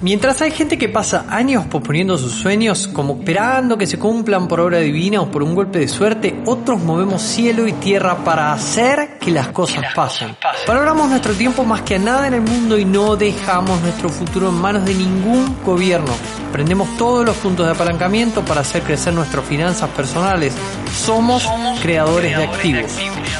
Mientras 0.00 0.42
hay 0.42 0.50
gente 0.50 0.76
que 0.76 0.88
pasa 0.88 1.26
años 1.28 1.66
posponiendo 1.66 2.18
sus 2.18 2.32
sueños, 2.32 2.88
como 2.88 3.14
esperando 3.14 3.78
que 3.78 3.86
se 3.86 3.98
cumplan 3.98 4.48
por 4.48 4.60
obra 4.60 4.78
divina 4.78 5.20
o 5.20 5.30
por 5.30 5.42
un 5.42 5.54
golpe 5.54 5.78
de 5.78 5.88
suerte, 5.88 6.42
otros 6.46 6.80
movemos 6.80 7.22
cielo 7.22 7.66
y 7.66 7.72
tierra 7.72 8.16
para 8.24 8.52
hacer 8.52 9.18
que 9.18 9.30
las 9.30 9.48
cosas 9.48 9.84
pasen. 9.94 10.36
Valoramos 10.66 11.08
nuestro 11.08 11.32
tiempo 11.34 11.64
más 11.64 11.82
que 11.82 11.96
a 11.96 11.98
nada 11.98 12.26
en 12.26 12.34
el 12.34 12.42
mundo 12.42 12.78
y 12.78 12.84
no 12.84 13.16
dejamos 13.16 13.80
nuestro 13.80 14.08
futuro 14.08 14.48
en 14.48 14.54
manos 14.54 14.84
de 14.84 14.94
ningún 14.94 15.56
gobierno. 15.64 16.12
Aprendemos 16.48 16.96
todos 16.96 17.24
los 17.24 17.36
puntos 17.36 17.66
de 17.66 17.72
apalancamiento 17.72 18.44
para 18.44 18.60
hacer 18.60 18.82
crecer 18.82 19.12
nuestras 19.12 19.44
finanzas 19.44 19.90
personales. 19.90 20.54
Somos, 20.94 21.48
creadores, 21.82 22.36
de 22.36 22.44
activos. 22.44 22.92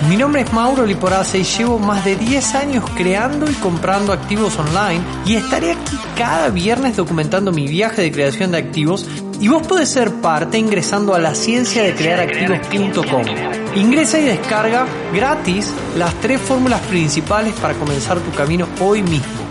Mi 0.08 0.16
nombre 0.16 0.42
es 0.42 0.52
Mauro 0.52 0.84
Liporace 0.84 1.38
y 1.38 1.44
llevo 1.44 1.78
más 1.78 2.04
de 2.04 2.16
10 2.16 2.54
años 2.56 2.84
creando 2.96 3.48
y 3.48 3.54
comprando 3.54 4.12
activos 4.12 4.58
online 4.58 5.00
y 5.24 5.36
estaré 5.36 5.72
aquí 5.72 5.96
cada 6.16 6.43
viernes 6.50 6.96
documentando 6.96 7.52
mi 7.52 7.66
viaje 7.66 8.02
de 8.02 8.12
creación 8.12 8.52
de 8.52 8.58
activos 8.58 9.06
y 9.40 9.48
vos 9.48 9.66
podés 9.66 9.88
ser 9.88 10.10
parte 10.20 10.58
ingresando 10.58 11.14
a 11.14 11.18
la 11.18 11.34
ciencia 11.34 11.82
de 11.82 11.94
crear 11.94 12.20
activos.com. 12.20 13.24
Ingresa 13.74 14.18
y 14.18 14.24
descarga 14.24 14.86
gratis 15.12 15.72
las 15.96 16.14
tres 16.20 16.40
fórmulas 16.40 16.80
principales 16.82 17.54
para 17.54 17.74
comenzar 17.74 18.20
tu 18.20 18.30
camino 18.32 18.68
hoy 18.80 19.02
mismo. 19.02 19.43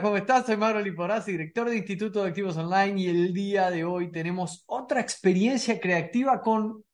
¿Cómo 0.00 0.16
estás? 0.16 0.46
Soy 0.46 0.56
Mauro 0.56 0.80
Liporazzi, 0.80 1.32
director 1.32 1.70
de 1.70 1.76
Instituto 1.76 2.22
de 2.22 2.28
Activos 2.28 2.56
Online 2.56 3.00
y 3.00 3.08
el 3.08 3.32
día 3.32 3.70
de 3.70 3.84
hoy 3.84 4.10
tenemos 4.10 4.64
otra 4.66 5.00
experiencia 5.00 5.78
creativa 5.78 6.40
con, 6.40 6.84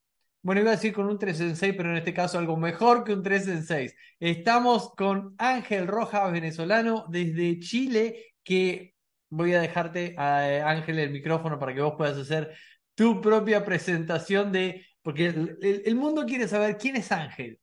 bueno, 0.43 0.61
iba 0.61 0.71
a 0.71 0.75
decir 0.75 0.93
con 0.93 1.07
un 1.07 1.19
3 1.19 1.41
en 1.41 1.57
6, 1.57 1.75
pero 1.77 1.91
en 1.91 1.97
este 1.97 2.13
caso 2.13 2.39
algo 2.39 2.59
mejor 2.59 3.03
que 3.03 3.15
un 3.15 3.23
3 3.23 3.49
en 3.49 3.65
6. 3.65 3.97
Estamos 4.19 4.93
con 4.95 5.35
Ángel 5.39 5.87
Rojas, 5.87 6.31
venezolano, 6.31 7.07
desde 7.09 7.59
Chile, 7.61 8.35
que 8.45 8.95
voy 9.31 9.55
a 9.55 9.61
dejarte 9.61 10.15
a 10.19 10.51
eh, 10.51 10.61
Ángel 10.61 10.99
el 10.99 11.11
micrófono 11.11 11.59
para 11.59 11.73
que 11.73 11.81
vos 11.81 11.95
puedas 11.97 12.19
hacer 12.19 12.55
tu 12.95 13.23
propia 13.23 13.65
presentación 13.65 14.53
de, 14.53 14.85
porque 15.01 15.27
el 15.63 15.95
mundo 15.95 16.27
quiere 16.27 16.47
saber 16.49 16.77
quién 16.77 16.97
es 16.97 17.11
Ángel. 17.13 17.59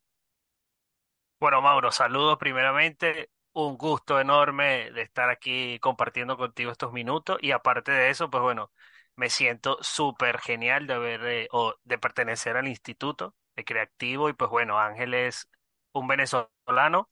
Bueno, 1.39 1.61
Mauro, 1.61 1.91
saludos 1.91 2.37
primeramente 2.39 3.29
un 3.65 3.77
gusto 3.77 4.19
enorme 4.19 4.91
de 4.91 5.01
estar 5.01 5.29
aquí 5.29 5.79
compartiendo 5.79 6.37
contigo 6.37 6.71
estos 6.71 6.93
minutos 6.93 7.37
y 7.41 7.51
aparte 7.51 7.91
de 7.91 8.09
eso, 8.09 8.29
pues 8.29 8.41
bueno, 8.43 8.71
me 9.15 9.29
siento 9.29 9.77
súper 9.81 10.39
genial 10.39 10.87
de 10.87 10.93
haber 10.93 11.25
eh, 11.25 11.47
o 11.51 11.75
de 11.83 11.97
pertenecer 11.97 12.57
al 12.57 12.67
Instituto 12.67 13.35
de 13.55 13.65
Creativo 13.65 14.29
y 14.29 14.33
pues 14.33 14.49
bueno, 14.51 14.79
Ángel 14.79 15.13
es 15.13 15.49
un 15.93 16.07
venezolano 16.07 17.09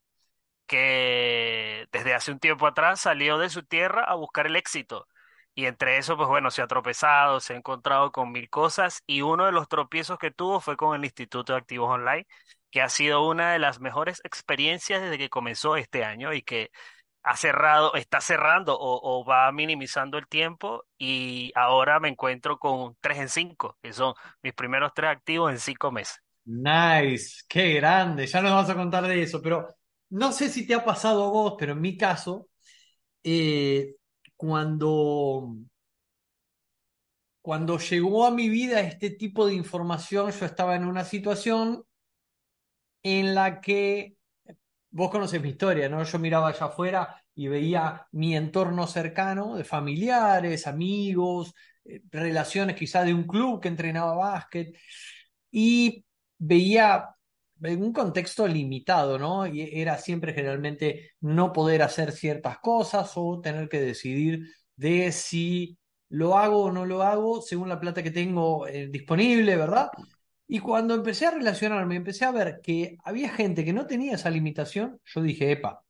que 0.68 1.88
desde 1.92 2.14
hace 2.14 2.32
un 2.32 2.40
tiempo 2.40 2.68
atrás 2.68 3.02
salió 3.02 3.38
de 3.38 3.50
su 3.50 3.64
tierra 3.64 4.04
a 4.04 4.16
buscar 4.16 4.48
el 4.48 4.56
éxito. 4.56 5.08
Y 5.54 5.66
entre 5.68 5.98
eso, 5.98 6.18
pues 6.18 6.28
bueno, 6.28 6.52
se 6.52 6.62
ha 6.62 6.68
tropezado, 6.68 7.40
se 7.40 7.54
ha 7.54 7.58
encontrado 7.58 8.12
con 8.12 8.32
mil 8.32 8.50
cosas 8.50 9.04
y 9.08 9.22
uno 9.22 9.46
de 9.46 9.52
los 9.54 9.68
tropiezos 9.70 10.18
que 10.20 10.32
tuvo 10.32 10.60
fue 10.60 10.76
con 10.78 10.96
el 10.96 11.06
Instituto 11.06 11.54
de 11.54 11.60
Activos 11.60 11.90
Online, 11.92 12.28
que 12.76 12.82
ha 12.82 12.90
sido 12.90 13.26
una 13.26 13.54
de 13.54 13.60
las 13.60 13.80
mejores 13.80 14.20
experiencias 14.26 15.02
desde 15.02 15.18
que 15.18 15.30
comenzó 15.30 15.78
este 15.78 16.04
año 16.04 16.34
y 16.34 16.42
que 16.42 16.72
ha 17.24 17.38
cerrado, 17.38 17.94
está 17.96 18.20
cerrando 18.20 18.76
o, 18.78 19.24
va 19.24 19.50
minimizando 19.54 20.18
el 20.18 20.28
tiempo 20.28 20.84
y 20.98 21.54
ahora 21.56 22.02
me 22.02 22.10
encuentro 22.10 22.60
con 22.60 22.98
tres 23.00 23.20
en 23.20 23.30
cinco, 23.30 23.78
que 23.82 23.94
son 23.94 24.14
mis 24.44 24.52
primeros 24.52 24.92
tres 24.94 25.10
activos 25.10 25.54
en 25.54 25.60
cinco 25.60 25.90
meses. 25.90 26.20
Nice, 26.44 27.44
qué 27.48 27.76
grande, 27.76 28.28
ya 28.28 28.42
nos 28.42 28.52
vamos 28.52 28.70
a 28.70 28.76
contar 28.76 29.08
de 29.08 29.22
eso, 29.22 29.42
pero 29.42 29.70
no 30.10 30.34
sé 30.34 30.50
si 30.50 30.68
te 30.68 30.74
ha 30.74 30.84
pasado 30.84 31.28
a 31.28 31.30
vos, 31.30 31.56
pero 31.58 31.72
en 31.72 31.80
mi 31.80 31.96
caso, 31.96 32.50
eh, 33.24 33.96
cuando, 34.36 35.48
cuando 37.42 37.80
llegó 37.80 38.26
a 38.26 38.32
mi 38.32 38.50
vida 38.50 38.82
este 38.82 39.12
tipo 39.12 39.48
de 39.48 39.54
información, 39.54 40.30
yo 40.30 40.46
estaba 40.46 40.76
en 40.76 40.84
una 40.84 41.06
situación 41.06 41.86
en 43.06 43.36
la 43.36 43.62
que 43.62 44.18
vos 44.92 45.12
conocés 45.12 45.42
mi 45.42 45.50
historia, 45.50 45.88
¿no? 45.90 46.04
Yo 46.04 46.20
miraba 46.20 46.50
allá 46.50 46.66
afuera 46.68 47.22
y 47.36 47.48
veía 47.48 48.08
mi 48.14 48.36
entorno 48.36 48.88
cercano 48.88 49.56
de 49.58 49.64
familiares, 49.64 50.66
amigos, 50.68 51.54
eh, 51.86 52.02
relaciones 52.12 52.76
quizás 52.76 53.06
de 53.06 53.14
un 53.14 53.26
club 53.28 53.62
que 53.62 53.68
entrenaba 53.68 54.16
básquet 54.16 54.76
y 55.52 56.06
veía 56.40 57.10
un 57.62 57.94
contexto 57.94 58.48
limitado, 58.48 59.20
¿no? 59.20 59.46
Y 59.48 59.62
era 59.80 59.98
siempre 60.00 60.34
generalmente 60.34 61.12
no 61.22 61.54
poder 61.54 61.84
hacer 61.84 62.12
ciertas 62.12 62.58
cosas 62.60 63.12
o 63.16 63.40
tener 63.42 63.70
que 63.70 63.82
decidir 63.82 64.48
de 64.76 65.12
si 65.12 65.78
lo 66.10 66.38
hago 66.38 66.64
o 66.64 66.72
no 66.72 66.86
lo 66.86 67.04
hago 67.04 67.42
según 67.42 67.70
la 67.70 67.80
plata 67.80 68.04
que 68.04 68.12
tengo 68.12 68.68
eh, 68.68 68.88
disponible, 68.88 69.56
¿verdad? 69.58 69.90
Y 70.48 70.60
cuando 70.60 70.94
empecé 70.94 71.26
a 71.26 71.32
relacionarme, 71.32 71.96
empecé 71.96 72.26
a 72.26 72.32
ver 72.32 72.60
que 72.62 72.98
había 73.04 73.30
gente 73.30 73.66
que 73.66 73.74
no 73.74 73.88
tenía 73.88 74.14
esa 74.14 74.30
limitación, 74.30 75.02
yo 75.06 75.22
dije, 75.22 75.52
epa, 75.52 75.84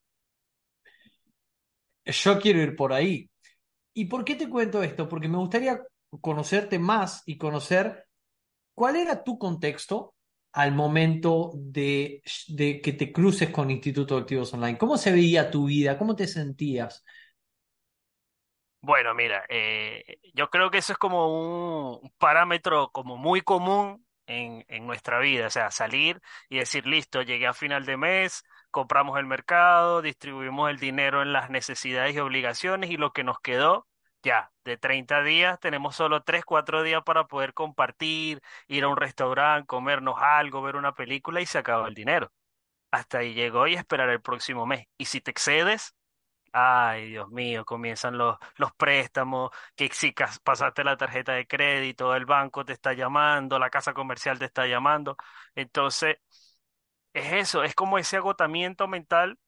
yo 2.05 2.39
quiero 2.39 2.61
ir 2.61 2.75
por 2.75 2.93
ahí. 2.93 3.29
¿Y 3.93 4.05
por 4.05 4.23
qué 4.23 4.35
te 4.35 4.49
cuento 4.49 4.83
esto? 4.83 5.09
Porque 5.09 5.27
me 5.27 5.37
gustaría 5.37 5.81
conocerte 6.21 6.79
más 6.79 7.23
y 7.25 7.37
conocer 7.37 8.05
cuál 8.73 8.95
era 8.95 9.23
tu 9.23 9.37
contexto 9.37 10.15
al 10.53 10.71
momento 10.71 11.51
de, 11.55 12.21
que 12.55 12.93
te 12.93 13.11
cruces 13.11 13.49
con 13.49 13.71
Instituto 13.71 14.15
de 14.15 14.21
Activos 14.21 14.53
Online. 14.53 14.77
¿Cómo 14.77 14.97
se 14.97 15.11
veía 15.11 15.51
tu 15.51 15.65
vida? 15.65 15.97
¿Cómo 15.97 16.15
te 16.15 16.27
sentías? 16.27 17.03
Bueno, 18.79 19.13
mira, 19.15 19.43
eh, 19.49 20.19
yo 20.33 20.49
creo 20.49 20.69
que 20.71 20.77
eso 20.77 20.93
es 20.93 20.97
como 20.97 21.99
un 21.99 22.09
parámetro 22.17 22.89
como 22.91 23.17
muy 23.17 23.41
común 23.41 24.04
en, 24.27 24.85
nuestra 24.85 25.19
vida, 25.19 25.47
o 25.47 25.49
sea, 25.49 25.71
salir 25.71 26.21
y 26.49 26.59
decir, 26.59 26.85
listo, 26.87 27.21
llegué 27.21 27.47
a 27.47 27.53
final 27.53 27.85
de 27.85 27.97
mes, 27.97 28.43
compramos 28.71 29.17
el 29.19 29.25
mercado, 29.25 30.01
distribuimos 30.01 30.69
el 30.69 30.77
dinero 30.79 31.21
en 31.21 31.33
las 31.33 31.49
necesidades 31.49 32.15
y 32.15 32.19
obligaciones 32.19 32.89
y 32.89 32.97
lo 32.97 33.11
que 33.13 33.23
nos 33.23 33.39
quedó, 33.39 33.87
ya, 34.23 34.51
de 34.63 34.77
30 34.77 35.21
días 35.23 35.59
tenemos 35.59 35.95
solo 35.95 36.23
3, 36.23 36.43
4 36.45 36.83
días 36.83 37.03
para 37.03 37.27
poder 37.27 37.53
compartir, 37.53 38.41
ir 38.67 38.83
a 38.83 38.87
un 38.87 38.97
restaurante, 38.97 39.67
comernos 39.67 40.15
algo, 40.19 40.61
ver 40.61 40.75
una 40.75 40.93
película 40.93 41.41
y 41.41 41.45
se 41.45 41.59
acaba 41.59 41.87
el 41.87 41.93
dinero. 41.93 42.31
Hasta 42.91 43.19
ahí 43.19 43.33
llegó 43.33 43.67
y 43.67 43.75
esperar 43.75 44.09
el 44.09 44.21
próximo 44.21 44.65
mes. 44.65 44.87
Y 44.97 45.05
si 45.05 45.21
te 45.21 45.31
excedes, 45.31 45.94
Ay, 46.57 47.09
Dios 47.09 47.29
mío, 47.31 47.65
comienzan 47.65 48.17
los, 48.17 48.37
los 48.55 48.73
préstamos, 48.75 49.51
que 49.75 49.89
si 49.91 50.13
pasaste 50.43 50.85
la 50.85 50.95
tarjeta 50.95 51.33
de 51.33 51.45
crédito, 51.47 52.15
el 52.15 52.25
banco 52.25 52.63
te 52.63 52.71
está 52.71 52.93
llamando, 52.93 53.59
la 53.59 53.69
casa 53.69 53.93
comercial 53.93 54.39
te 54.39 54.45
está 54.45 54.65
llamando. 54.65 55.17
Entonces, 55.53 56.17
es 57.13 57.33
eso, 57.33 57.63
es 57.63 57.75
como 57.75 57.97
ese 57.97 58.17
agotamiento 58.17 58.87
mental 58.87 59.39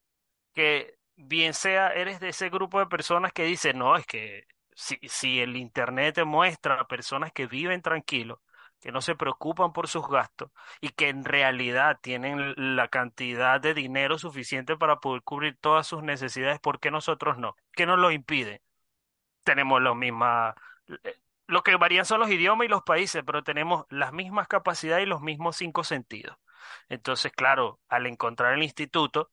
que 0.53 0.95
bien 1.17 1.53
sea, 1.53 1.89
eres 1.89 2.19
de 2.19 2.29
ese 2.29 2.49
grupo 2.49 2.79
de 2.79 2.87
personas 2.87 3.33
que 3.33 3.45
dicen, 3.45 3.79
no, 3.79 3.95
es 3.97 4.05
que 4.07 4.45
si, 4.75 4.97
si 5.09 5.39
el 5.41 5.57
internet 5.57 6.15
te 6.15 6.25
muestra 6.25 6.75
a 6.81 6.87
personas 6.87 7.31
que 7.33 7.47
viven 7.47 7.81
tranquilos, 7.81 8.39
que 8.87 8.93
no 8.93 9.01
se 9.01 9.15
preocupan 9.15 9.73
por 9.73 9.89
sus 9.89 10.07
gastos 10.07 10.49
y 10.79 10.87
que 10.87 11.09
en 11.09 11.25
realidad 11.25 11.99
tienen 12.01 12.53
la 12.55 12.87
cantidad 12.87 13.59
de 13.59 13.73
dinero 13.73 14.17
suficiente 14.17 14.77
para 14.77 15.01
poder 15.01 15.23
cubrir 15.23 15.57
todas 15.59 15.85
sus 15.85 16.03
necesidades, 16.03 16.61
¿por 16.61 16.79
qué 16.79 16.89
nosotros 16.89 17.37
no? 17.37 17.57
¿Qué 17.73 17.85
nos 17.85 17.99
lo 17.99 18.11
impide? 18.11 18.61
Tenemos 19.43 19.81
los 19.81 19.97
mismas, 19.97 20.55
eh, 21.03 21.19
lo 21.47 21.63
que 21.63 21.75
varían 21.75 22.05
son 22.05 22.21
los 22.21 22.31
idiomas 22.31 22.63
y 22.63 22.69
los 22.69 22.83
países, 22.83 23.23
pero 23.25 23.43
tenemos 23.43 23.85
las 23.89 24.13
mismas 24.13 24.47
capacidades 24.47 25.03
y 25.05 25.09
los 25.09 25.19
mismos 25.19 25.57
cinco 25.57 25.83
sentidos. 25.83 26.37
Entonces, 26.87 27.33
claro, 27.33 27.81
al 27.89 28.07
encontrar 28.07 28.53
el 28.53 28.63
instituto, 28.63 29.31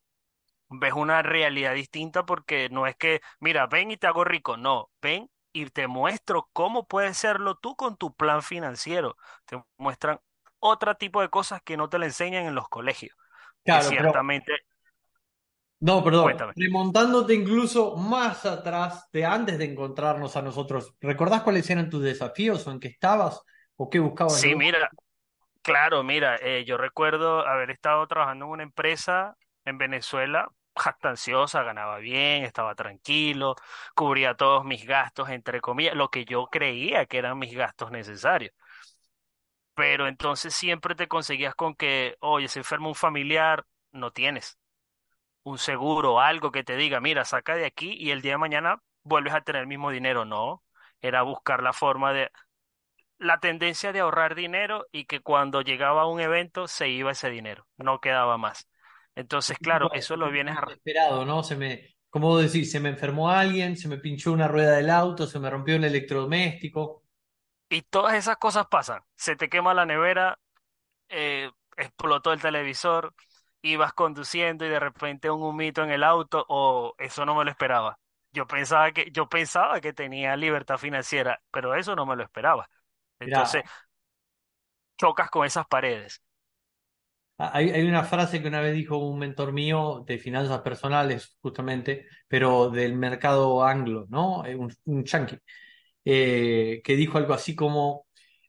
ves 0.69 0.95
una 0.95 1.23
realidad 1.23 1.75
distinta 1.75 2.27
porque 2.27 2.71
no 2.71 2.89
es 2.89 2.97
que, 2.97 3.21
mira, 3.39 3.69
ven 3.69 3.93
y 3.93 3.99
te 3.99 4.09
hago 4.09 4.25
rico, 4.25 4.57
no, 4.57 4.91
ven 5.01 5.31
y 5.55 5.71
te 5.71 5.87
muestro 5.87 6.51
cómo 6.53 6.87
puedes 6.87 7.17
serlo 7.17 7.55
tú 7.55 7.77
con 7.77 7.97
tu 7.97 8.13
plan 8.13 8.43
financiero. 8.43 9.17
Te 9.47 9.63
muestran 9.79 10.21
otro 10.59 10.97
tipo 10.97 11.23
de 11.23 11.31
cosas 11.31 11.63
que 11.63 11.77
no 11.77 11.89
te 11.89 11.99
le 11.99 12.07
enseñan 12.07 12.45
en 12.45 12.57
los 12.57 12.69
colegios. 12.69 13.17
Claro, 13.65 13.89
ciertamente. 13.89 14.53
No, 15.79 16.03
perdón. 16.03 16.37
Remontándote 16.57 17.35
incluso 17.35 17.97
más 17.97 18.45
atrás 18.47 19.09
de 19.13 19.25
antes 19.25 19.57
de 19.59 19.67
encontrarnos 19.67 20.37
a 20.37 20.43
nosotros, 20.43 20.95
¿recordás 21.01 21.43
cuáles 21.43 21.71
eran 21.71 21.89
tus 21.89 22.03
desafíos 22.03 22.67
o 22.67 22.73
en 22.73 22.81
qué 22.81 22.89
estabas 22.89 23.41
o 23.77 23.89
qué 23.89 24.01
buscabas? 24.01 24.41
Sí, 24.41 24.57
mira, 24.57 24.91
claro, 25.63 26.03
mira, 26.03 26.37
eh, 26.43 26.65
yo 26.67 26.77
recuerdo 26.79 27.47
haber 27.47 27.71
estado 27.71 28.07
trabajando 28.09 28.47
en 28.47 28.51
una 28.51 28.63
empresa 28.65 29.37
en 29.65 29.79
Venezuela 29.79 30.49
jactanciosa, 30.77 31.63
ganaba 31.63 31.99
bien, 31.99 32.45
estaba 32.45 32.75
tranquilo, 32.75 33.57
cubría 33.95 34.35
todos 34.37 34.65
mis 34.65 34.85
gastos, 34.87 35.29
entre 35.31 35.61
comillas, 35.61 35.95
lo 35.95 36.11
que 36.11 36.25
yo 36.25 36.47
creía 36.49 37.07
que 37.07 37.19
eran 37.19 37.39
mis 37.39 37.55
gastos 37.55 37.91
necesarios. 37.91 38.53
Pero 39.75 40.07
entonces 40.07 40.55
siempre 40.55 40.95
te 40.95 41.09
conseguías 41.09 41.55
con 41.55 41.75
que, 41.75 42.17
oye, 42.21 42.49
se 42.49 42.61
enferma 42.61 42.89
un 42.89 42.95
familiar, 42.95 43.67
no 43.93 44.13
tienes 44.13 44.59
un 45.45 45.59
seguro, 45.59 46.21
algo 46.21 46.53
que 46.53 46.65
te 46.65 46.77
diga, 46.77 47.01
mira, 47.01 47.25
saca 47.25 47.57
de 47.57 47.67
aquí 47.67 47.95
y 47.99 48.11
el 48.11 48.23
día 48.23 48.33
de 48.33 48.39
mañana 48.39 48.83
vuelves 49.05 49.35
a 49.35 49.43
tener 49.43 49.63
el 49.63 49.69
mismo 49.69 49.91
dinero. 49.91 50.25
No, 50.25 50.65
era 51.03 51.23
buscar 51.23 51.63
la 51.63 51.73
forma 51.73 52.13
de, 52.13 52.31
la 53.19 53.41
tendencia 53.41 53.93
de 53.93 54.01
ahorrar 54.01 54.35
dinero 54.35 54.87
y 54.93 55.07
que 55.07 55.21
cuando 55.21 55.63
llegaba 55.63 56.07
un 56.07 56.21
evento 56.21 56.69
se 56.69 56.89
iba 56.91 57.13
ese 57.13 57.31
dinero, 57.31 57.67
no 57.77 58.01
quedaba 58.01 58.39
más. 58.39 58.69
Entonces, 59.17 59.59
claro, 59.59 59.93
eso 59.93 60.17
lo 60.17 60.31
vienes 60.31 60.57
a... 60.57 60.71
Esperado, 60.71 61.25
¿no? 61.25 61.43
Se 61.43 61.57
me, 61.57 61.97
como 62.11 62.29
vos 62.29 62.43
decís, 62.43 62.71
se 62.71 62.81
me 62.81 62.91
enfermó 62.91 63.31
alguien, 63.31 63.77
se 63.77 63.89
me 63.89 63.99
pinchó 63.99 64.33
una 64.33 64.49
rueda 64.49 64.77
del 64.77 64.91
auto, 64.91 65.27
se 65.27 65.39
me 65.39 65.51
rompió 65.51 65.77
un 65.77 65.85
electrodoméstico. 65.85 67.05
Y 67.69 67.83
todas 67.83 68.15
esas 68.15 68.37
cosas 68.37 68.67
pasan. 68.67 69.03
Se 69.17 69.37
te 69.37 69.49
quema 69.49 69.75
la 69.75 69.87
nevera, 69.87 70.39
eh, 71.09 71.51
explotó 71.77 72.33
el 72.33 72.41
televisor, 72.41 73.15
ibas 73.63 73.93
conduciendo 73.95 74.65
y 74.65 74.69
de 74.69 74.81
repente 74.81 75.31
un 75.31 75.43
humito 75.43 75.83
en 75.83 75.91
el 75.91 76.05
auto, 76.05 76.45
o 76.49 76.95
eso 76.99 77.25
no 77.25 77.35
me 77.35 77.45
lo 77.45 77.51
esperaba. 77.51 77.99
Yo 78.33 78.47
pensaba 78.47 78.93
que, 78.93 79.11
yo 79.13 79.29
pensaba 79.29 79.81
que 79.81 79.93
tenía 79.93 80.37
libertad 80.37 80.77
financiera, 80.79 81.41
pero 81.51 81.75
eso 81.75 81.95
no 81.97 82.05
me 82.05 82.17
lo 82.17 82.23
esperaba. 82.23 82.69
Mirá, 83.21 83.39
Entonces, 83.39 83.63
chocas 84.97 85.31
con 85.31 85.47
esas 85.47 85.67
paredes. 85.67 86.23
Hay, 87.39 87.71
hay 87.71 87.83
una 87.89 88.05
frase 88.05 88.41
que 88.43 88.49
una 88.49 88.61
vez 88.61 88.75
dijo 88.75 88.97
un 88.99 89.19
mentor 89.19 89.53
mío 89.53 90.05
de 90.07 90.19
finanzas 90.19 90.61
personales, 90.63 91.37
justamente, 91.41 92.07
pero 92.29 92.71
del 92.71 92.95
mercado 92.95 93.65
anglo, 93.65 94.07
¿no? 94.11 94.45
Eh, 94.47 94.55
Un, 94.57 94.73
un 94.87 95.05
yanqui, 95.05 95.37
eh, 96.05 96.81
que 96.85 96.97
dijo 96.97 97.19
algo 97.19 97.35
así 97.35 97.55
como, 97.55 98.07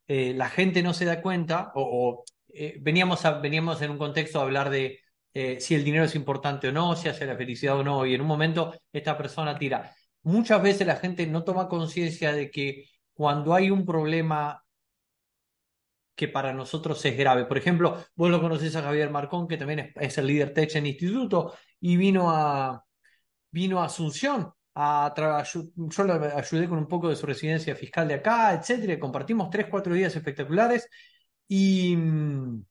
eh, 0.07 0.33
la 0.35 0.49
gente 0.49 0.83
no 0.83 0.93
se 0.93 1.05
da 1.05 1.21
cuenta, 1.21 1.71
o, 1.75 1.81
o, 2.21 2.23
eh, 2.53 2.77
veníamos, 2.81 3.25
a- 3.25 3.39
veníamos 3.39 3.81
en 3.81 3.91
un 3.91 3.97
contexto 3.97 4.39
a 4.39 4.43
hablar 4.43 4.69
de 4.69 4.99
eh, 5.33 5.59
si 5.59 5.75
el 5.75 5.83
dinero 5.83 6.05
es 6.05 6.15
importante 6.15 6.69
o 6.69 6.71
no, 6.71 6.95
si 6.95 7.09
hace 7.09 7.25
la 7.25 7.35
felicidad 7.37 7.77
o 7.79 7.83
no, 7.83 8.05
y 8.05 8.13
en 8.15 8.21
un 8.21 8.27
momento 8.27 8.73
esta 8.93 9.17
persona 9.17 9.57
tira. 9.57 9.93
Muchas 10.23 10.61
veces 10.61 10.87
la 10.87 10.95
gente 10.95 11.27
no 11.27 11.43
toma 11.43 11.67
conciencia 11.67 12.33
de 12.33 12.49
que 12.51 12.85
cuando 13.13 13.53
hay 13.53 13.69
un 13.71 13.85
problema 13.85 14.63
que 16.15 16.27
para 16.27 16.53
nosotros 16.53 17.03
es 17.05 17.17
grave. 17.17 17.45
Por 17.45 17.57
ejemplo, 17.57 18.05
vos 18.15 18.31
lo 18.31 18.41
conocés 18.41 18.75
a 18.75 18.81
Javier 18.81 19.09
Marcón, 19.09 19.47
que 19.47 19.57
también 19.57 19.93
es, 19.95 20.17
el 20.17 20.27
líder 20.27 20.53
tech 20.53 20.73
en 20.75 20.87
instituto, 20.87 21.53
y 21.79 21.97
vino 21.97 22.31
a, 22.31 22.83
vino 23.51 23.81
a 23.81 23.85
Asunción. 23.85 24.51
A 24.75 25.13
yo 25.15 26.03
le 26.03 26.13
ayudé 26.13 26.67
con 26.67 26.77
un 26.79 26.87
poco 26.87 27.09
de 27.09 27.15
su 27.15 27.25
residencia 27.25 27.75
fiscal 27.75 28.07
de 28.07 28.15
acá, 28.15 28.53
etcétera. 28.53 28.99
Compartimos 28.99 29.49
tres, 29.49 29.67
cuatro 29.69 29.93
días 29.93 30.15
espectaculares. 30.15 30.89
Y 31.47 31.95
mm, 31.95 32.65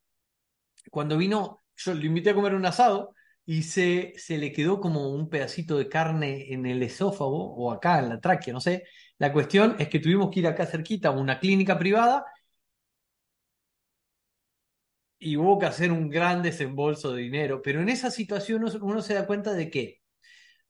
cuando 0.91 1.17
vino, 1.17 1.63
yo 1.77 1.95
lo 1.95 2.05
invité 2.05 2.31
a 2.31 2.35
comer 2.35 2.55
un 2.55 2.67
asado 2.67 3.15
y 3.47 3.63
se, 3.63 4.15
se 4.17 4.39
le 4.39 4.53
quedó 4.53 4.81
como 4.81 5.11
un 5.11 5.29
pedacito 5.29 5.77
de 5.79 5.89
carne 5.89 6.53
en 6.53 6.67
el 6.67 6.83
esófago 6.83 7.55
o 7.55 7.73
acá 7.73 7.99
en 7.99 8.09
la 8.11 8.21
tráquea, 8.21 8.53
no 8.55 8.61
sé. 8.61 8.85
La 9.19 9.33
cuestión 9.33 9.77
es 9.79 9.89
que 9.89 10.01
tuvimos 10.01 10.31
que 10.31 10.41
ir 10.41 10.47
acá 10.47 10.67
cerquita 10.67 11.09
a 11.09 11.13
una 11.13 11.39
clínica 11.39 11.79
privada 11.79 12.25
y 15.25 15.39
hubo 15.39 15.59
que 15.59 15.65
hacer 15.65 15.91
un 15.91 16.11
gran 16.11 16.43
desembolso 16.43 17.15
de 17.15 17.23
dinero, 17.23 17.63
pero 17.63 17.81
en 17.81 17.89
esa 17.89 18.11
situación 18.11 18.63
uno, 18.83 19.01
se 19.01 19.15
da 19.15 19.27
cuenta 19.27 19.55
de 19.55 19.71
que, 19.71 20.03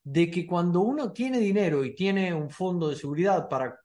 de 0.05 0.31
que 0.31 0.47
cuando 0.47 0.81
uno 0.81 1.13
tiene 1.13 1.39
dinero 1.41 1.85
y 1.85 1.93
tiene 1.97 2.33
un 2.33 2.51
fondo 2.51 2.89
de 2.89 2.95
seguridad 2.95 3.49
para 3.49 3.81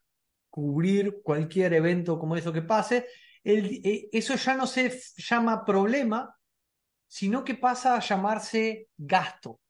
cubrir 0.48 1.22
cualquier 1.24 1.74
evento 1.74 2.20
como 2.20 2.36
eso 2.36 2.52
que 2.52 2.62
pase, 2.62 3.08
eh, 3.42 4.08
eso 4.12 4.36
ya 4.36 4.54
no 4.54 4.68
se 4.68 4.96
llama 5.16 5.64
problema, 5.64 6.36
sino 7.08 7.42
que 7.42 7.56
pasa 7.56 7.96
a 7.96 8.00
llamarse 8.00 8.90
gasto. 8.96 9.60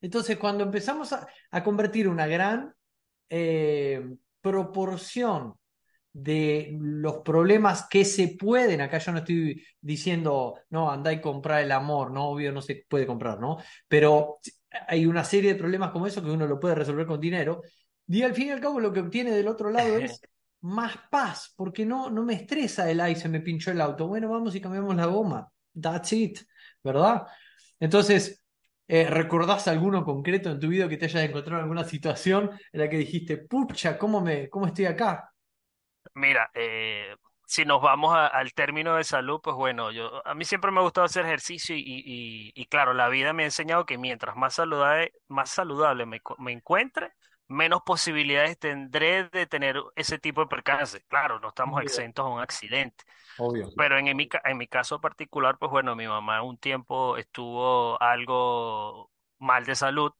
Entonces, 0.00 0.38
cuando 0.38 0.64
empezamos 0.64 1.12
a, 1.12 1.28
a 1.50 1.62
convertir 1.62 2.08
una 2.08 2.26
gran 2.26 2.74
eh, 3.28 4.02
proporción 4.40 5.58
de 6.12 6.76
los 6.78 7.18
problemas 7.18 7.86
que 7.88 8.04
se 8.04 8.36
pueden, 8.38 8.80
acá 8.80 8.98
yo 8.98 9.12
no 9.12 9.18
estoy 9.18 9.64
diciendo, 9.80 10.58
no, 10.70 10.90
andá 10.90 11.12
y 11.12 11.20
comprar 11.20 11.62
el 11.62 11.72
amor, 11.72 12.10
no, 12.10 12.28
obvio 12.28 12.52
no 12.52 12.60
se 12.60 12.84
puede 12.88 13.06
comprar, 13.06 13.40
¿no? 13.40 13.58
Pero 13.88 14.38
hay 14.88 15.06
una 15.06 15.24
serie 15.24 15.54
de 15.54 15.58
problemas 15.58 15.90
como 15.90 16.06
eso 16.06 16.22
que 16.22 16.30
uno 16.30 16.46
lo 16.46 16.60
puede 16.60 16.74
resolver 16.74 17.06
con 17.06 17.20
dinero, 17.20 17.62
y 18.06 18.22
al 18.22 18.34
fin 18.34 18.48
y 18.48 18.50
al 18.50 18.60
cabo 18.60 18.78
lo 18.78 18.92
que 18.92 19.00
obtiene 19.00 19.30
del 19.30 19.48
otro 19.48 19.70
lado 19.70 19.96
es 19.96 20.20
más 20.60 20.94
paz, 21.10 21.52
porque 21.56 21.86
no, 21.86 22.10
no 22.10 22.22
me 22.24 22.34
estresa 22.34 22.90
el 22.90 23.00
ay, 23.00 23.16
se 23.16 23.28
me 23.28 23.40
pinchó 23.40 23.70
el 23.70 23.80
auto, 23.80 24.06
bueno, 24.06 24.28
vamos 24.28 24.54
y 24.54 24.60
cambiamos 24.60 24.94
la 24.94 25.06
goma, 25.06 25.50
that's 25.80 26.12
it, 26.12 26.40
¿verdad? 26.84 27.26
Entonces, 27.80 28.44
eh, 28.86 29.08
¿recordás 29.08 29.66
alguno 29.68 30.04
concreto 30.04 30.50
en 30.50 30.60
tu 30.60 30.68
vida 30.68 30.88
que 30.88 30.98
te 30.98 31.06
hayas 31.06 31.24
encontrado 31.24 31.60
en 31.60 31.64
alguna 31.64 31.84
situación 31.84 32.50
en 32.70 32.80
la 32.80 32.88
que 32.90 32.98
dijiste, 32.98 33.38
pucha, 33.38 33.96
¿cómo 33.96 34.20
me, 34.20 34.50
cómo 34.50 34.66
estoy 34.66 34.84
acá? 34.84 35.31
Mira, 36.14 36.50
eh, 36.54 37.16
si 37.46 37.64
nos 37.64 37.80
vamos 37.82 38.14
a- 38.14 38.26
al 38.26 38.52
término 38.54 38.96
de 38.96 39.04
salud, 39.04 39.40
pues 39.42 39.56
bueno, 39.56 39.90
yo 39.92 40.26
a 40.26 40.34
mí 40.34 40.44
siempre 40.44 40.70
me 40.70 40.80
ha 40.80 40.82
gustado 40.82 41.04
hacer 41.06 41.24
ejercicio 41.24 41.74
y, 41.76 41.80
y, 41.86 42.52
y 42.54 42.66
claro, 42.66 42.92
la 42.94 43.08
vida 43.08 43.32
me 43.32 43.42
ha 43.44 43.46
enseñado 43.46 43.86
que 43.86 43.98
mientras 43.98 44.36
más 44.36 44.54
saludable, 44.54 45.12
más 45.28 45.50
saludable 45.50 46.06
me, 46.06 46.20
me 46.38 46.52
encuentre, 46.52 47.12
menos 47.48 47.82
posibilidades 47.82 48.58
tendré 48.58 49.28
de 49.30 49.46
tener 49.46 49.76
ese 49.96 50.18
tipo 50.18 50.42
de 50.42 50.46
percance. 50.48 51.02
Claro, 51.08 51.40
no 51.40 51.48
estamos 51.48 51.80
exentos 51.82 52.24
a 52.24 52.28
un 52.28 52.40
accidente, 52.40 53.04
Obvio. 53.36 53.72
pero 53.76 53.98
en, 53.98 54.16
mi, 54.16 54.28
ca- 54.28 54.42
en 54.44 54.58
mi 54.58 54.66
caso 54.68 55.00
particular, 55.00 55.58
pues 55.58 55.70
bueno, 55.70 55.96
mi 55.96 56.06
mamá 56.08 56.42
un 56.42 56.58
tiempo 56.58 57.16
estuvo 57.16 58.00
algo 58.02 59.10
mal 59.38 59.64
de 59.64 59.74
salud. 59.76 60.12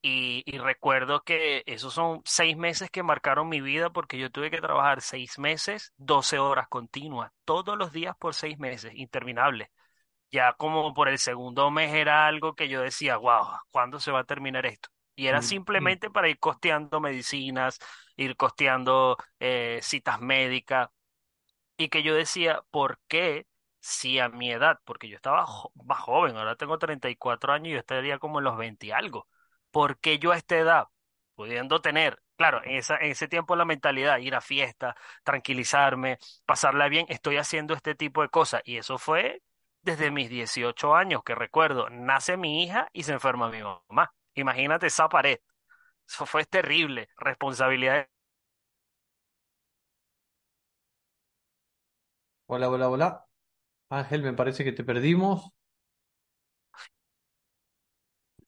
Y, 0.00 0.44
y 0.46 0.58
recuerdo 0.58 1.22
que 1.24 1.64
esos 1.66 1.92
son 1.94 2.22
seis 2.24 2.56
meses 2.56 2.90
que 2.90 3.02
marcaron 3.02 3.48
mi 3.48 3.60
vida 3.60 3.90
porque 3.90 4.18
yo 4.18 4.30
tuve 4.30 4.50
que 4.50 4.60
trabajar 4.60 5.00
seis 5.02 5.38
meses, 5.38 5.92
12 5.96 6.38
horas 6.38 6.68
continuas, 6.68 7.32
todos 7.44 7.76
los 7.76 7.92
días 7.92 8.16
por 8.18 8.34
seis 8.34 8.58
meses, 8.58 8.92
interminable. 8.94 9.70
Ya 10.30 10.52
como 10.54 10.94
por 10.94 11.08
el 11.08 11.18
segundo 11.18 11.70
mes 11.70 11.94
era 11.94 12.26
algo 12.26 12.54
que 12.54 12.68
yo 12.68 12.82
decía, 12.82 13.16
wow, 13.18 13.46
¿cuándo 13.72 14.00
se 14.00 14.12
va 14.12 14.20
a 14.20 14.24
terminar 14.24 14.66
esto? 14.66 14.90
Y 15.16 15.26
era 15.28 15.40
Mm, 15.40 15.54
sí. 15.76 15.84
simplemente 15.84 16.10
para 16.10 16.28
ir 16.28 16.38
costeando 16.38 17.00
medicinas, 17.00 17.78
ir 18.16 18.36
costeando 18.36 19.16
eh, 19.40 19.80
citas 19.82 20.20
médicas. 20.20 20.88
Y 21.76 21.88
que 21.88 22.02
yo 22.02 22.14
decía, 22.14 22.62
¿por 22.70 22.98
qué 23.08 23.46
si 23.80 24.18
a 24.18 24.28
mi 24.28 24.50
edad, 24.52 24.78
porque 24.84 25.08
yo 25.08 25.16
estaba 25.16 25.46
jo- 25.46 25.72
más 25.84 26.00
joven, 26.00 26.36
ahora 26.36 26.56
tengo 26.56 26.78
34 26.78 27.52
años 27.52 27.68
y 27.68 27.72
yo 27.72 27.78
estaría 27.78 28.18
como 28.18 28.38
en 28.38 28.44
los 28.44 28.56
20 28.56 28.86
y 28.86 28.90
algo, 28.90 29.28
¿por 29.70 29.98
qué 29.98 30.18
yo 30.18 30.32
a 30.32 30.36
esta 30.36 30.56
edad, 30.56 30.86
pudiendo 31.34 31.80
tener, 31.80 32.22
claro, 32.36 32.62
en 32.64 32.76
esa, 32.76 32.96
en 32.98 33.12
ese 33.12 33.28
tiempo 33.28 33.56
la 33.56 33.64
mentalidad, 33.64 34.18
ir 34.18 34.34
a 34.34 34.40
fiesta, 34.40 34.96
tranquilizarme, 35.24 36.18
pasarla 36.46 36.88
bien, 36.88 37.06
estoy 37.08 37.36
haciendo 37.36 37.74
este 37.74 37.94
tipo 37.94 38.22
de 38.22 38.28
cosas? 38.28 38.62
Y 38.64 38.76
eso 38.78 38.98
fue 38.98 39.42
desde 39.82 40.10
mis 40.10 40.28
18 40.30 40.94
años, 40.94 41.22
que 41.24 41.34
recuerdo, 41.34 41.88
nace 41.90 42.36
mi 42.36 42.62
hija 42.64 42.88
y 42.92 43.04
se 43.04 43.12
enferma 43.12 43.50
mi 43.50 43.62
mamá. 43.62 44.12
Imagínate 44.34 44.86
esa 44.86 45.08
pared. 45.08 45.38
Eso 46.08 46.26
fue 46.26 46.44
terrible, 46.44 47.08
responsabilidad 47.18 48.08
Hola, 52.46 52.68
hola, 52.70 52.88
hola. 52.90 53.26
Ángel, 53.90 54.22
me 54.24 54.32
parece 54.34 54.64
que 54.64 54.72
te 54.72 54.84
perdimos. 54.84 55.50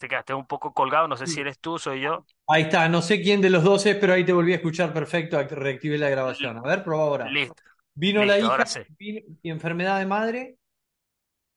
Te 0.01 0.09
quedaste 0.09 0.35
un 0.35 0.47
poco 0.49 0.75
colgado, 0.75 1.09
no 1.09 1.17
sé 1.19 1.29
si 1.29 1.41
eres 1.41 1.61
tú, 1.61 1.79
soy 1.79 2.03
yo. 2.03 2.27
Ahí 2.47 2.63
está, 2.63 2.89
no 2.89 3.01
sé 3.01 3.23
quién 3.23 3.41
de 3.41 3.49
los 3.51 3.63
dos 3.63 3.87
es, 3.87 3.97
pero 3.97 4.13
ahí 4.13 4.25
te 4.25 4.33
volví 4.33 4.53
a 4.53 4.57
escuchar 4.57 4.93
perfecto, 4.93 5.39
act- 5.39 5.53
reactivé 5.53 5.99
la 5.99 6.09
grabación. 6.11 6.59
A 6.59 6.63
ver, 6.63 6.83
prueba 6.83 7.05
ahora. 7.05 7.37
Listo, 7.37 7.63
Vino 7.95 8.25
la 8.25 8.39
hija 8.41 8.53
ahora 8.53 8.67
sí. 8.67 8.81
vino- 8.99 9.21
y 9.43 9.51
enfermedad 9.51 9.99
de 10.01 10.07
madre. 10.07 10.59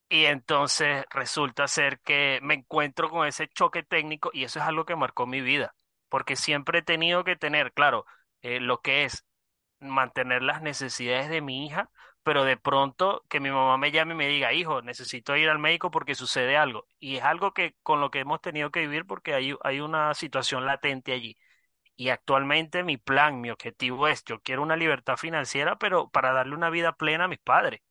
Y 0.10 0.26
entonces 0.26 1.06
resulta 1.10 1.68
ser 1.68 2.00
que 2.02 2.40
me 2.44 2.54
encuentro 2.56 3.10
con 3.10 3.28
ese 3.28 3.48
choque 3.48 3.82
técnico 3.84 4.30
y 4.34 4.44
eso 4.44 4.60
es 4.60 4.66
algo 4.66 4.86
que 4.86 4.96
marcó 4.96 5.26
mi 5.26 5.42
vida, 5.42 5.76
porque 6.10 6.36
siempre 6.36 6.80
he 6.80 6.82
tenido 6.84 7.24
que 7.24 7.36
tener, 7.36 7.74
claro, 7.74 8.06
eh, 8.42 8.60
lo 8.60 8.82
que 8.82 9.06
es 9.06 9.26
mantener 9.80 10.44
las 10.44 10.62
necesidades 10.64 11.30
de 11.30 11.42
mi 11.42 11.66
hija, 11.68 11.90
pero 12.24 12.44
de 12.46 12.58
pronto 12.58 13.26
que 13.30 13.40
mi 13.40 13.50
mamá 13.52 13.78
me 13.78 13.92
llame 13.92 14.14
y 14.14 14.18
me 14.18 14.28
diga, 14.28 14.54
hijo, 14.54 14.82
necesito 14.82 15.36
ir 15.36 15.50
al 15.50 15.60
médico 15.60 15.92
porque 15.92 16.16
sucede 16.16 16.58
algo. 16.58 16.88
Y 17.00 17.18
es 17.18 17.24
algo 17.24 17.54
que 17.54 17.76
con 17.84 18.02
lo 18.02 18.12
que 18.12 18.20
hemos 18.20 18.42
tenido 18.42 18.72
que 18.72 18.82
vivir 18.82 19.06
porque 19.06 19.34
hay, 19.34 19.56
hay 19.64 19.80
una 19.82 20.14
situación 20.14 20.66
latente 20.66 21.14
allí. 21.14 21.38
Y 21.96 22.10
actualmente 22.10 22.84
mi 22.84 22.98
plan, 22.98 23.42
mi 23.42 23.52
objetivo 23.52 24.08
es, 24.08 24.24
yo 24.26 24.42
quiero 24.42 24.64
una 24.64 24.76
libertad 24.78 25.18
financiera, 25.18 25.78
pero 25.78 26.10
para 26.10 26.34
darle 26.34 26.56
una 26.56 26.70
vida 26.70 26.94
plena 26.94 27.26
a 27.26 27.28
mis 27.30 27.40
padres, 27.40 27.82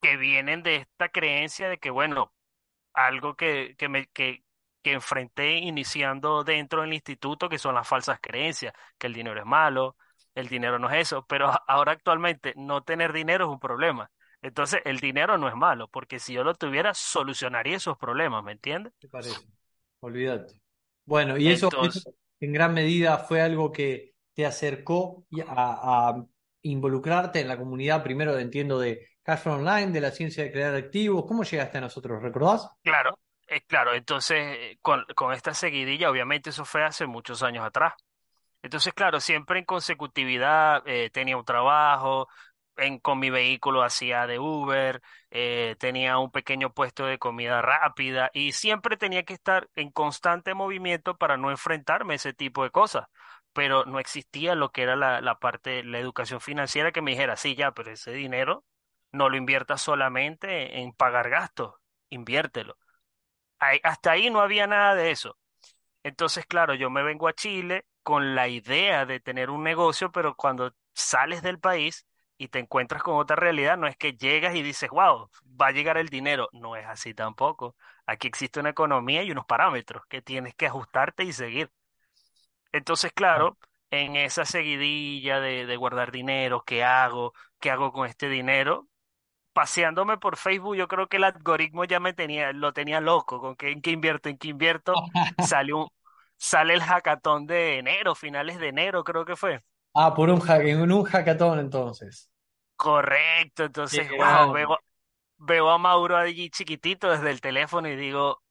que 0.00 0.16
vienen 0.16 0.62
de 0.62 0.76
esta 0.76 1.08
creencia 1.10 1.68
de 1.68 1.78
que, 1.78 1.90
bueno, 1.90 2.32
algo 2.94 3.36
que, 3.36 3.76
que 3.78 3.88
me, 3.88 4.08
que 4.08 4.44
que 4.82 4.92
enfrenté 4.94 5.58
iniciando 5.58 6.44
dentro 6.44 6.82
del 6.82 6.94
instituto, 6.94 7.48
que 7.50 7.58
son 7.58 7.74
las 7.74 7.88
falsas 7.88 8.20
creencias, 8.22 8.74
que 8.98 9.08
el 9.08 9.14
dinero 9.14 9.40
es 9.40 9.46
malo, 9.46 9.96
el 10.40 10.48
dinero 10.48 10.78
no 10.78 10.90
es 10.90 11.02
eso, 11.08 11.24
pero 11.26 11.50
ahora 11.68 11.92
actualmente 11.92 12.54
no 12.56 12.82
tener 12.82 13.12
dinero 13.12 13.46
es 13.46 13.50
un 13.50 13.60
problema. 13.60 14.10
Entonces, 14.42 14.80
el 14.84 14.98
dinero 15.00 15.36
no 15.38 15.48
es 15.48 15.54
malo, 15.54 15.88
porque 15.88 16.18
si 16.18 16.32
yo 16.32 16.44
lo 16.44 16.54
tuviera, 16.54 16.94
solucionaría 16.94 17.76
esos 17.76 17.98
problemas, 17.98 18.42
¿me 18.42 18.52
entiendes? 18.52 18.92
¿Te 18.98 19.08
parece? 19.08 19.40
Olvídate. 20.00 20.54
Bueno, 21.04 21.36
y 21.36 21.50
eso, 21.50 21.70
en 22.40 22.52
gran 22.52 22.72
medida 22.72 23.18
fue 23.18 23.40
algo 23.42 23.70
que 23.70 24.14
te 24.34 24.46
acercó 24.46 25.26
a, 25.48 26.08
a 26.10 26.26
involucrarte 26.62 27.40
en 27.40 27.48
la 27.48 27.58
comunidad, 27.58 28.02
primero 28.02 28.38
entiendo 28.38 28.78
de 28.78 29.06
Cashflow 29.22 29.56
Online, 29.56 29.92
de 29.92 30.00
la 30.00 30.10
ciencia 30.10 30.44
de 30.44 30.52
crear 30.52 30.74
activos. 30.74 31.24
¿Cómo 31.26 31.42
llegaste 31.44 31.78
a 31.78 31.82
nosotros? 31.82 32.22
¿Recordás? 32.22 32.68
claro, 32.82 33.18
eh, 33.48 33.62
claro, 33.66 33.94
entonces 33.94 34.38
eh, 34.40 34.78
con, 34.82 35.04
con 35.14 35.32
esta 35.32 35.54
seguidilla, 35.54 36.10
obviamente 36.10 36.50
eso 36.50 36.64
fue 36.64 36.84
hace 36.84 37.06
muchos 37.06 37.42
años 37.42 37.64
atrás. 37.64 37.94
Entonces, 38.62 38.92
claro, 38.94 39.20
siempre 39.20 39.58
en 39.58 39.64
consecutividad 39.64 40.82
eh, 40.86 41.10
tenía 41.10 41.36
un 41.36 41.44
trabajo, 41.44 42.28
en, 42.76 42.98
con 42.98 43.18
mi 43.18 43.30
vehículo 43.30 43.82
hacía 43.82 44.26
de 44.26 44.38
Uber, 44.38 45.00
eh, 45.30 45.76
tenía 45.78 46.18
un 46.18 46.30
pequeño 46.30 46.72
puesto 46.72 47.06
de 47.06 47.18
comida 47.18 47.62
rápida 47.62 48.30
y 48.34 48.52
siempre 48.52 48.96
tenía 48.96 49.22
que 49.24 49.32
estar 49.34 49.68
en 49.74 49.90
constante 49.90 50.54
movimiento 50.54 51.16
para 51.16 51.36
no 51.38 51.50
enfrentarme 51.50 52.14
a 52.14 52.16
ese 52.16 52.32
tipo 52.34 52.62
de 52.64 52.70
cosas. 52.70 53.06
Pero 53.52 53.84
no 53.84 53.98
existía 53.98 54.54
lo 54.54 54.70
que 54.70 54.82
era 54.82 54.94
la, 54.96 55.20
la 55.20 55.38
parte, 55.38 55.82
la 55.82 55.98
educación 55.98 56.40
financiera 56.40 56.92
que 56.92 57.02
me 57.02 57.10
dijera, 57.12 57.36
sí, 57.36 57.54
ya, 57.56 57.72
pero 57.72 57.90
ese 57.90 58.12
dinero 58.12 58.64
no 59.12 59.28
lo 59.28 59.36
inviertas 59.36 59.80
solamente 59.82 60.80
en 60.80 60.92
pagar 60.92 61.30
gastos, 61.30 61.74
inviértelo. 62.10 62.76
Hasta 63.82 64.12
ahí 64.12 64.30
no 64.30 64.40
había 64.40 64.66
nada 64.66 64.94
de 64.94 65.10
eso. 65.10 65.38
Entonces, 66.04 66.46
claro, 66.46 66.74
yo 66.74 66.90
me 66.90 67.02
vengo 67.02 67.28
a 67.28 67.34
Chile 67.34 67.86
con 68.02 68.34
la 68.34 68.48
idea 68.48 69.06
de 69.06 69.20
tener 69.20 69.50
un 69.50 69.62
negocio, 69.64 70.10
pero 70.12 70.34
cuando 70.36 70.74
sales 70.94 71.42
del 71.42 71.58
país 71.60 72.06
y 72.38 72.48
te 72.48 72.58
encuentras 72.58 73.02
con 73.02 73.16
otra 73.16 73.36
realidad, 73.36 73.76
no 73.78 73.86
es 73.86 73.96
que 73.96 74.14
llegas 74.14 74.54
y 74.54 74.62
dices, 74.62 74.90
wow, 74.90 75.30
va 75.60 75.68
a 75.68 75.72
llegar 75.72 75.98
el 75.98 76.08
dinero. 76.08 76.48
No 76.52 76.76
es 76.76 76.86
así 76.86 77.14
tampoco. 77.14 77.76
Aquí 78.06 78.28
existe 78.28 78.60
una 78.60 78.70
economía 78.70 79.22
y 79.22 79.30
unos 79.30 79.46
parámetros 79.46 80.04
que 80.08 80.22
tienes 80.22 80.54
que 80.54 80.66
ajustarte 80.66 81.24
y 81.24 81.32
seguir. 81.32 81.70
Entonces, 82.72 83.12
claro, 83.12 83.58
en 83.90 84.16
esa 84.16 84.44
seguidilla 84.44 85.40
de, 85.40 85.66
de 85.66 85.76
guardar 85.76 86.12
dinero, 86.12 86.62
¿qué 86.64 86.84
hago? 86.84 87.32
¿Qué 87.58 87.70
hago 87.70 87.92
con 87.92 88.06
este 88.06 88.28
dinero? 88.28 88.88
Paseándome 89.54 90.18
por 90.18 90.36
Facebook, 90.38 90.76
yo 90.76 90.88
creo 90.88 91.08
que 91.08 91.18
el 91.18 91.24
algoritmo 91.24 91.84
ya 91.84 92.00
me 92.00 92.14
tenía, 92.14 92.52
lo 92.52 92.72
tenía 92.72 93.00
loco, 93.00 93.40
con 93.40 93.56
que 93.56 93.70
en 93.72 93.82
qué 93.82 93.90
invierto, 93.92 94.28
en 94.30 94.38
qué 94.38 94.48
invierto, 94.48 95.02
sale 95.38 95.74
un, 95.74 95.88
sale 96.40 96.74
el 96.74 96.82
hackathon 96.82 97.46
de 97.46 97.78
enero, 97.78 98.16
finales 98.16 98.58
de 98.60 98.70
enero 98.70 99.04
creo 99.04 99.24
que 99.26 99.36
fue. 99.36 99.62
Ah, 99.94 100.14
por 100.14 100.30
un, 100.30 100.40
hack- 100.40 100.66
en 100.66 100.90
un 100.92 101.04
hackathon 101.04 101.58
entonces. 101.60 102.28
Correcto, 102.76 103.64
Qué 103.88 103.98
entonces, 103.98 104.08
wow, 104.16 104.50
veo, 104.50 104.78
veo 105.38 105.70
a 105.70 105.78
Mauro 105.78 106.16
allí 106.16 106.50
chiquitito 106.50 107.10
desde 107.10 107.30
el 107.30 107.40
teléfono 107.40 107.88
y 107.88 107.96
digo, 107.96 108.42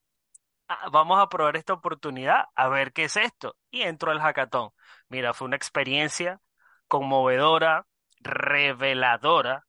"Ah, 0.70 0.90
vamos 0.92 1.20
a 1.22 1.30
probar 1.30 1.58
esta 1.58 1.74
oportunidad, 1.74 2.46
a 2.56 2.70
ver 2.70 2.94
qué 2.94 3.06
es 3.06 3.18
esto. 3.18 3.56
Y 3.72 3.84
entro 3.84 4.12
al 4.12 4.20
hackathon. 4.22 4.72
Mira, 5.10 5.34
fue 5.34 5.48
una 5.48 5.58
experiencia 5.58 6.42
conmovedora, 6.88 7.88
reveladora 8.22 9.68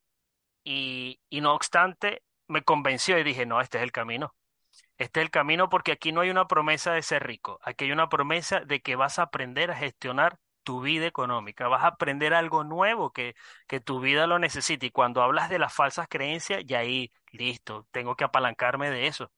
y, 0.65 1.21
y 1.31 1.41
no 1.43 1.55
obstante, 1.55 2.23
me 2.49 2.63
convenció 2.65 3.19
y 3.19 3.25
dije, 3.25 3.47
no, 3.47 3.61
este 3.61 3.79
es 3.79 3.85
el 3.85 3.93
camino. 3.93 4.35
Este 5.01 5.21
es 5.21 5.25
el 5.25 5.31
camino 5.31 5.71
porque 5.71 5.93
aquí 5.93 6.13
no 6.13 6.21
hay 6.21 6.29
una 6.29 6.47
promesa 6.47 6.93
de 6.93 7.01
ser 7.01 7.27
rico, 7.27 7.59
aquí 7.63 7.87
hay 7.87 7.93
una 7.93 8.11
promesa 8.11 8.61
de 8.61 8.83
que 8.83 8.97
vas 8.97 9.19
a 9.19 9.23
aprender 9.23 9.71
a 9.71 9.77
gestionar 9.77 10.39
tu 10.63 10.83
vida 10.83 11.07
económica, 11.07 11.69
vas 11.69 11.85
a 11.85 11.89
aprender 11.89 12.35
algo 12.35 12.65
nuevo 12.65 13.11
que, 13.11 13.35
que 13.67 13.81
tu 13.81 14.01
vida 14.01 14.27
lo 14.27 14.39
necesita. 14.39 14.85
Y 14.85 14.91
cuando 14.91 15.23
hablas 15.23 15.49
de 15.49 15.59
las 15.59 15.73
falsas 15.73 16.07
creencias, 16.07 16.63
ya 16.67 16.81
ahí, 16.81 17.11
listo, 17.33 17.87
tengo 17.93 18.15
que 18.15 18.25
apalancarme 18.25 18.91
de 18.91 19.07
eso. 19.07 19.33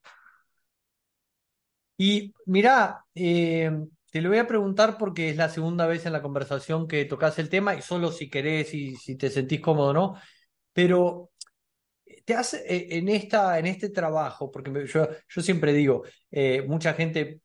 Y 1.97 2.35
mirá, 2.47 3.05
eh, 3.15 3.71
te 4.11 4.21
lo 4.21 4.31
voy 4.31 4.39
a 4.39 4.49
preguntar 4.49 4.99
porque 4.99 5.31
es 5.31 5.37
la 5.37 5.49
segunda 5.49 5.87
vez 5.87 6.05
en 6.07 6.13
la 6.13 6.23
conversación 6.23 6.89
que 6.89 7.05
tocas 7.05 7.39
el 7.39 7.49
tema 7.49 7.77
y 7.77 7.83
solo 7.83 8.11
si 8.11 8.29
querés 8.29 8.75
y 8.75 8.97
si 8.97 9.17
te 9.17 9.31
sentís 9.31 9.61
cómodo, 9.61 9.93
¿no? 9.93 10.15
Pero 10.73 11.32
te 12.25 12.35
hace 12.35 12.59
eh, 12.67 12.99
en 12.99 13.09
esta, 13.09 13.59
en 13.59 13.67
este 13.67 13.91
trabajo, 13.91 14.51
porque 14.51 14.87
yo, 14.87 15.09
siempre 15.43 15.73
digo, 15.73 16.05
eh, 16.31 16.63
mucha 16.67 16.95
gente 16.95 17.41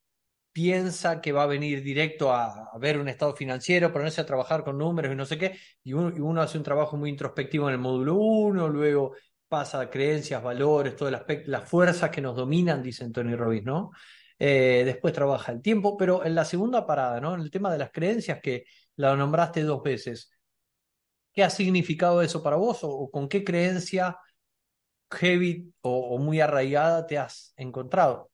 piensa 0.51 1.21
que 1.21 1.31
va 1.31 1.43
a 1.43 1.47
venir 1.47 1.83
directo 1.83 2.33
a, 2.33 2.71
ver 2.79 2.99
un 2.99 3.07
estado 3.07 3.35
financiero, 3.35 3.93
ponerse 3.93 4.21
a 4.21 4.25
trabajar 4.25 4.63
con 4.63 4.77
números 4.77 5.13
y 5.13 5.15
no 5.15 5.25
sé 5.25 5.37
qué, 5.37 5.57
y 5.83 5.93
uno, 5.93 6.41
hace 6.41 6.57
un 6.57 6.63
trabajo 6.63 6.97
muy 6.97 7.09
introspectivo 7.11 7.67
en 7.69 7.73
el 7.75 7.79
módulo 7.79 8.15
uno, 8.15 8.67
luego 8.67 9.15
pasa 9.47 9.79
a 9.81 9.89
creencias, 9.89 10.41
valores, 10.43 10.95
el 10.99 11.15
aspecto, 11.15 11.51
las 11.51 11.69
fuerzas 11.69 12.09
que 12.09 12.21
nos 12.21 12.35
dominan, 12.35 12.81
dice 12.83 13.09
Tony 13.11 13.35
Robbins, 13.35 13.65
¿no? 13.65 13.91
Eh, 14.39 14.83
después 14.85 15.13
trabaja 15.13 15.51
el 15.51 15.61
tiempo, 15.61 15.95
pero 15.97 16.25
en 16.25 16.35
la 16.35 16.45
segunda 16.45 16.85
parada, 16.85 17.19
¿no? 17.21 17.35
En 17.35 17.41
el 17.41 17.51
tema 17.51 17.71
de 17.71 17.77
las 17.79 17.91
creencias, 17.91 18.39
que 18.41 18.65
la 18.95 19.15
nombraste 19.15 19.61
dos 19.63 19.81
veces, 19.83 20.31
¿qué 21.33 21.43
ha 21.43 21.49
significado 21.49 22.21
eso 22.21 22.43
para 22.43 22.55
vos 22.55 22.79
o 22.81 23.09
con 23.11 23.29
qué 23.29 23.43
creencia 23.43 24.17
heavy 25.11 25.73
o, 25.81 26.17
muy 26.17 26.41
arraigada 26.41 27.07
te 27.07 27.17
has 27.17 27.53
encontrado? 27.57 28.31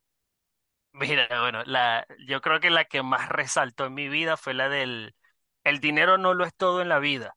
Mira, 0.93 1.27
bueno, 1.41 1.63
la, 1.65 2.05
yo 2.27 2.41
creo 2.41 2.59
que 2.59 2.69
la 2.69 2.85
que 2.85 3.01
más 3.01 3.29
resaltó 3.29 3.85
en 3.85 3.95
mi 3.95 4.09
vida 4.09 4.37
fue 4.37 4.53
la 4.53 4.69
del, 4.69 5.15
el 5.63 5.79
dinero 5.79 6.17
no 6.17 6.33
lo 6.33 6.45
es 6.45 6.53
todo 6.55 6.81
en 6.81 6.89
la 6.89 6.99
vida. 6.99 7.35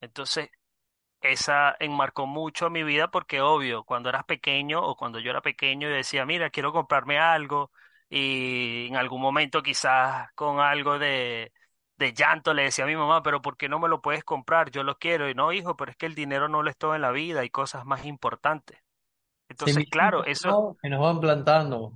Entonces, 0.00 0.50
esa 1.20 1.76
enmarcó 1.80 2.26
mucho 2.26 2.70
mi 2.70 2.84
vida 2.84 3.10
porque 3.10 3.40
obvio, 3.40 3.84
cuando 3.84 4.10
eras 4.10 4.24
pequeño 4.24 4.82
o 4.82 4.96
cuando 4.96 5.20
yo 5.20 5.30
era 5.30 5.40
pequeño 5.42 5.88
yo 5.88 5.94
decía, 5.94 6.26
mira, 6.26 6.50
quiero 6.50 6.72
comprarme 6.72 7.18
algo 7.18 7.72
y 8.10 8.88
en 8.88 8.96
algún 8.96 9.20
momento 9.22 9.62
quizás 9.62 10.28
con 10.34 10.60
algo 10.60 10.98
de, 10.98 11.52
de 11.96 12.12
llanto 12.12 12.54
le 12.54 12.64
decía 12.64 12.84
a 12.84 12.88
mi 12.88 12.96
mamá, 12.96 13.22
pero 13.22 13.40
¿por 13.40 13.56
qué 13.56 13.68
no 13.68 13.78
me 13.78 13.88
lo 13.88 14.00
puedes 14.00 14.24
comprar? 14.24 14.70
Yo 14.70 14.82
lo 14.82 14.98
quiero 14.98 15.28
y 15.28 15.34
no, 15.34 15.52
hijo, 15.52 15.76
pero 15.76 15.90
es 15.90 15.96
que 15.96 16.06
el 16.06 16.14
dinero 16.14 16.48
no 16.48 16.62
lo 16.62 16.70
es 16.70 16.76
todo 16.76 16.94
en 16.94 17.02
la 17.02 17.12
vida, 17.12 17.40
hay 17.40 17.50
cosas 17.50 17.84
más 17.84 18.04
importantes. 18.04 18.82
Entonces, 19.48 19.86
claro, 19.90 20.24
eso, 20.24 20.76
que 20.82 20.88
nos 20.88 21.00
van 21.00 21.20
plantando. 21.20 21.92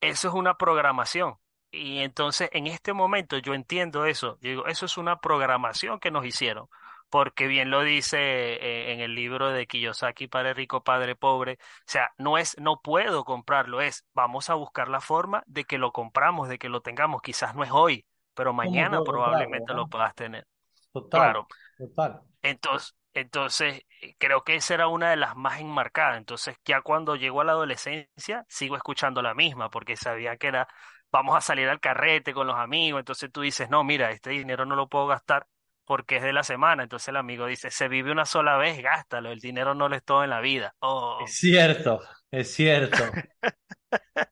eso 0.00 0.28
es 0.28 0.34
una 0.34 0.56
programación. 0.56 1.36
Y 1.70 1.98
entonces 1.98 2.48
en 2.52 2.66
este 2.68 2.92
momento 2.92 3.36
yo 3.38 3.52
entiendo 3.52 4.06
eso. 4.06 4.38
Yo 4.40 4.50
digo, 4.50 4.66
eso 4.66 4.86
es 4.86 4.96
una 4.96 5.18
programación 5.20 5.98
que 5.98 6.10
nos 6.10 6.24
hicieron. 6.24 6.68
Porque 7.10 7.46
bien 7.46 7.70
lo 7.70 7.82
dice 7.82 8.18
eh, 8.18 8.92
en 8.92 9.00
el 9.00 9.14
libro 9.14 9.50
de 9.50 9.66
Kiyosaki, 9.66 10.26
Padre 10.26 10.54
Rico, 10.54 10.82
Padre 10.82 11.14
Pobre. 11.14 11.58
O 11.60 11.84
sea, 11.86 12.10
no 12.18 12.38
es, 12.38 12.56
no 12.58 12.80
puedo 12.80 13.24
comprarlo, 13.24 13.80
es 13.80 14.04
vamos 14.12 14.50
a 14.50 14.54
buscar 14.54 14.88
la 14.88 15.00
forma 15.00 15.42
de 15.46 15.64
que 15.64 15.78
lo 15.78 15.92
compramos, 15.92 16.48
de 16.48 16.58
que 16.58 16.68
lo 16.68 16.80
tengamos. 16.80 17.22
Quizás 17.22 17.54
no 17.54 17.62
es 17.62 17.70
hoy, 17.70 18.04
pero 18.36 18.52
¿Cómo 18.60 18.62
mañana 18.62 19.02
probablemente 19.02 19.74
lo 19.74 19.88
puedas 19.88 20.14
tener. 20.14 20.46
Total, 20.92 21.20
Claro. 21.22 21.48
total. 21.78 22.22
Entonces, 22.42 22.94
entonces, 23.14 23.82
eh, 24.02 24.14
creo 24.18 24.44
que 24.44 24.56
esa 24.56 24.74
era 24.74 24.88
una 24.88 25.10
de 25.10 25.16
las 25.16 25.36
más 25.36 25.60
enmarcadas. 25.60 26.18
Entonces, 26.18 26.56
ya 26.64 26.82
cuando 26.82 27.16
llegó 27.16 27.40
a 27.40 27.44
la 27.44 27.52
adolescencia, 27.52 28.44
sigo 28.48 28.76
escuchando 28.76 29.22
la 29.22 29.34
misma, 29.34 29.70
porque 29.70 29.96
sabía 29.96 30.36
que 30.36 30.48
era, 30.48 30.68
vamos 31.10 31.36
a 31.36 31.40
salir 31.40 31.68
al 31.68 31.80
carrete 31.80 32.34
con 32.34 32.46
los 32.46 32.56
amigos. 32.56 33.00
Entonces 33.00 33.30
tú 33.32 33.40
dices, 33.42 33.70
no, 33.70 33.84
mira, 33.84 34.10
este 34.12 34.30
dinero 34.30 34.66
no 34.66 34.76
lo 34.76 34.88
puedo 34.88 35.06
gastar 35.06 35.46
porque 35.84 36.16
es 36.16 36.22
de 36.22 36.32
la 36.34 36.42
semana. 36.44 36.82
Entonces 36.84 37.08
el 37.08 37.16
amigo 37.16 37.46
dice, 37.46 37.70
se 37.70 37.88
vive 37.88 38.12
una 38.12 38.26
sola 38.26 38.56
vez, 38.58 38.80
gástalo, 38.82 39.30
el 39.32 39.40
dinero 39.40 39.74
no 39.74 39.88
lo 39.88 39.96
es 39.96 40.04
todo 40.04 40.24
en 40.24 40.30
la 40.30 40.40
vida. 40.40 40.74
Oh. 40.80 41.24
Es 41.24 41.38
cierto, 41.38 42.00
es 42.30 42.52
cierto. 42.54 43.20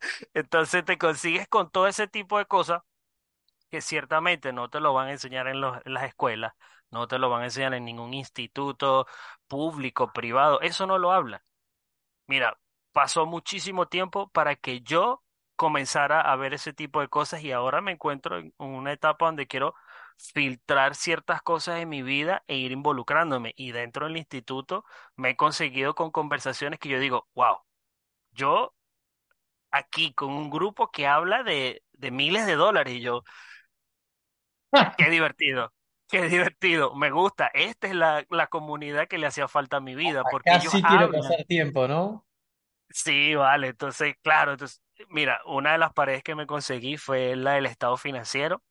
Entonces 0.35 0.85
te 0.85 0.99
consigues 0.99 1.49
con 1.49 1.71
todo 1.71 1.87
ese 1.89 2.07
tipo 2.09 2.39
de 2.39 2.47
cosas 2.47 2.83
que 3.75 3.81
ciertamente 3.81 4.53
no 4.53 4.71
te 4.71 4.79
lo 4.79 4.95
van 4.95 5.09
a 5.09 5.13
enseñar 5.13 5.49
en 5.49 5.61
las 5.61 6.05
escuelas, 6.05 6.53
no 6.93 7.09
te 7.09 7.19
lo 7.19 7.29
van 7.29 7.43
a 7.43 7.47
enseñar 7.47 7.75
en 7.75 7.85
ningún 7.85 8.15
instituto 8.15 9.05
público, 9.49 10.13
privado, 10.13 10.61
eso 10.61 10.87
no 10.87 10.97
lo 10.97 11.11
habla. 11.11 11.45
Mira, 12.29 12.57
pasó 12.93 13.27
muchísimo 13.27 13.89
tiempo 13.89 14.29
para 14.31 14.55
que 14.57 14.83
yo 14.83 15.25
comenzara 15.57 16.21
a 16.21 16.37
ver 16.37 16.55
ese 16.55 16.73
tipo 16.73 17.01
de 17.01 17.09
cosas 17.09 17.43
y 17.43 17.51
ahora 17.51 17.81
me 17.81 17.91
encuentro 17.93 18.39
en 18.39 18.55
una 18.59 18.93
etapa 18.93 19.27
donde 19.27 19.49
quiero 19.49 19.75
filtrar 20.19 20.95
ciertas 20.95 21.43
cosas 21.43 21.81
en 21.81 21.89
mi 21.89 22.03
vida 22.03 22.45
e 22.47 22.57
ir 22.57 22.71
involucrándome. 22.71 23.55
Y 23.57 23.73
dentro 23.73 24.07
del 24.07 24.17
instituto 24.17 24.85
me 25.17 25.31
he 25.31 25.37
conseguido 25.37 25.97
con 25.97 26.13
conversaciones 26.13 26.79
que 26.79 26.91
yo 26.91 27.01
digo, 27.01 27.29
wow, 27.35 27.57
yo 28.33 28.73
aquí 29.71 30.15
con 30.15 30.31
un 30.33 30.51
grupo 30.51 30.91
que 30.91 31.07
habla 31.07 31.43
de, 31.43 31.83
de 31.93 32.11
miles 32.11 32.47
de 32.47 32.55
dólares 32.55 32.95
y 32.95 33.01
yo, 33.01 33.25
qué 34.97 35.11
divertido. 35.11 35.73
Qué 36.09 36.23
divertido, 36.29 36.95
me 36.95 37.11
gusta. 37.11 37.49
Esta 37.55 37.89
es 37.89 37.95
la, 37.95 38.25
la 38.31 38.47
comunidad 38.49 39.09
que 39.09 39.19
le 39.19 39.27
hacía 39.27 39.49
falta 39.49 39.79
a 39.79 39.81
mi 39.81 39.95
vida, 39.95 40.25
porque 40.27 40.49
Acá 40.49 40.57
ellos 40.57 40.73
sí 40.73 40.85
quiero 40.87 41.11
hablan. 41.11 41.11
pasar 41.11 41.45
tiempo, 41.47 41.87
¿no? 41.89 42.27
Sí, 42.91 43.35
vale, 43.35 43.69
entonces, 43.69 44.15
claro, 44.23 44.53
entonces 44.53 44.81
mira, 45.09 45.41
una 45.47 45.73
de 45.73 45.79
las 45.79 45.93
paredes 45.93 46.23
que 46.23 46.35
me 46.37 46.47
conseguí 46.47 46.97
fue 46.97 47.35
la 47.35 47.53
del 47.55 47.67
estado 47.67 47.97
financiero, 47.97 48.63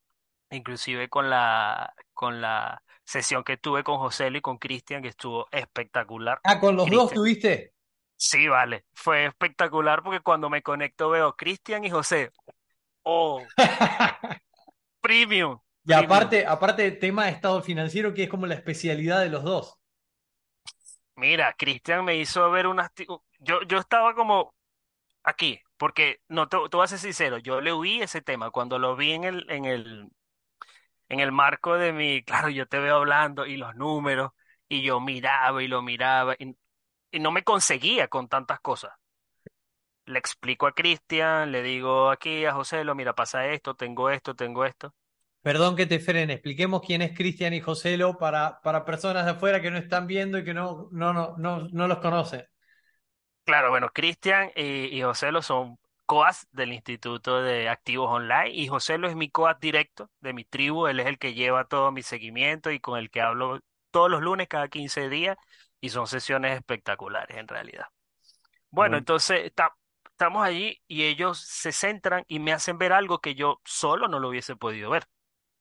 inclusive 0.50 1.08
con 1.10 1.30
la, 1.30 1.94
con 2.14 2.40
la 2.42 2.82
sesión 3.04 3.44
que 3.44 3.56
tuve 3.58 3.84
con 3.84 3.98
José 3.98 4.28
y 4.34 4.40
con 4.42 4.58
Cristian, 4.58 5.02
que 5.02 5.08
estuvo 5.08 5.48
espectacular. 5.52 6.42
Ah, 6.42 6.58
con 6.60 6.76
los 6.76 6.90
dos 6.90 7.12
Cristian, 7.12 7.12
tuviste. 7.12 7.74
sí, 8.16 8.48
vale, 8.48 8.86
fue 8.94 9.26
espectacular 9.26 10.02
porque 10.02 10.20
cuando 10.20 10.50
me 10.50 10.62
conecto 10.62 11.10
veo 11.10 11.36
Cristian 11.36 11.84
y 11.84 11.90
José. 11.90 12.32
Oh, 13.04 13.54
premium, 15.02 15.60
Y 15.86 15.92
aparte, 15.92 16.46
aparte 16.46 16.90
tema 16.92 17.26
de 17.26 17.32
estado 17.32 17.62
financiero, 17.62 18.14
que 18.14 18.24
es 18.24 18.28
como 18.30 18.46
la 18.46 18.54
especialidad 18.54 19.20
de 19.20 19.28
los 19.28 19.44
dos. 19.44 19.78
Mira, 21.16 21.54
Cristian 21.56 22.04
me 22.04 22.16
hizo 22.16 22.50
ver 22.50 22.66
unas... 22.66 22.90
Yo, 23.38 23.62
yo 23.62 23.78
estaba 23.78 24.14
como 24.14 24.54
aquí, 25.24 25.60
porque 25.76 26.20
no 26.28 26.48
te, 26.48 26.58
te 26.70 26.76
voy 26.76 26.84
a 26.84 26.88
ser 26.88 26.98
sincero, 27.00 27.38
yo 27.38 27.60
le 27.60 27.72
huí 27.72 28.02
ese 28.02 28.22
tema 28.22 28.50
cuando 28.50 28.78
lo 28.78 28.96
vi 28.96 29.12
en 29.12 29.24
el, 29.24 29.50
en 29.50 29.64
el, 29.66 30.08
en 31.08 31.20
el 31.20 31.32
marco 31.32 31.76
de 31.76 31.92
mi, 31.92 32.22
claro, 32.24 32.48
yo 32.50 32.66
te 32.68 32.78
veo 32.78 32.96
hablando 32.96 33.46
y 33.46 33.56
los 33.56 33.74
números, 33.76 34.32
y 34.68 34.82
yo 34.82 35.00
miraba 35.00 35.62
y 35.62 35.68
lo 35.68 35.82
miraba, 35.82 36.34
y, 36.38 36.56
y 37.12 37.20
no 37.20 37.32
me 37.32 37.44
conseguía 37.44 38.08
con 38.08 38.28
tantas 38.28 38.60
cosas. 38.60 38.92
Le 40.06 40.18
explico 40.18 40.66
a 40.66 40.72
Cristian, 40.72 41.52
le 41.52 41.62
digo 41.62 42.10
aquí 42.10 42.46
a 42.46 42.54
José, 42.54 42.84
lo 42.84 42.94
mira, 42.94 43.14
pasa 43.14 43.46
esto, 43.48 43.74
tengo 43.74 44.08
esto, 44.10 44.34
tengo 44.34 44.64
esto. 44.64 44.94
Perdón 45.46 45.76
que 45.76 45.86
te 45.86 46.00
frene, 46.00 46.32
expliquemos 46.34 46.82
quién 46.84 47.00
es 47.02 47.16
Cristian 47.16 47.54
y 47.54 47.60
Joselo 47.60 48.18
para, 48.18 48.60
para 48.62 48.84
personas 48.84 49.24
de 49.26 49.30
afuera 49.32 49.60
que 49.62 49.70
no 49.70 49.78
están 49.78 50.06
viendo 50.08 50.38
y 50.38 50.44
que 50.44 50.54
no, 50.54 50.88
no, 50.90 51.12
no, 51.12 51.36
no, 51.38 51.68
no 51.68 51.86
los 51.88 51.98
conocen. 51.98 52.44
Claro, 53.44 53.68
bueno, 53.70 53.90
Cristian 53.92 54.50
y, 54.56 54.86
y 54.96 55.02
José 55.02 55.30
lo 55.30 55.42
son 55.42 55.78
coas 56.06 56.46
del 56.52 56.72
Instituto 56.72 57.42
de 57.42 57.68
Activos 57.68 58.10
Online 58.10 58.50
y 58.50 58.68
José 58.68 58.96
lo 58.96 59.06
es 59.08 59.16
mi 59.16 59.28
coas 59.30 59.60
directo 59.60 60.10
de 60.20 60.32
mi 60.32 60.44
tribu, 60.44 60.86
él 60.86 60.98
es 61.00 61.06
el 61.06 61.18
que 61.18 61.34
lleva 61.34 61.64
todo 61.66 61.92
mi 61.92 62.02
seguimiento 62.02 62.70
y 62.70 62.80
con 62.80 62.98
el 62.98 63.10
que 63.10 63.20
hablo 63.20 63.60
todos 63.90 64.10
los 64.10 64.22
lunes 64.22 64.48
cada 64.48 64.68
15 64.68 65.10
días 65.10 65.36
y 65.80 65.90
son 65.90 66.06
sesiones 66.06 66.56
espectaculares 66.56 67.36
en 67.36 67.46
realidad. 67.48 67.84
Bueno, 68.70 68.96
Muy- 68.96 68.98
entonces 68.98 69.44
está- 69.46 69.76
estamos 70.10 70.44
allí 70.44 70.82
y 70.88 71.04
ellos 71.04 71.40
se 71.40 71.72
centran 71.72 72.24
y 72.28 72.40
me 72.40 72.52
hacen 72.52 72.78
ver 72.78 72.92
algo 72.92 73.20
que 73.20 73.34
yo 73.34 73.60
solo 73.64 74.08
no 74.08 74.20
lo 74.20 74.28
hubiese 74.30 74.56
podido 74.56 74.90
ver 74.90 75.06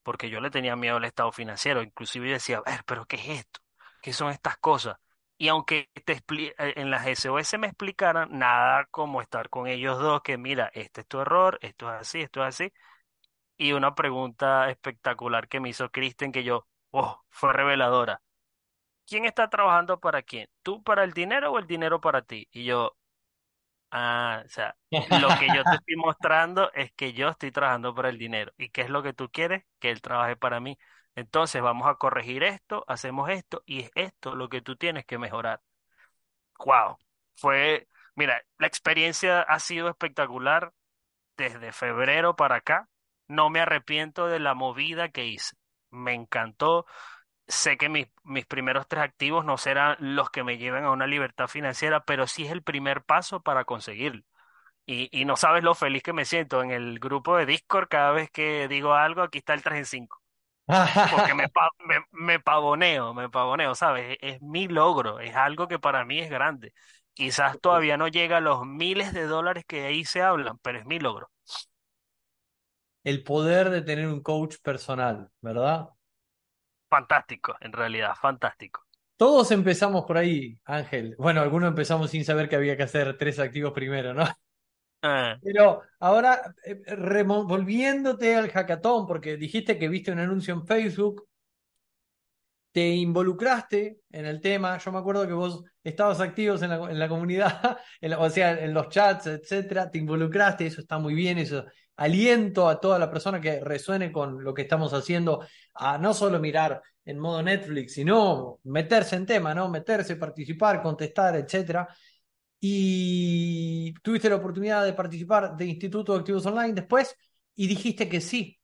porque 0.03 0.29
yo 0.29 0.41
le 0.41 0.51
tenía 0.51 0.75
miedo 0.75 0.97
al 0.97 1.05
estado 1.05 1.31
financiero, 1.31 1.81
inclusive 1.83 2.29
decía, 2.31 2.57
a 2.65 2.71
ver, 2.71 2.83
pero 2.85 3.05
¿qué 3.05 3.17
es 3.17 3.29
esto? 3.39 3.61
¿Qué 4.01 4.13
son 4.13 4.31
estas 4.31 4.57
cosas? 4.57 4.97
Y 5.37 5.47
aunque 5.49 5.89
te 6.05 6.13
eh, 6.13 6.53
en 6.77 6.91
las 6.91 7.07
SOS 7.07 7.57
me 7.57 7.67
explicaran, 7.67 8.29
nada 8.37 8.85
como 8.91 9.21
estar 9.21 9.49
con 9.49 9.67
ellos 9.67 9.99
dos, 9.99 10.21
que 10.21 10.37
mira, 10.37 10.69
este 10.73 11.01
es 11.01 11.07
tu 11.07 11.19
error, 11.19 11.57
esto 11.61 11.93
es 11.93 12.01
así, 12.01 12.21
esto 12.21 12.41
es 12.41 12.49
así. 12.55 12.73
Y 13.57 13.73
una 13.73 13.95
pregunta 13.95 14.69
espectacular 14.69 15.47
que 15.47 15.59
me 15.59 15.69
hizo 15.69 15.89
Kristen, 15.91 16.31
que 16.31 16.43
yo, 16.43 16.67
oh, 16.91 17.23
fue 17.29 17.53
reveladora. 17.53 18.21
¿Quién 19.07 19.25
está 19.25 19.49
trabajando 19.49 19.99
para 19.99 20.21
quién? 20.23 20.47
¿Tú 20.63 20.83
para 20.83 21.03
el 21.03 21.13
dinero 21.13 21.51
o 21.51 21.59
el 21.59 21.67
dinero 21.67 22.01
para 22.01 22.21
ti? 22.23 22.47
Y 22.51 22.65
yo, 22.65 22.97
Ah, 23.95 24.41
o 24.45 24.49
sea, 24.49 24.75
lo 25.11 25.35
que 25.35 25.51
yo 25.53 25.65
te 25.65 25.75
estoy 25.77 25.95
mostrando 25.97 26.71
es 26.73 26.91
que 26.93 27.13
yo 27.13 27.29
estoy 27.29 27.51
trabajando 27.51 27.93
para 27.93 28.09
el 28.09 28.17
dinero. 28.17 28.51
¿Y 28.57 28.69
qué 28.69 28.81
es 28.81 28.89
lo 28.89 29.03
que 29.03 29.13
tú 29.13 29.29
quieres? 29.31 29.63
Que 29.79 29.91
él 29.91 30.01
trabaje 30.01 30.35
para 30.35 30.59
mí. 30.59 30.77
Entonces 31.15 31.61
vamos 31.61 31.87
a 31.87 31.95
corregir 31.95 32.43
esto, 32.43 32.83
hacemos 32.87 33.29
esto 33.29 33.61
y 33.67 33.81
es 33.81 33.91
esto 33.95 34.35
lo 34.35 34.49
que 34.49 34.61
tú 34.61 34.75
tienes 34.77 35.05
que 35.05 35.19
mejorar. 35.19 35.61
Wow. 36.65 36.97
Fue, 37.35 37.87
mira, 38.15 38.41
la 38.57 38.67
experiencia 38.67 39.41
ha 39.41 39.59
sido 39.59 39.89
espectacular 39.89 40.73
desde 41.37 41.71
febrero 41.73 42.35
para 42.35 42.57
acá. 42.57 42.89
No 43.27 43.49
me 43.49 43.61
arrepiento 43.61 44.27
de 44.27 44.39
la 44.39 44.53
movida 44.55 45.09
que 45.09 45.25
hice. 45.27 45.55
Me 45.91 46.13
encantó. 46.13 46.85
Sé 47.47 47.77
que 47.77 47.89
mis, 47.89 48.07
mis 48.23 48.45
primeros 48.45 48.87
tres 48.87 49.03
activos 49.03 49.45
no 49.45 49.57
serán 49.57 49.97
los 49.99 50.29
que 50.29 50.43
me 50.43 50.57
lleven 50.57 50.85
a 50.85 50.91
una 50.91 51.07
libertad 51.07 51.47
financiera, 51.47 52.03
pero 52.05 52.25
sí 52.27 52.45
es 52.45 52.51
el 52.51 52.63
primer 52.63 53.03
paso 53.03 53.41
para 53.41 53.65
conseguirlo. 53.65 54.23
Y, 54.85 55.09
y 55.17 55.25
no 55.25 55.37
sabes 55.37 55.63
lo 55.63 55.75
feliz 55.75 56.03
que 56.03 56.13
me 56.13 56.25
siento 56.25 56.63
en 56.63 56.71
el 56.71 56.99
grupo 56.99 57.37
de 57.37 57.45
Discord 57.47 57.89
cada 57.89 58.11
vez 58.11 58.31
que 58.31 58.67
digo 58.69 58.93
algo, 58.95 59.21
aquí 59.23 59.39
está 59.39 59.53
el 59.55 59.63
3 59.63 59.79
en 59.79 59.85
5. 59.85 60.21
Porque 61.09 61.33
me, 61.35 61.45
me, 61.87 62.05
me 62.11 62.39
pavoneo, 62.39 63.13
me 63.13 63.29
pavoneo, 63.29 63.75
¿sabes? 63.75 64.17
Es, 64.21 64.35
es 64.35 64.41
mi 64.41 64.67
logro, 64.67 65.19
es 65.19 65.35
algo 65.35 65.67
que 65.67 65.79
para 65.79 66.05
mí 66.05 66.19
es 66.19 66.29
grande. 66.29 66.73
Quizás 67.13 67.59
todavía 67.61 67.97
no 67.97 68.07
llega 68.09 68.37
a 68.37 68.41
los 68.41 68.65
miles 68.65 69.13
de 69.13 69.25
dólares 69.27 69.65
que 69.67 69.85
ahí 69.85 70.05
se 70.05 70.21
hablan, 70.23 70.57
pero 70.59 70.79
es 70.79 70.85
mi 70.85 70.99
logro. 70.99 71.29
El 73.05 73.23
poder 73.23 73.69
de 73.69 73.81
tener 73.81 74.07
un 74.09 74.21
coach 74.21 74.57
personal, 74.61 75.29
¿verdad? 75.41 75.87
Fantástico, 76.93 77.55
en 77.59 77.73
realidad, 77.73 78.13
fantástico. 78.21 78.85
Todos 79.17 79.51
empezamos 79.51 80.05
por 80.05 80.17
ahí, 80.17 80.59
Ángel. 80.65 81.15
Bueno, 81.17 81.41
algunos 81.41 81.69
empezamos 81.69 82.11
sin 82.11 82.23
saber 82.23 82.47
que 82.49 82.55
había 82.55 82.77
que 82.77 82.83
hacer 82.83 83.17
tres 83.17 83.39
activos 83.39 83.71
primero, 83.73 84.13
¿no? 84.13 84.25
Ah, 85.01 85.37
Pero 85.43 85.81
ahora, 85.99 86.55
eh, 86.65 87.23
volviéndote 87.25 88.35
al 88.35 88.49
hackathon, 88.49 89.05
porque 89.07 89.37
dijiste 89.37 89.77
que 89.77 89.89
viste 89.89 90.11
un 90.11 90.19
anuncio 90.19 90.53
en 90.53 90.65
Facebook, 90.65 91.27
te 92.73 92.89
involucraste 92.89 93.99
en 94.11 94.25
el 94.25 94.41
tema. 94.41 94.77
Yo 94.79 94.91
me 94.91 94.99
acuerdo 94.99 95.27
que 95.27 95.33
vos 95.33 95.63
estabas 95.83 96.19
activos 96.19 96.61
en 96.63 96.99
la, 96.99 97.07
comunidad, 97.07 97.77
en 98.01 98.13
o 98.13 98.29
sea, 98.29 98.59
en 98.59 98.73
los 98.73 98.89
chats, 98.89 99.27
etcétera. 99.27 99.89
Te 99.89 99.99
involucraste, 99.99 100.65
eso 100.65 100.81
está 100.81 100.97
muy 100.97 101.13
bien, 101.13 101.37
eso. 101.37 101.65
Aliento 101.95 102.67
a 102.67 102.79
toda 102.81 102.97
la 102.97 103.11
persona 103.11 103.39
que 103.39 103.59
resuene 103.59 104.11
con 104.11 104.43
lo 104.43 104.53
que 104.53 104.63
estamos 104.63 104.91
haciendo 104.93 105.45
a 105.75 105.99
no 105.99 106.13
solo 106.15 106.39
mirar 106.39 106.81
en 107.05 107.19
modo 107.19 107.43
Netflix, 107.43 107.93
sino 107.93 108.59
meterse 108.63 109.15
en 109.17 109.27
tema, 109.27 109.53
¿no? 109.53 109.69
Meterse, 109.69 110.15
participar, 110.15 110.81
contestar, 110.81 111.35
etcétera. 111.35 111.87
Y 112.59 113.93
tuviste 114.01 114.29
la 114.29 114.37
oportunidad 114.37 114.83
de 114.85 114.93
participar 114.93 115.55
de 115.55 115.65
Instituto 115.65 116.13
de 116.13 116.19
Activos 116.19 116.45
Online 116.47 116.73
después 116.73 117.15
y 117.55 117.67
dijiste 117.67 118.09
que 118.09 118.19
sí. 118.21 118.57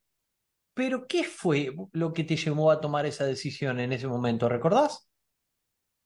Pero, 0.79 1.07
¿qué 1.07 1.25
fue 1.25 1.73
lo 1.91 2.13
que 2.13 2.23
te 2.23 2.37
llevó 2.37 2.71
a 2.71 2.79
tomar 2.79 3.05
esa 3.05 3.25
decisión 3.25 3.81
en 3.81 3.91
ese 3.91 4.07
momento? 4.07 4.47
¿Recordás? 4.47 5.09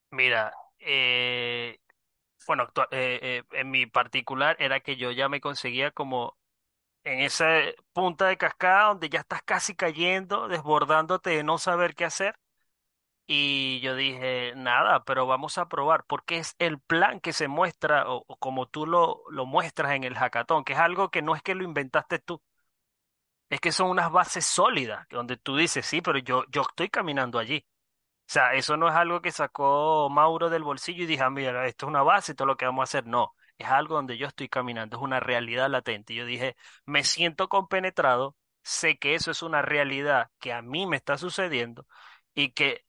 mira, 0.09 0.51
eh, 0.79 1.77
bueno, 2.47 2.67
eh, 2.89 3.19
eh, 3.21 3.43
en 3.51 3.69
mi 3.69 3.85
particular 3.85 4.55
era 4.59 4.79
que 4.79 4.95
yo 4.97 5.11
ya 5.11 5.29
me 5.29 5.41
conseguía 5.41 5.91
como 5.91 6.39
en 7.03 7.19
esa 7.19 7.45
punta 7.93 8.27
de 8.27 8.37
cascada 8.37 8.89
donde 8.89 9.09
ya 9.09 9.19
estás 9.19 9.43
casi 9.43 9.75
cayendo, 9.75 10.47
desbordándote 10.47 11.31
de 11.31 11.43
no 11.43 11.59
saber 11.59 11.93
qué 11.95 12.05
hacer. 12.05 12.35
Y 13.27 13.79
yo 13.81 13.95
dije, 13.95 14.53
nada, 14.55 15.03
pero 15.05 15.27
vamos 15.27 15.59
a 15.59 15.67
probar, 15.69 16.03
porque 16.07 16.37
es 16.39 16.55
el 16.57 16.79
plan 16.81 17.19
que 17.19 17.33
se 17.33 17.47
muestra, 17.47 18.09
o, 18.09 18.23
o 18.27 18.37
como 18.37 18.67
tú 18.67 18.87
lo, 18.87 19.23
lo 19.29 19.45
muestras 19.45 19.93
en 19.93 20.03
el 20.03 20.15
hackathon, 20.15 20.63
que 20.63 20.73
es 20.73 20.79
algo 20.79 21.11
que 21.11 21.21
no 21.21 21.35
es 21.35 21.43
que 21.43 21.53
lo 21.55 21.63
inventaste 21.63 22.17
tú, 22.19 22.41
es 23.53 23.61
que 23.61 23.71
son 23.71 23.89
unas 23.89 24.11
bases 24.11 24.45
sólidas, 24.45 25.07
donde 25.09 25.37
tú 25.37 25.55
dices, 25.57 25.85
sí, 25.85 26.01
pero 26.01 26.19
yo, 26.19 26.43
yo 26.49 26.61
estoy 26.63 26.89
caminando 26.89 27.39
allí. 27.39 27.65
O 28.29 28.31
sea, 28.33 28.53
eso 28.53 28.77
no 28.77 28.89
es 28.89 28.95
algo 28.95 29.21
que 29.21 29.31
sacó 29.31 30.09
Mauro 30.09 30.49
del 30.49 30.63
bolsillo 30.63 31.03
y 31.03 31.07
dijo, 31.07 31.23
"Ah, 31.25 31.29
mira, 31.29 31.67
esto 31.67 31.85
es 31.85 31.89
una 31.89 32.03
base 32.03 32.35
todo 32.35 32.47
lo 32.47 32.57
que 32.57 32.65
vamos 32.65 32.81
a 32.83 32.85
hacer. 32.85 33.05
No, 33.07 33.35
es 33.57 33.67
algo 33.67 33.95
donde 33.95 34.17
yo 34.17 34.27
estoy 34.27 34.49
caminando, 34.49 34.97
es 34.97 35.03
una 35.03 35.19
realidad 35.19 35.69
latente. 35.69 36.15
Yo 36.15 36.25
dije, 36.25 36.55
me 36.85 37.03
siento 37.03 37.49
compenetrado, 37.49 38.35
sé 38.63 38.97
que 38.97 39.15
eso 39.15 39.31
es 39.31 39.43
una 39.43 39.61
realidad 39.61 40.31
que 40.39 40.53
a 40.53 40.61
mí 40.61 40.87
me 40.87 40.97
está 40.97 41.17
sucediendo 41.17 41.85
y 42.35 42.51
que 42.53 42.85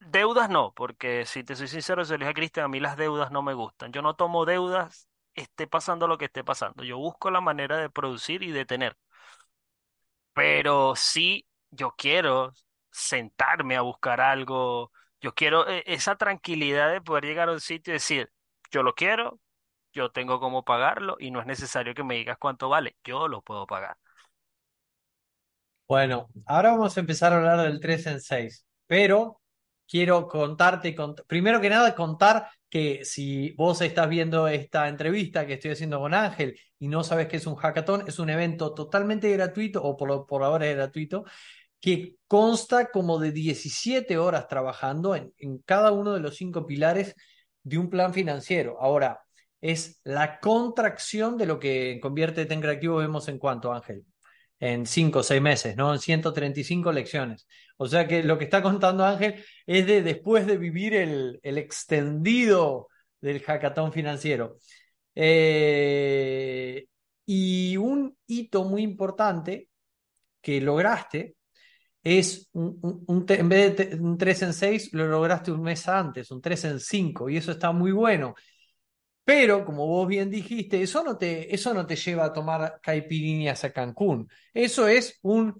deudas 0.00 0.50
no, 0.50 0.72
porque 0.74 1.24
si 1.26 1.44
te 1.44 1.56
soy 1.56 1.68
sincero, 1.68 2.04
se 2.04 2.14
lo 2.14 2.18
dije 2.20 2.30
a 2.30 2.34
Cristian, 2.34 2.64
a 2.66 2.68
mí 2.68 2.80
las 2.80 2.96
deudas 2.96 3.30
no 3.30 3.42
me 3.42 3.54
gustan. 3.54 3.92
Yo 3.92 4.02
no 4.02 4.14
tomo 4.16 4.44
deudas, 4.44 5.08
esté 5.34 5.66
pasando 5.66 6.06
lo 6.08 6.18
que 6.18 6.26
esté 6.26 6.44
pasando. 6.44 6.84
Yo 6.84 6.98
busco 6.98 7.30
la 7.30 7.40
manera 7.40 7.76
de 7.78 7.90
producir 7.90 8.42
y 8.42 8.50
de 8.52 8.64
tener. 8.66 8.96
Pero 10.34 10.94
sí, 10.96 11.46
yo 11.70 11.94
quiero 11.96 12.52
sentarme 12.90 13.76
a 13.76 13.82
buscar 13.82 14.20
algo. 14.20 14.92
Yo 15.20 15.34
quiero 15.34 15.68
eh, 15.68 15.82
esa 15.86 16.16
tranquilidad 16.16 16.92
de 16.92 17.00
poder 17.00 17.24
llegar 17.24 17.48
a 17.48 17.52
un 17.52 17.60
sitio 17.60 17.92
y 17.92 17.94
decir, 17.94 18.30
yo 18.70 18.82
lo 18.82 18.94
quiero, 18.94 19.40
yo 19.92 20.10
tengo 20.10 20.40
cómo 20.40 20.64
pagarlo 20.64 21.16
y 21.20 21.30
no 21.30 21.40
es 21.40 21.46
necesario 21.46 21.94
que 21.94 22.04
me 22.04 22.16
digas 22.16 22.38
cuánto 22.38 22.68
vale, 22.68 22.96
yo 23.04 23.28
lo 23.28 23.42
puedo 23.42 23.66
pagar. 23.66 23.96
Bueno, 25.88 26.28
ahora 26.46 26.70
vamos 26.72 26.96
a 26.96 27.00
empezar 27.00 27.32
a 27.32 27.36
hablar 27.36 27.60
del 27.60 27.80
3 27.80 28.06
en 28.06 28.20
6, 28.20 28.64
pero 28.86 29.40
quiero 29.86 30.26
contarte, 30.26 30.94
primero 31.26 31.60
que 31.60 31.68
nada, 31.68 31.94
contar 31.94 32.48
que 32.72 33.04
si 33.04 33.50
vos 33.52 33.82
estás 33.82 34.08
viendo 34.08 34.48
esta 34.48 34.88
entrevista 34.88 35.46
que 35.46 35.54
estoy 35.54 35.72
haciendo 35.72 36.00
con 36.00 36.14
Ángel 36.14 36.58
y 36.78 36.88
no 36.88 37.04
sabes 37.04 37.28
qué 37.28 37.36
es 37.36 37.46
un 37.46 37.54
hackathon, 37.56 38.04
es 38.08 38.18
un 38.18 38.30
evento 38.30 38.72
totalmente 38.72 39.30
gratuito, 39.30 39.82
o 39.84 39.94
por, 39.94 40.26
por 40.26 40.42
ahora 40.42 40.66
es 40.66 40.76
gratuito, 40.76 41.24
que 41.80 42.16
consta 42.26 42.90
como 42.90 43.18
de 43.18 43.32
17 43.32 44.16
horas 44.16 44.48
trabajando 44.48 45.14
en, 45.14 45.34
cada 45.66 45.92
uno 45.92 46.14
de 46.14 46.20
los 46.20 46.36
cinco 46.36 46.66
pilares 46.66 47.14
de 47.62 47.76
un 47.76 47.90
plan 47.90 48.14
financiero. 48.14 48.78
Ahora, 48.80 49.20
es 49.60 50.00
la 50.04 50.40
contracción 50.40 51.36
de 51.36 51.46
lo 51.46 51.58
que 51.58 51.98
convierte 52.00 52.50
en 52.50 52.60
Creativo 52.62 52.96
vemos 52.96 53.28
en 53.28 53.38
cuanto, 53.38 53.72
Ángel, 53.74 54.06
en 54.62 54.86
5 54.86 55.18
o 55.18 55.22
6 55.24 55.42
meses, 55.42 55.76
¿no? 55.76 55.92
En 55.92 55.98
135 55.98 56.92
lecciones. 56.92 57.48
O 57.78 57.88
sea 57.88 58.06
que 58.06 58.22
lo 58.22 58.38
que 58.38 58.44
está 58.44 58.62
contando 58.62 59.04
Ángel 59.04 59.44
es 59.66 59.86
de 59.88 60.02
después 60.02 60.46
de 60.46 60.56
vivir 60.56 60.94
el, 60.94 61.40
el 61.42 61.58
extendido 61.58 62.86
del 63.20 63.40
hackathon 63.42 63.92
financiero. 63.92 64.58
Eh, 65.16 66.86
y 67.26 67.76
un 67.76 68.16
hito 68.28 68.62
muy 68.62 68.82
importante 68.82 69.68
que 70.40 70.60
lograste 70.60 71.34
es 72.04 72.48
un, 72.52 72.78
un, 73.08 73.26
en 73.28 73.48
vez 73.48 73.76
de 73.76 73.96
un 73.96 74.16
3 74.16 74.42
en 74.42 74.52
6, 74.52 74.90
lo 74.92 75.08
lograste 75.08 75.50
un 75.50 75.62
mes 75.62 75.88
antes, 75.88 76.30
un 76.30 76.40
3 76.40 76.64
en 76.66 76.80
5, 76.80 77.30
y 77.30 77.36
eso 77.36 77.50
está 77.50 77.72
muy 77.72 77.90
bueno. 77.90 78.34
Pero, 79.24 79.64
como 79.64 79.86
vos 79.86 80.08
bien 80.08 80.30
dijiste, 80.30 80.82
eso 80.82 81.04
no 81.04 81.16
te, 81.16 81.54
eso 81.54 81.72
no 81.72 81.86
te 81.86 81.96
lleva 81.96 82.24
a 82.26 82.32
tomar 82.32 82.80
caipirinhas 82.82 83.64
a 83.64 83.72
Cancún. 83.72 84.28
Eso 84.52 84.88
es 84.88 85.18
un... 85.22 85.54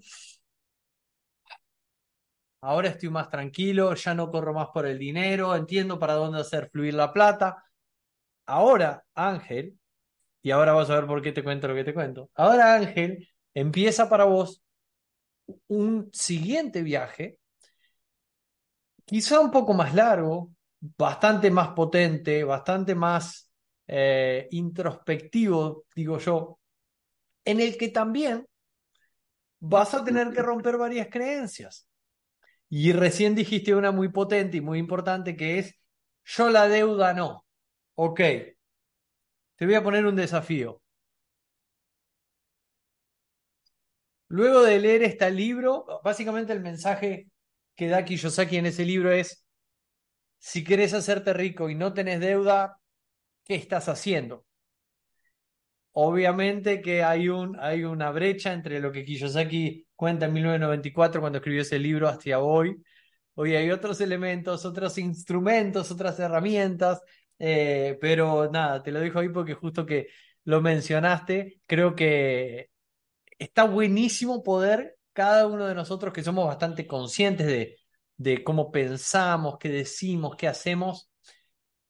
Ahora 2.61 2.89
estoy 2.89 3.09
más 3.09 3.29
tranquilo, 3.29 3.93
ya 3.93 4.13
no 4.13 4.31
corro 4.31 4.53
más 4.53 4.69
por 4.73 4.85
el 4.85 4.97
dinero, 4.97 5.55
entiendo 5.55 5.99
para 5.99 6.13
dónde 6.13 6.39
hacer 6.39 6.69
fluir 6.71 6.93
la 6.93 7.11
plata. 7.11 7.63
Ahora, 8.45 9.05
Ángel, 9.15 9.77
y 10.41 10.51
ahora 10.51 10.73
vas 10.73 10.89
a 10.89 10.95
ver 10.95 11.07
por 11.07 11.21
qué 11.21 11.31
te 11.31 11.43
cuento 11.43 11.67
lo 11.67 11.75
que 11.75 11.83
te 11.85 11.93
cuento. 11.93 12.29
Ahora, 12.35 12.75
Ángel, 12.75 13.29
empieza 13.53 14.09
para 14.09 14.25
vos 14.25 14.63
un 15.67 16.09
siguiente 16.13 16.83
viaje, 16.83 17.39
quizá 19.05 19.39
un 19.39 19.51
poco 19.51 19.73
más 19.73 19.93
largo, 19.93 20.51
bastante 20.79 21.51
más 21.51 21.69
potente, 21.69 22.43
bastante 22.43 22.95
más 22.95 23.52
eh, 23.87 24.47
introspectivo, 24.51 25.85
digo 25.95 26.17
yo, 26.19 26.59
en 27.45 27.59
el 27.59 27.77
que 27.77 27.89
también 27.89 28.45
vas 29.59 29.93
a 29.93 30.03
tener 30.03 30.31
que 30.31 30.41
romper 30.41 30.77
varias 30.77 31.07
creencias. 31.09 31.87
Y 32.69 32.91
recién 32.93 33.35
dijiste 33.35 33.75
una 33.75 33.91
muy 33.91 34.09
potente 34.09 34.57
y 34.57 34.61
muy 34.61 34.79
importante 34.79 35.35
que 35.35 35.59
es, 35.59 35.75
yo 36.25 36.49
la 36.49 36.67
deuda 36.67 37.13
no. 37.13 37.45
Ok, 37.95 38.19
te 39.55 39.65
voy 39.65 39.75
a 39.75 39.83
poner 39.83 40.05
un 40.05 40.15
desafío. 40.15 40.81
Luego 44.27 44.63
de 44.63 44.79
leer 44.79 45.03
este 45.03 45.29
libro, 45.31 45.85
básicamente 46.03 46.53
el 46.53 46.59
mensaje 46.61 47.29
que 47.75 47.87
da 47.87 48.03
Kiyosaki 48.03 48.57
en 48.57 48.65
ese 48.65 48.85
libro 48.85 49.11
es, 49.11 49.45
si 50.39 50.63
querés 50.63 50.93
hacerte 50.93 51.33
rico 51.33 51.69
y 51.69 51.75
no 51.75 51.93
tenés 51.93 52.19
deuda, 52.19 52.79
¿qué 53.43 53.55
estás 53.55 53.89
haciendo? 53.89 54.45
Obviamente 55.95 56.81
que 56.81 57.03
hay, 57.03 57.29
un, 57.29 57.57
hay 57.59 57.83
una 57.83 58.09
brecha 58.11 58.51
entre 58.51 58.79
lo 58.79 58.91
que 58.91 59.05
Kiyosaki 59.05 59.85
cuenta 59.95 60.25
en 60.25 60.33
1994 60.33 61.21
cuando 61.21 61.37
escribió 61.37 61.61
ese 61.61 61.77
libro 61.77 62.07
hasta 62.07 62.39
hoy. 62.39 62.81
Hoy 63.35 63.55
hay 63.55 63.69
otros 63.71 64.01
elementos, 64.01 64.65
otros 64.65 64.97
instrumentos, 64.97 65.91
otras 65.91 66.19
herramientas, 66.19 67.01
eh, 67.37 67.97
pero 68.01 68.49
nada, 68.51 68.81
te 68.81 68.91
lo 68.91 68.99
dejo 68.99 69.19
ahí 69.19 69.29
porque 69.29 69.53
justo 69.53 69.85
que 69.85 70.07
lo 70.45 70.61
mencionaste, 70.61 71.61
creo 71.67 71.95
que 71.95 72.69
está 73.39 73.65
buenísimo 73.65 74.43
poder 74.43 74.97
cada 75.13 75.47
uno 75.47 75.67
de 75.67 75.75
nosotros 75.75 76.13
que 76.13 76.23
somos 76.23 76.47
bastante 76.47 76.87
conscientes 76.87 77.47
de, 77.47 77.77
de 78.17 78.43
cómo 78.43 78.71
pensamos, 78.71 79.57
qué 79.59 79.69
decimos, 79.69 80.35
qué 80.37 80.47
hacemos, 80.47 81.11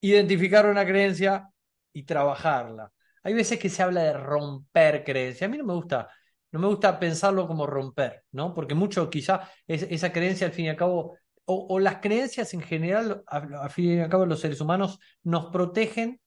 identificar 0.03 0.65
una 0.65 0.85
creencia 0.85 1.49
y 1.93 2.03
trabajarla. 2.03 2.91
Hay 3.23 3.33
veces 3.33 3.57
que 3.57 3.69
se 3.69 3.81
habla 3.81 4.03
de 4.03 4.13
romper 4.13 5.03
creencias. 5.05 5.47
A 5.47 5.51
mí 5.51 5.57
no 5.57 5.63
me 5.63 5.73
gusta, 5.73 6.09
no 6.51 6.59
me 6.59 6.67
gusta 6.67 6.99
pensarlo 6.99 7.47
como 7.47 7.65
romper, 7.65 8.25
¿no? 8.33 8.53
Porque 8.53 8.75
mucho 8.75 9.09
quizá 9.09 9.49
esa 9.65 10.11
creencia 10.11 10.45
al 10.45 10.53
fin 10.53 10.65
y 10.65 10.69
al 10.69 10.75
cabo, 10.75 11.17
o, 11.45 11.79
las 11.79 11.97
creencias 11.97 12.53
en 12.53 12.61
general, 12.61 13.23
al 13.27 13.69
fin 13.69 13.85
y 13.85 13.99
al 14.01 14.09
cabo 14.09 14.25
los 14.25 14.41
seres 14.41 14.59
humanos 14.59 14.99
nos 15.23 15.45
protegen 15.47 16.19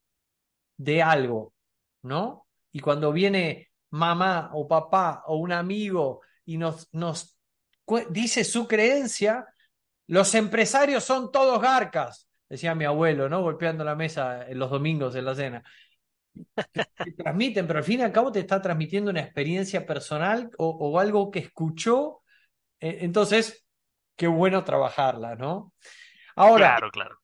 de 0.78 1.02
algo, 1.02 1.52
¿no? 2.02 2.46
Y 2.72 2.80
cuando 2.80 3.12
viene 3.12 3.70
mamá 3.90 4.50
o 4.54 4.66
papá 4.66 5.22
o 5.26 5.36
un 5.36 5.52
amigo 5.52 6.22
y 6.46 6.56
nos, 6.56 6.88
nos 6.92 7.38
dice 8.08 8.42
su 8.42 8.66
creencia, 8.66 9.46
los 10.06 10.34
empresarios 10.34 11.04
son 11.04 11.30
todos 11.30 11.60
garcas, 11.60 12.25
decía 12.48 12.74
mi 12.74 12.85
abuelo, 12.85 13.28
¿no? 13.28 13.42
Golpeando 13.42 13.85
la 13.85 13.94
mesa 13.94 14.48
en 14.48 14.59
los 14.59 14.70
domingos 14.70 15.14
en 15.14 15.24
la 15.24 15.35
cena. 15.35 15.62
Te, 16.72 17.12
transmiten, 17.12 17.66
pero 17.66 17.78
al 17.78 17.85
fin 17.85 18.00
y 18.00 18.02
al 18.02 18.12
cabo 18.12 18.30
te 18.30 18.40
está 18.40 18.61
transmitiendo 18.61 19.11
una 19.11 19.20
experiencia 19.20 19.87
personal 19.87 20.50
o, 20.59 20.98
algo 21.00 21.30
que 21.30 21.38
escuchó. 21.38 22.22
Eh, 22.80 22.98
entonces, 23.00 23.66
qué 24.14 24.26
bueno 24.26 24.64
trabajarla, 24.64 25.35
¿no? 25.35 25.72
Ahora, 26.37 26.76
claro, 26.76 26.90
claro. 26.90 27.18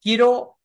quiero. 0.00 0.56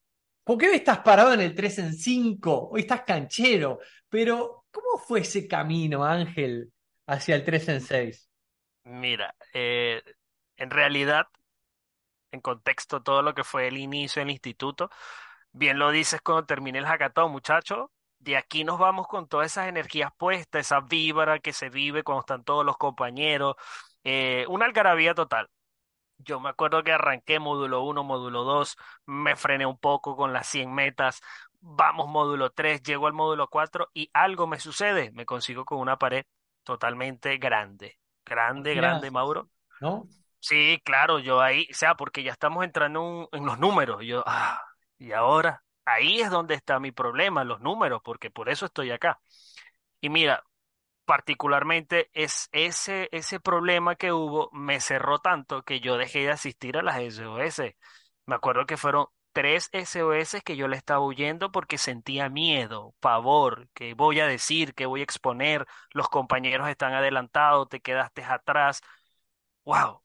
¿Por 0.44 0.60
qué 0.60 0.76
estás 0.76 1.00
parado 1.00 1.34
en 1.34 1.42
el 1.42 1.56
3 1.56 1.80
en 1.80 1.94
5? 1.94 2.70
Hoy 2.72 2.82
estás 2.82 3.02
canchero, 3.02 3.80
pero 4.08 4.66
¿Cómo 4.76 4.98
fue 4.98 5.22
ese 5.22 5.48
camino, 5.48 6.04
Ángel, 6.04 6.74
hacia 7.08 7.36
el 7.36 7.46
3 7.46 7.70
en 7.70 7.82
6? 7.82 8.30
Mira, 8.84 9.34
eh, 9.54 10.02
en 10.58 10.70
realidad, 10.70 11.28
en 12.36 12.42
contexto, 12.42 13.02
todo 13.04 13.22
lo 13.22 13.34
que 13.34 13.44
fue 13.44 13.68
el 13.68 13.78
inicio 13.78 14.22
del 14.22 14.32
instituto, 14.32 14.90
bien 15.52 15.80
lo 15.80 15.92
dices 15.92 16.22
cuando 16.22 16.46
termine 16.46 16.80
el 16.80 16.86
hackathon, 16.86 17.32
muchacho. 17.32 17.92
De 18.20 18.38
aquí 18.38 18.64
nos 18.64 18.80
vamos 18.80 19.08
con 19.08 19.28
todas 19.28 19.52
esas 19.52 19.68
energías 19.68 20.12
puestas, 20.18 20.62
esa 20.68 20.82
vibra 20.82 21.40
que 21.40 21.54
se 21.54 21.70
vive 21.70 22.04
cuando 22.04 22.22
están 22.22 22.44
todos 22.44 22.66
los 22.66 22.78
compañeros, 22.78 23.56
eh, 24.04 24.46
una 24.50 24.66
algarabía 24.66 25.14
total. 25.16 25.50
Yo 26.18 26.40
me 26.40 26.50
acuerdo 26.50 26.84
que 26.84 26.92
arranqué 26.94 27.40
módulo 27.40 27.84
1, 27.84 28.04
módulo 28.04 28.44
2, 28.44 28.78
me 29.06 29.36
frené 29.36 29.66
un 29.66 29.78
poco 29.78 30.16
con 30.16 30.34
las 30.34 30.48
100 30.48 30.74
metas, 30.74 31.22
vamos 31.60 32.08
módulo 32.08 32.52
3, 32.52 32.82
llego 32.84 33.08
al 33.08 33.14
módulo 33.14 33.50
4 33.50 33.90
y 33.94 34.10
algo 34.14 34.48
me 34.48 34.60
sucede, 34.60 35.12
me 35.12 35.26
consigo 35.26 35.66
con 35.66 35.80
una 35.80 35.98
pared 35.98 36.26
totalmente 36.64 37.38
grande, 37.38 38.00
grande, 38.26 38.76
grande, 38.76 39.12
Mauro. 39.12 39.50
¿No? 39.80 40.08
Sí, 40.48 40.80
claro, 40.86 41.18
yo 41.20 41.42
ahí, 41.42 41.68
o 41.72 41.74
sea, 41.74 41.96
porque 41.96 42.22
ya 42.24 42.32
estamos 42.32 42.64
entrando 42.64 43.30
en 43.32 43.46
los 43.46 43.58
números, 43.58 44.02
yo, 44.06 44.24
ah, 44.28 44.62
y 45.00 45.12
ahora, 45.12 45.64
ahí 45.86 46.22
es 46.22 46.30
donde 46.30 46.54
está 46.54 46.80
mi 46.80 46.92
problema, 46.92 47.44
los 47.44 47.62
números, 47.62 48.02
porque 48.04 48.30
por 48.30 48.50
eso 48.50 48.68
estoy 48.68 48.92
acá. 48.92 49.20
Y 50.02 50.10
mira, 50.10 50.44
particularmente 51.06 52.10
es 52.14 52.50
ese, 52.54 53.10
ese 53.14 53.40
problema 53.40 53.96
que 53.96 54.14
hubo 54.14 54.50
me 54.54 54.80
cerró 54.82 55.20
tanto 55.20 55.64
que 55.64 55.80
yo 55.82 55.98
dejé 55.98 56.22
de 56.22 56.32
asistir 56.32 56.78
a 56.78 56.84
las 56.84 57.00
SOS. 57.00 57.76
Me 58.28 58.36
acuerdo 58.36 58.66
que 58.68 58.78
fueron 58.78 59.08
tres 59.34 59.70
SOS 59.74 60.42
que 60.44 60.58
yo 60.58 60.68
le 60.70 60.78
estaba 60.78 61.02
huyendo 61.06 61.52
porque 61.52 61.78
sentía 61.80 62.30
miedo, 62.30 62.96
pavor, 63.02 63.70
que 63.74 63.94
voy 63.96 64.20
a 64.22 64.28
decir, 64.28 64.74
que 64.76 64.86
voy 64.88 65.02
a 65.02 65.04
exponer, 65.06 65.66
los 65.94 66.10
compañeros 66.10 66.70
están 66.70 66.94
adelantados, 66.94 67.70
te 67.70 67.82
quedaste 67.82 68.24
atrás. 68.26 68.82
Wow. 69.66 70.02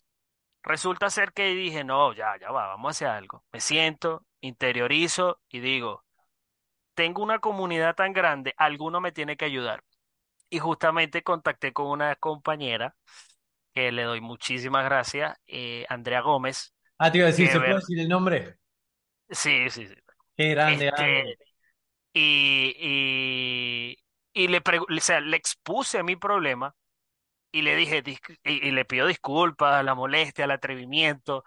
Resulta 0.63 1.11
ser 1.11 1.33
que 1.33 1.47
dije, 1.55 1.85
no, 1.85 2.13
ya, 2.13 2.37
ya 2.39 2.51
va, 2.51 2.69
vamos 2.69 2.89
a 2.89 2.93
hacer 2.93 3.09
algo. 3.09 3.45
Me 3.53 3.61
siento, 3.61 4.27
interiorizo 4.41 5.41
y 5.49 5.61
digo, 5.61 6.05
tengo 6.95 7.23
una 7.23 7.39
comunidad 7.41 7.95
tan 7.95 8.13
grande, 8.13 8.55
alguno 8.59 9.01
me 9.01 9.13
tiene 9.13 9.37
que 9.37 9.47
ayudar. 9.47 9.85
Y 10.51 10.59
justamente 10.61 11.23
contacté 11.23 11.73
con 11.73 11.87
una 11.89 12.17
compañera 12.17 12.97
que 13.75 13.93
le 13.93 14.05
doy 14.05 14.21
muchísimas 14.21 14.85
gracias, 14.85 15.39
eh, 15.47 15.87
Andrea 15.89 16.21
Gómez. 16.23 16.75
Ah, 16.99 17.11
te 17.11 17.19
iba 17.19 17.27
a 17.27 17.31
decir, 17.31 17.49
¿se 17.49 17.59
puede 17.59 17.75
decir 17.75 17.99
el 17.99 18.09
nombre? 18.09 18.59
Sí, 19.31 19.71
sí, 19.71 19.87
sí. 19.87 19.95
Qué 20.37 20.51
grande, 20.51 20.91
Este, 20.95 21.39
y, 22.15 22.75
y, 22.79 23.99
y 24.45 24.49
le, 24.49 24.59
o 24.59 25.01
sea, 25.01 25.21
le 25.21 25.37
expuse 25.37 26.03
mi 26.03 26.17
problema 26.17 26.75
y 27.53 27.63
le 27.63 27.77
dije, 27.77 28.03
y, 28.45 28.71
le 28.71 28.85
pido 28.85 29.07
disculpas, 29.07 29.85
la 29.85 29.95
molestia, 29.95 30.45
el 30.45 30.51
atrevimiento. 30.53 31.45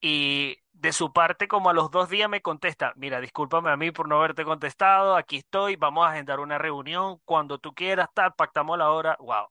Y 0.00 0.58
de 0.72 0.92
su 0.92 1.12
parte, 1.12 1.48
como 1.48 1.70
a 1.70 1.74
los 1.74 1.90
dos 1.90 2.08
días 2.08 2.28
me 2.28 2.42
contesta, 2.42 2.92
mira, 2.96 3.20
discúlpame 3.20 3.70
a 3.70 3.76
mí 3.76 3.90
por 3.90 4.08
no 4.08 4.16
haberte 4.18 4.44
contestado, 4.44 5.16
aquí 5.16 5.38
estoy, 5.38 5.76
vamos 5.76 6.06
a 6.06 6.10
agendar 6.12 6.40
una 6.40 6.58
reunión, 6.58 7.20
cuando 7.24 7.58
tú 7.58 7.74
quieras, 7.74 8.08
tal, 8.14 8.34
pactamos 8.34 8.78
la 8.78 8.90
hora, 8.90 9.16
wow. 9.20 9.48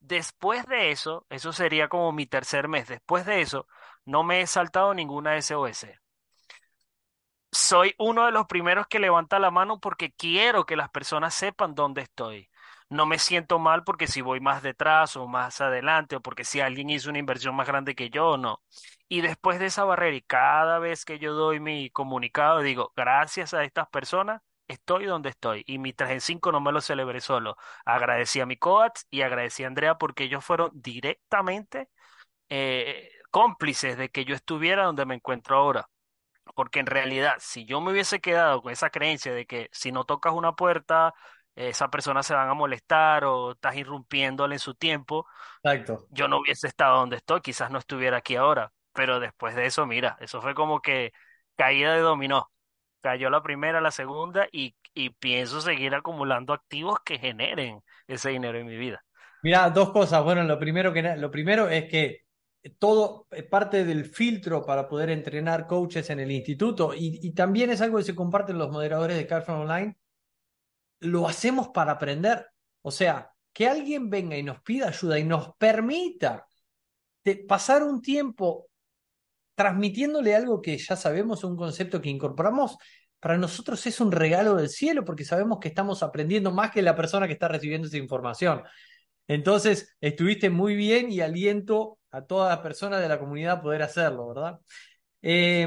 Después 0.00 0.66
de 0.66 0.90
eso, 0.90 1.26
eso 1.30 1.52
sería 1.52 1.88
como 1.88 2.12
mi 2.12 2.26
tercer 2.26 2.68
mes, 2.68 2.88
después 2.88 3.26
de 3.26 3.40
eso, 3.40 3.66
no 4.04 4.22
me 4.24 4.40
he 4.42 4.46
saltado 4.46 4.94
ninguna 4.94 5.36
SOS 5.36 5.86
soy 7.56 7.94
uno 7.98 8.26
de 8.26 8.32
los 8.32 8.46
primeros 8.46 8.86
que 8.86 8.98
levanta 8.98 9.38
la 9.38 9.50
mano 9.50 9.80
porque 9.80 10.12
quiero 10.12 10.66
que 10.66 10.76
las 10.76 10.90
personas 10.90 11.34
sepan 11.34 11.74
dónde 11.74 12.02
estoy. 12.02 12.50
No 12.88 13.06
me 13.06 13.18
siento 13.18 13.58
mal 13.58 13.84
porque 13.84 14.06
si 14.06 14.20
voy 14.20 14.40
más 14.40 14.62
detrás 14.62 15.16
o 15.16 15.26
más 15.26 15.60
adelante 15.60 16.16
o 16.16 16.20
porque 16.22 16.44
si 16.44 16.60
alguien 16.60 16.90
hizo 16.90 17.10
una 17.10 17.18
inversión 17.18 17.54
más 17.56 17.66
grande 17.66 17.94
que 17.94 18.10
yo, 18.10 18.36
no. 18.38 18.62
Y 19.08 19.20
después 19.20 19.58
de 19.58 19.66
esa 19.66 19.84
barrera 19.84 20.16
y 20.16 20.22
cada 20.22 20.78
vez 20.78 21.04
que 21.04 21.18
yo 21.18 21.34
doy 21.34 21.60
mi 21.60 21.90
comunicado, 21.90 22.60
digo, 22.60 22.92
gracias 22.96 23.54
a 23.54 23.64
estas 23.64 23.88
personas, 23.88 24.42
estoy 24.68 25.06
donde 25.06 25.30
estoy. 25.30 25.64
Y 25.66 25.78
mi 25.78 25.92
3 25.92 26.10
en 26.10 26.20
5 26.20 26.52
no 26.52 26.60
me 26.60 26.72
lo 26.72 26.80
celebré 26.80 27.20
solo. 27.20 27.56
Agradecí 27.84 28.40
a 28.40 28.46
mi 28.46 28.56
coach 28.56 29.00
y 29.10 29.22
agradecí 29.22 29.64
a 29.64 29.68
Andrea 29.68 29.96
porque 29.98 30.24
ellos 30.24 30.44
fueron 30.44 30.70
directamente 30.74 31.88
eh, 32.48 33.10
cómplices 33.30 33.96
de 33.98 34.10
que 34.10 34.24
yo 34.24 34.34
estuviera 34.34 34.84
donde 34.84 35.06
me 35.06 35.14
encuentro 35.16 35.56
ahora. 35.56 35.88
Porque 36.54 36.80
en 36.80 36.86
realidad, 36.86 37.34
si 37.40 37.66
yo 37.66 37.80
me 37.80 37.92
hubiese 37.92 38.20
quedado 38.20 38.62
con 38.62 38.72
esa 38.72 38.90
creencia 38.90 39.32
de 39.34 39.46
que 39.46 39.68
si 39.72 39.92
no 39.92 40.04
tocas 40.04 40.32
una 40.32 40.52
puerta, 40.54 41.12
esa 41.56 41.90
persona 41.90 42.22
se 42.22 42.34
van 42.34 42.48
a 42.48 42.54
molestar 42.54 43.24
o 43.24 43.52
estás 43.52 43.76
irrumpiéndole 43.76 44.56
en 44.56 44.58
su 44.60 44.74
tiempo, 44.74 45.26
Exacto. 45.62 46.06
yo 46.08 46.28
no 46.28 46.38
hubiese 46.40 46.66
estado 46.68 46.98
donde 47.00 47.16
estoy, 47.16 47.40
quizás 47.40 47.70
no 47.70 47.78
estuviera 47.78 48.18
aquí 48.18 48.36
ahora. 48.36 48.72
Pero 48.92 49.20
después 49.20 49.54
de 49.54 49.66
eso, 49.66 49.86
mira, 49.86 50.16
eso 50.20 50.40
fue 50.40 50.54
como 50.54 50.80
que 50.80 51.12
caída 51.56 51.94
de 51.94 52.00
dominó. 52.00 52.50
Cayó 53.02 53.30
la 53.30 53.42
primera, 53.42 53.80
la 53.80 53.90
segunda 53.90 54.48
y, 54.52 54.76
y 54.94 55.10
pienso 55.10 55.60
seguir 55.60 55.94
acumulando 55.94 56.52
activos 56.52 56.98
que 57.04 57.18
generen 57.18 57.82
ese 58.08 58.30
dinero 58.30 58.58
en 58.58 58.66
mi 58.66 58.76
vida. 58.76 59.04
Mira, 59.42 59.70
dos 59.70 59.90
cosas. 59.92 60.24
Bueno, 60.24 60.42
lo 60.44 60.58
primero, 60.58 60.92
que, 60.92 61.02
lo 61.16 61.30
primero 61.30 61.68
es 61.68 61.84
que 61.88 62.24
todo 62.78 63.28
es 63.30 63.44
parte 63.44 63.84
del 63.84 64.04
filtro 64.04 64.64
para 64.66 64.88
poder 64.88 65.10
entrenar 65.10 65.66
coaches 65.66 66.10
en 66.10 66.18
el 66.20 66.32
instituto 66.32 66.92
y, 66.94 67.20
y 67.22 67.32
también 67.32 67.70
es 67.70 67.80
algo 67.80 67.98
que 67.98 68.04
se 68.04 68.14
comparten 68.16 68.58
los 68.58 68.70
moderadores 68.70 69.16
de 69.16 69.26
Carfront 69.26 69.62
Online. 69.62 69.96
Lo 71.06 71.28
hacemos 71.28 71.68
para 71.68 71.92
aprender. 71.92 72.46
O 72.82 72.90
sea, 72.90 73.32
que 73.52 73.68
alguien 73.68 74.10
venga 74.10 74.36
y 74.36 74.42
nos 74.42 74.60
pida 74.60 74.88
ayuda 74.88 75.18
y 75.18 75.24
nos 75.24 75.56
permita 75.56 76.46
de 77.24 77.36
pasar 77.36 77.82
un 77.82 78.02
tiempo 78.02 78.68
transmitiéndole 79.54 80.34
algo 80.34 80.60
que 80.60 80.76
ya 80.76 80.96
sabemos, 80.96 81.42
un 81.42 81.56
concepto 81.56 82.00
que 82.00 82.10
incorporamos, 82.10 82.76
para 83.18 83.38
nosotros 83.38 83.84
es 83.86 84.00
un 84.00 84.12
regalo 84.12 84.54
del 84.54 84.68
cielo 84.68 85.04
porque 85.04 85.24
sabemos 85.24 85.58
que 85.58 85.68
estamos 85.68 86.02
aprendiendo 86.02 86.52
más 86.52 86.70
que 86.70 86.82
la 86.82 86.94
persona 86.94 87.26
que 87.26 87.32
está 87.32 87.48
recibiendo 87.48 87.88
esa 87.88 87.96
información. 87.96 88.62
Entonces, 89.26 89.96
estuviste 90.00 90.50
muy 90.50 90.76
bien 90.76 91.10
y 91.10 91.20
aliento 91.20 91.98
a 92.10 92.22
todas 92.22 92.50
las 92.50 92.60
personas 92.60 93.00
de 93.00 93.08
la 93.08 93.18
comunidad 93.18 93.54
a 93.54 93.62
poder 93.62 93.82
hacerlo, 93.82 94.28
¿verdad? 94.28 94.60
Eh, 95.22 95.66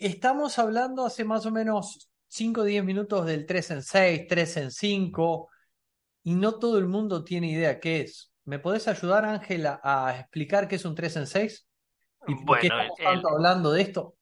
estamos 0.00 0.58
hablando 0.58 1.04
hace 1.06 1.24
más 1.24 1.46
o 1.46 1.50
menos 1.52 2.10
5 2.28 2.62
o 2.62 2.64
10 2.64 2.84
minutos 2.84 3.26
del 3.26 3.46
3 3.46 3.70
en 3.72 3.82
6, 3.82 4.26
3 4.28 4.56
en 4.58 4.70
5, 4.72 5.48
y 6.24 6.34
no 6.34 6.58
todo 6.58 6.78
el 6.78 6.86
mundo 6.88 7.24
tiene 7.24 7.50
idea 7.50 7.80
qué 7.80 8.02
es. 8.02 8.32
¿Me 8.44 8.58
podés 8.58 8.88
ayudar, 8.88 9.24
Ángela, 9.24 9.80
a 9.84 10.18
explicar 10.20 10.68
qué 10.68 10.76
es 10.76 10.84
un 10.84 10.94
3 10.96 11.16
en 11.16 11.26
6? 11.26 11.68
¿Y 12.26 12.36
por 12.36 12.58
Bueno, 12.58 12.60
qué 12.60 12.68
estamos 12.68 12.98
el, 12.98 13.04
tanto 13.04 13.28
hablando 13.30 13.72
de 13.72 13.82
esto? 13.82 14.16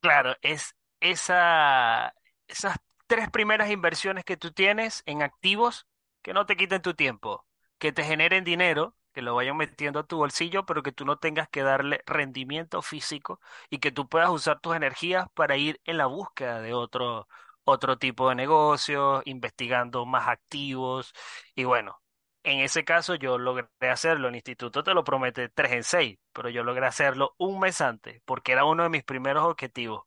claro, 0.00 0.34
es 0.42 0.74
esa, 1.00 2.14
esas 2.48 2.76
tres 3.06 3.30
primeras 3.30 3.70
inversiones 3.70 4.24
que 4.24 4.36
tú 4.36 4.52
tienes 4.52 5.02
en 5.06 5.22
activos 5.22 5.86
que 6.22 6.32
no 6.34 6.46
te 6.46 6.56
quiten 6.56 6.82
tu 6.82 6.94
tiempo, 6.94 7.46
que 7.78 7.92
te 7.92 8.04
generen 8.04 8.44
dinero, 8.44 8.96
que 9.14 9.22
lo 9.22 9.34
vayan 9.36 9.56
metiendo 9.56 10.00
a 10.00 10.06
tu 10.06 10.18
bolsillo, 10.18 10.66
pero 10.66 10.82
que 10.82 10.92
tú 10.92 11.04
no 11.06 11.18
tengas 11.18 11.48
que 11.48 11.62
darle 11.62 12.02
rendimiento 12.06 12.82
físico 12.82 13.40
y 13.70 13.78
que 13.78 13.92
tú 13.92 14.08
puedas 14.08 14.30
usar 14.30 14.60
tus 14.60 14.76
energías 14.76 15.26
para 15.34 15.56
ir 15.56 15.80
en 15.84 15.98
la 15.98 16.06
búsqueda 16.06 16.60
de 16.60 16.74
otro, 16.74 17.28
otro 17.64 17.98
tipo 17.98 18.28
de 18.28 18.34
negocios, 18.36 19.22
investigando 19.26 20.06
más 20.06 20.28
activos. 20.28 21.14
Y 21.54 21.64
bueno, 21.64 22.02
en 22.42 22.60
ese 22.60 22.84
caso 22.84 23.14
yo 23.14 23.38
logré 23.38 23.68
hacerlo. 23.90 24.28
El 24.28 24.34
instituto 24.36 24.82
te 24.84 24.94
lo 24.94 25.04
promete 25.04 25.48
3 25.48 25.72
en 25.72 25.84
6, 25.84 26.18
pero 26.32 26.50
yo 26.50 26.62
logré 26.64 26.86
hacerlo 26.86 27.34
un 27.38 27.60
mes 27.60 27.80
antes, 27.80 28.20
porque 28.24 28.52
era 28.52 28.64
uno 28.64 28.82
de 28.84 28.90
mis 28.90 29.04
primeros 29.04 29.44
objetivos. 29.44 30.04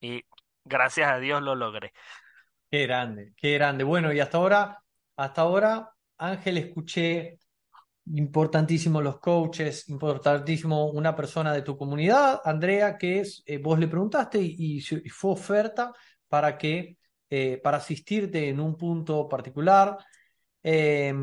Y 0.00 0.24
gracias 0.64 1.10
a 1.10 1.18
Dios 1.18 1.42
lo 1.42 1.54
logré. 1.54 1.92
Qué 2.70 2.82
grande, 2.86 3.32
qué 3.36 3.54
grande. 3.54 3.84
Bueno, 3.84 4.12
y 4.12 4.20
hasta 4.20 4.38
ahora, 4.38 4.82
hasta 5.16 5.42
ahora, 5.42 5.94
Ángel, 6.18 6.58
escuché 6.58 7.38
importantísimo 8.14 9.00
los 9.00 9.18
coaches, 9.18 9.88
importantísimo 9.88 10.90
una 10.90 11.14
persona 11.14 11.52
de 11.52 11.62
tu 11.62 11.76
comunidad, 11.76 12.40
Andrea, 12.44 12.96
que 12.96 13.20
es, 13.20 13.42
eh, 13.46 13.58
vos 13.58 13.78
le 13.78 13.88
preguntaste 13.88 14.38
y, 14.40 14.80
fue 14.80 15.32
oferta 15.32 15.92
para 16.28 16.56
que, 16.56 16.98
eh, 17.30 17.60
para 17.62 17.78
asistirte 17.78 18.48
en 18.48 18.60
un 18.60 18.76
punto 18.76 19.28
particular. 19.28 19.98
Eh, 20.62 21.14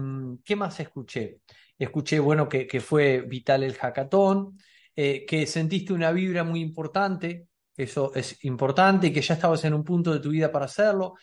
¿Qué 0.44 0.56
más 0.56 0.80
escuché? 0.80 1.40
Escuché, 1.78 2.20
bueno, 2.20 2.48
que, 2.48 2.68
que 2.68 2.80
fue 2.80 3.22
vital 3.22 3.64
el 3.64 3.76
hackathon, 3.76 4.58
eh, 4.96 5.26
que 5.26 5.48
sentiste 5.48 5.92
una 5.92 6.12
vibra 6.12 6.44
muy 6.44 6.62
importante, 6.62 7.48
eso 7.76 8.14
es 8.14 8.44
importante, 8.46 9.08
y 9.08 9.14
que 9.14 9.22
ya 9.22 9.34
estabas 9.34 9.66
en 9.66 9.74
un 9.74 9.84
punto 9.84 10.14
de 10.14 10.20
tu 10.20 10.30
vida 10.30 10.52
para 10.52 10.66
hacerlo. 10.66 11.16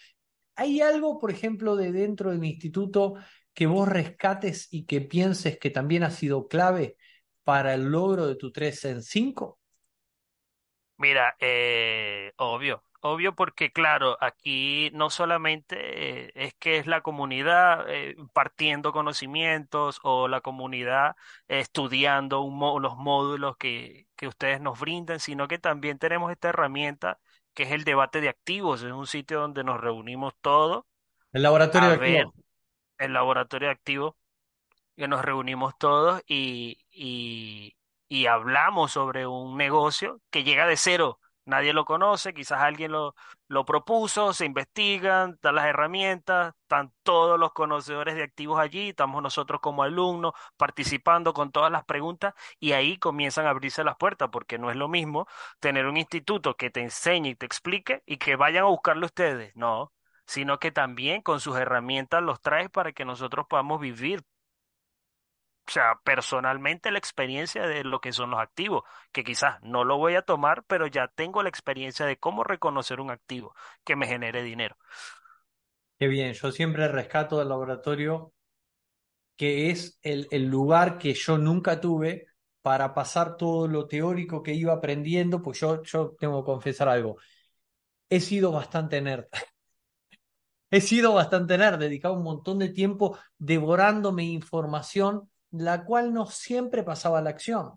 ¿Hay 0.57 0.81
algo, 0.81 1.19
por 1.19 1.31
ejemplo, 1.31 1.77
de 1.77 1.93
dentro 1.93 2.33
del 2.33 2.45
instituto 2.45 3.15
que 3.55 3.67
vos 3.67 3.89
rescates 3.89 4.69
y 4.71 4.87
que 4.87 5.01
pienses 5.01 5.59
que 5.59 5.71
también 5.71 6.03
ha 6.05 6.11
sido 6.11 6.49
clave 6.49 6.97
para 7.45 7.75
el 7.75 7.85
logro 7.85 8.27
de 8.27 8.37
tu 8.37 8.53
3 8.53 8.85
en 8.87 9.03
5? 9.03 9.59
Mira, 10.97 11.35
eh, 11.41 12.33
obvio, 12.37 12.85
obvio 13.01 13.35
porque 13.35 13.73
claro, 13.73 14.19
aquí 14.21 14.91
no 14.93 15.09
solamente 15.09 16.27
eh, 16.27 16.33
es 16.35 16.55
que 16.59 16.77
es 16.77 16.87
la 16.87 17.01
comunidad 17.01 17.87
eh, 17.89 18.17
partiendo 18.35 18.93
conocimientos 18.93 19.99
o 20.03 20.29
la 20.29 20.43
comunidad 20.43 21.17
eh, 21.49 21.61
estudiando 21.61 22.43
un 22.43 22.83
los 22.83 22.97
módulos 22.99 23.57
que, 23.57 24.09
que 24.15 24.29
ustedes 24.29 24.61
nos 24.61 24.79
brindan, 24.79 25.21
sino 25.21 25.49
que 25.49 25.59
también 25.59 25.99
tenemos 25.99 26.31
esta 26.33 26.51
herramienta 26.51 27.19
que 27.55 27.63
es 27.65 27.71
el 27.73 27.85
debate 27.85 28.21
de 28.21 28.29
activos, 28.29 28.83
es 28.83 28.93
un 28.93 29.07
sitio 29.07 29.41
donde 29.41 29.65
nos 29.65 29.81
reunimos 29.81 30.35
todos 30.43 30.85
El 31.33 31.43
laboratorio 31.43 31.89
a 31.89 31.91
de 31.91 31.97
ver 31.97 32.23
activos. 32.23 32.35
El 33.01 33.13
laboratorio 33.15 33.69
de 33.69 33.73
activos 33.75 34.15
que 34.97 35.09
nos 35.09 35.23
reunimos 35.25 35.77
todos 35.79 36.23
y, 36.27 36.79
y, 36.91 37.77
y 38.09 38.27
hablamos 38.27 38.93
sobre 38.93 39.27
un 39.27 39.57
negocio 39.57 40.21
que 40.31 40.45
llega 40.45 40.67
de 40.67 40.77
cero. 40.77 41.21
Nadie 41.47 41.73
lo 41.73 41.85
conoce, 41.85 42.35
quizás 42.35 42.61
alguien 42.61 42.93
lo, 42.93 43.15
lo 43.49 43.65
propuso, 43.65 44.33
se 44.35 44.45
investigan, 44.45 45.33
están 45.33 45.55
las 45.57 45.65
herramientas, 45.67 46.55
están 46.63 46.93
todos 47.03 47.41
los 47.41 47.53
conocedores 47.53 48.15
de 48.15 48.23
activos 48.23 48.61
allí, 48.61 48.91
estamos 48.91 49.23
nosotros 49.23 49.61
como 49.61 49.83
alumnos 49.83 50.33
participando 50.57 51.33
con 51.33 51.51
todas 51.51 51.73
las 51.73 51.85
preguntas 51.85 52.35
y 52.61 52.73
ahí 52.73 52.99
comienzan 52.99 53.47
a 53.47 53.51
abrirse 53.51 53.83
las 53.85 53.97
puertas, 53.97 54.29
porque 54.31 54.59
no 54.59 54.71
es 54.71 54.77
lo 54.77 54.89
mismo 54.89 55.27
tener 55.59 55.87
un 55.87 55.97
instituto 55.97 56.55
que 56.57 56.71
te 56.71 56.83
enseñe 56.83 57.31
y 57.31 57.35
te 57.35 57.47
explique 57.47 58.03
y 58.07 58.19
que 58.19 58.37
vayan 58.37 58.65
a 58.65 58.69
buscarlo 58.69 59.07
ustedes, 59.07 59.57
no, 59.57 59.93
sino 60.31 60.61
que 60.61 60.71
también 60.71 61.23
con 61.23 61.41
sus 61.41 61.57
herramientas 61.57 62.23
los 62.23 62.41
traes 62.41 62.71
para 62.71 62.93
que 62.93 63.05
nosotros 63.05 63.47
podamos 63.49 63.81
vivir 63.81 64.23
o 65.67 65.73
sea, 65.73 66.01
personalmente 66.05 66.91
la 66.91 66.99
experiencia 66.99 67.67
de 67.67 67.85
lo 67.85 68.01
que 68.01 68.13
son 68.13 68.31
los 68.31 68.41
activos, 68.41 68.83
que 69.13 69.23
quizás 69.25 69.63
no 69.63 69.85
lo 69.85 69.99
voy 69.99 70.17
a 70.17 70.23
tomar, 70.23 70.65
pero 70.65 70.87
ya 70.89 71.07
tengo 71.09 71.43
la 71.43 71.49
experiencia 71.49 72.07
de 72.07 72.19
cómo 72.19 72.43
reconocer 72.43 73.01
un 73.01 73.11
activo 73.11 73.55
que 73.85 73.95
me 73.95 74.09
genere 74.09 74.43
dinero. 74.43 74.77
Qué 76.01 76.09
bien, 76.09 76.33
yo 76.33 76.51
siempre 76.51 76.89
rescato 76.89 77.39
del 77.39 77.49
laboratorio 77.49 78.33
que 79.37 79.71
es 79.71 79.99
el, 80.03 80.29
el 80.31 80.47
lugar 80.47 80.99
que 80.99 81.15
yo 81.15 81.39
nunca 81.39 81.81
tuve 81.81 82.27
para 82.63 82.93
pasar 82.95 83.37
todo 83.37 83.67
lo 83.69 83.87
teórico 83.87 84.43
que 84.43 84.53
iba 84.55 84.73
aprendiendo, 84.75 85.41
pues 85.43 85.61
yo, 85.61 85.83
yo 85.83 86.15
tengo 86.19 86.43
que 86.43 86.47
confesar 86.47 86.89
algo, 86.89 87.17
he 88.11 88.21
sido 88.21 88.53
bastante 88.53 89.01
nerd. 89.03 89.27
He 90.71 90.81
sido 90.81 91.15
bastante 91.15 91.59
nerd, 91.59 91.79
dedicado 91.79 92.15
un 92.15 92.23
montón 92.23 92.59
de 92.59 92.69
tiempo 92.69 93.19
devorándome 93.39 94.25
información, 94.25 95.31
la 95.51 95.85
cual 95.85 96.13
no 96.13 96.27
siempre 96.27 96.83
pasaba 96.83 97.19
a 97.19 97.23
la 97.23 97.31
acción. 97.31 97.73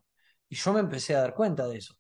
Y 0.50 0.56
yo 0.56 0.74
me 0.74 0.80
empecé 0.80 1.16
a 1.16 1.22
dar 1.22 1.34
cuenta 1.34 1.68
de 1.68 1.78
eso. 1.78 1.96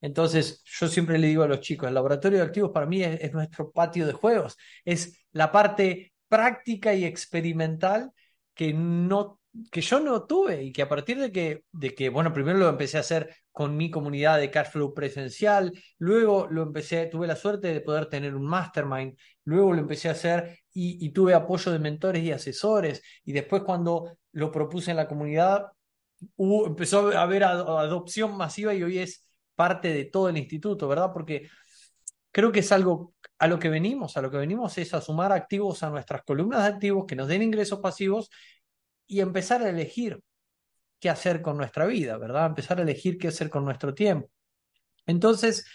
Entonces, 0.00 0.62
yo 0.64 0.88
siempre 0.88 1.18
le 1.18 1.28
digo 1.28 1.42
a 1.42 1.48
los 1.48 1.60
chicos, 1.60 1.88
el 1.88 1.94
laboratorio 1.94 2.38
de 2.38 2.44
activos 2.44 2.70
para 2.72 2.86
mí 2.86 3.02
es, 3.02 3.20
es 3.20 3.32
nuestro 3.32 3.70
patio 3.70 4.06
de 4.06 4.12
juegos, 4.12 4.56
es 4.84 5.18
la 5.32 5.50
parte 5.50 6.12
práctica 6.28 6.94
y 6.94 7.04
experimental 7.04 8.12
que 8.54 8.72
no 8.72 9.37
que 9.70 9.80
yo 9.80 10.00
no 10.00 10.24
tuve 10.24 10.62
y 10.62 10.72
que 10.72 10.82
a 10.82 10.88
partir 10.88 11.18
de 11.18 11.32
que, 11.32 11.64
de 11.72 11.94
que, 11.94 12.08
bueno, 12.10 12.32
primero 12.32 12.58
lo 12.58 12.68
empecé 12.68 12.96
a 12.96 13.00
hacer 13.00 13.34
con 13.50 13.76
mi 13.76 13.90
comunidad 13.90 14.38
de 14.38 14.50
Cashflow 14.50 14.94
presencial, 14.94 15.72
luego 15.98 16.46
lo 16.48 16.62
empecé, 16.62 17.06
tuve 17.06 17.26
la 17.26 17.36
suerte 17.36 17.72
de 17.72 17.80
poder 17.80 18.06
tener 18.06 18.34
un 18.34 18.46
mastermind, 18.46 19.16
luego 19.44 19.72
lo 19.72 19.80
empecé 19.80 20.08
a 20.08 20.12
hacer 20.12 20.60
y, 20.72 21.04
y 21.04 21.10
tuve 21.10 21.34
apoyo 21.34 21.72
de 21.72 21.78
mentores 21.78 22.22
y 22.22 22.30
asesores, 22.30 23.02
y 23.24 23.32
después 23.32 23.62
cuando 23.62 24.18
lo 24.32 24.52
propuse 24.52 24.90
en 24.92 24.98
la 24.98 25.08
comunidad, 25.08 25.66
empezó 26.36 27.08
a 27.10 27.22
haber 27.22 27.44
ad- 27.44 27.78
adopción 27.80 28.36
masiva 28.36 28.74
y 28.74 28.82
hoy 28.82 28.98
es 28.98 29.28
parte 29.54 29.92
de 29.92 30.04
todo 30.04 30.28
el 30.28 30.36
instituto, 30.36 30.86
¿verdad? 30.88 31.10
Porque 31.12 31.48
creo 32.30 32.52
que 32.52 32.60
es 32.60 32.72
algo 32.72 33.14
a 33.38 33.46
lo 33.48 33.58
que 33.58 33.68
venimos, 33.68 34.16
a 34.16 34.22
lo 34.22 34.30
que 34.30 34.36
venimos 34.36 34.78
es 34.78 34.94
a 34.94 35.00
sumar 35.00 35.32
activos 35.32 35.82
a 35.82 35.90
nuestras 35.90 36.22
columnas 36.22 36.62
de 36.62 36.68
activos 36.68 37.06
que 37.06 37.16
nos 37.16 37.28
den 37.28 37.42
ingresos 37.42 37.80
pasivos 37.80 38.30
y 39.08 39.20
empezar 39.20 39.62
a 39.62 39.70
elegir 39.70 40.22
qué 41.00 41.10
hacer 41.10 41.42
con 41.42 41.56
nuestra 41.56 41.86
vida, 41.86 42.16
¿verdad? 42.18 42.46
Empezar 42.46 42.78
a 42.78 42.82
elegir 42.82 43.18
qué 43.18 43.28
hacer 43.28 43.50
con 43.50 43.64
nuestro 43.64 43.94
tiempo. 43.94 44.28
Entonces, 45.06 45.66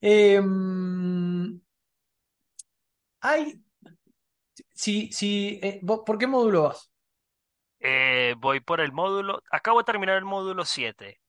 em, 0.00 1.60
hay, 3.20 3.62
si, 4.74 5.12
si, 5.12 5.60
eh, 5.62 5.80
¿por 5.84 6.18
qué 6.18 6.26
módulo 6.26 6.64
vas? 6.64 6.90
Eh, 7.78 8.34
voy 8.38 8.60
por 8.60 8.80
el 8.80 8.92
módulo, 8.92 9.42
acabo 9.50 9.78
de 9.78 9.84
terminar 9.84 10.16
el 10.16 10.24
módulo 10.24 10.64
7. 10.64 11.20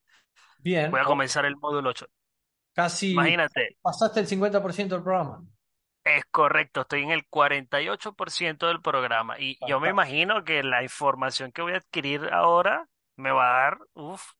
Bien, 0.58 0.90
Voy 0.90 1.00
a 1.00 1.04
comenzar 1.04 1.44
el 1.44 1.56
módulo 1.56 1.90
8. 1.90 2.06
casi 2.72 3.12
Imagínate, 3.12 3.76
pasaste 3.80 4.20
el 4.20 4.26
50% 4.26 4.94
del 4.94 5.02
programa. 5.02 5.44
Es 6.04 6.24
correcto, 6.30 6.82
estoy 6.82 7.02
en 7.02 7.10
el 7.10 7.26
48% 7.28 8.66
del 8.68 8.80
programa 8.82 9.38
y 9.38 9.58
yo 9.66 9.80
me 9.80 9.88
imagino 9.90 10.44
que 10.44 10.62
la 10.62 10.82
información 10.82 11.50
que 11.52 11.62
voy 11.62 11.72
a 11.74 11.78
adquirir 11.78 12.28
ahora 12.32 12.86
me 13.16 13.30
va 13.30 13.48
a 13.48 13.60
dar, 13.62 13.78
uf, 13.94 14.32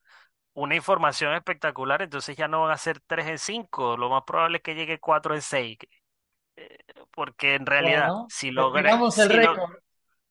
una 0.55 0.77
información 0.77 1.35
espectacular, 1.35 2.03
entonces 2.03 2.37
ya 2.37 2.48
no 2.48 2.62
van 2.62 2.72
a 2.72 2.77
ser 2.79 3.00
3 3.07 3.27
en 3.29 3.38
5, 3.38 3.96
lo 3.96 4.11
más 4.11 4.24
probable 4.24 4.59
es 4.59 4.62
que 4.62 4.74
llegue 4.74 5.00
4 5.00 5.35
en 5.35 5.42
6, 5.42 5.79
porque 7.12 7.55
en 7.55 7.66
realidad, 7.66 8.09
Bueno, 8.09 8.27
si 8.29 8.50
logré, 8.50 8.83
esperamos 8.83 9.18
el 9.18 9.29
si 9.29 9.35
lo, 9.37 9.55
récord. 9.55 9.77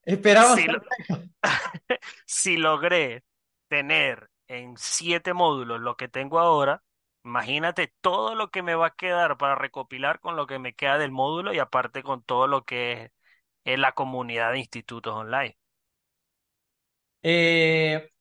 Esperamos 0.06 0.56
si 0.56 0.62
el 0.66 0.72
lo- 0.74 0.80
récord. 0.80 1.30
si 2.26 2.58
logré 2.58 3.24
tener 3.68 4.30
en 4.48 4.78
siete 4.78 5.34
módulos 5.34 5.80
lo 5.80 5.96
que 5.98 6.08
tengo 6.08 6.40
ahora, 6.40 6.84
imagínate 7.24 7.94
todo 8.02 8.36
lo 8.36 8.52
que 8.52 8.62
me 8.62 8.76
va 8.76 8.88
a 8.88 8.96
quedar 8.96 9.38
para 9.38 9.56
recopilar 9.56 10.20
con 10.20 10.36
lo 10.36 10.48
que 10.48 10.60
me 10.60 10.74
queda 10.74 10.98
del 10.98 11.12
módulo 11.12 11.54
y 11.54 11.60
aparte 11.60 12.04
con 12.04 12.24
todo 12.24 12.48
lo 12.48 12.66
que 12.66 13.12
es, 13.64 13.80
la 13.80 13.94
comunidad 13.94 14.52
de 14.52 14.60
institutos 14.60 15.14
online. 15.14 15.58
Eh, 17.22 18.12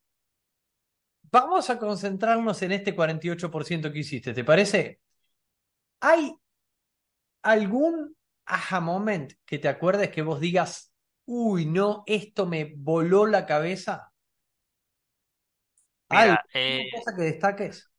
vamos 1.22 1.68
a 1.70 1.78
concentrarnos 1.78 2.62
en 2.62 2.72
este 2.72 2.94
48% 2.94 3.92
que 3.92 3.98
hiciste, 3.98 4.32
¿te 4.32 4.44
parece? 4.44 5.00
¿Hay 6.00 6.34
algún 7.42 8.16
aha 8.46 8.80
moment 8.80 9.32
que 9.44 9.58
te 9.58 9.68
acuerdes 9.68 10.10
que 10.10 10.22
vos 10.22 10.40
digas, 10.40 10.92
uy, 11.24 11.66
no, 11.66 12.04
esto 12.06 12.46
me 12.46 12.72
voló 12.76 13.26
la 13.26 13.46
cabeza? 13.46 14.12
¿Una 16.08 16.44
eh, 16.52 16.90
cosa 16.92 17.16
que 17.16 17.22
destaques? 17.22 17.91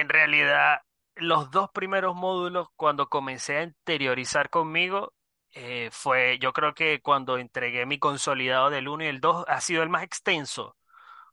En 0.00 0.08
realidad, 0.08 0.82
los 1.16 1.50
dos 1.50 1.70
primeros 1.72 2.14
módulos, 2.14 2.68
cuando 2.76 3.08
comencé 3.08 3.58
a 3.58 3.62
interiorizar 3.64 4.50
conmigo, 4.50 5.14
eh, 5.52 5.90
fue, 5.92 6.38
yo 6.40 6.52
creo 6.52 6.74
que 6.74 7.00
cuando 7.02 7.38
entregué 7.38 7.86
mi 7.86 7.98
consolidado 7.98 8.70
del 8.70 8.88
uno 8.88 9.04
y 9.04 9.08
el 9.08 9.20
2 9.20 9.44
ha 9.48 9.60
sido 9.60 9.82
el 9.82 9.88
más 9.88 10.04
extenso, 10.04 10.76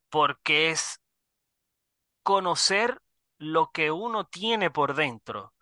porque 0.09 0.71
es 0.71 1.01
conocer 2.23 3.01
lo 3.37 3.71
que 3.71 3.91
uno 3.91 4.25
tiene 4.25 4.71
por 4.71 4.95
dentro, 4.95 5.53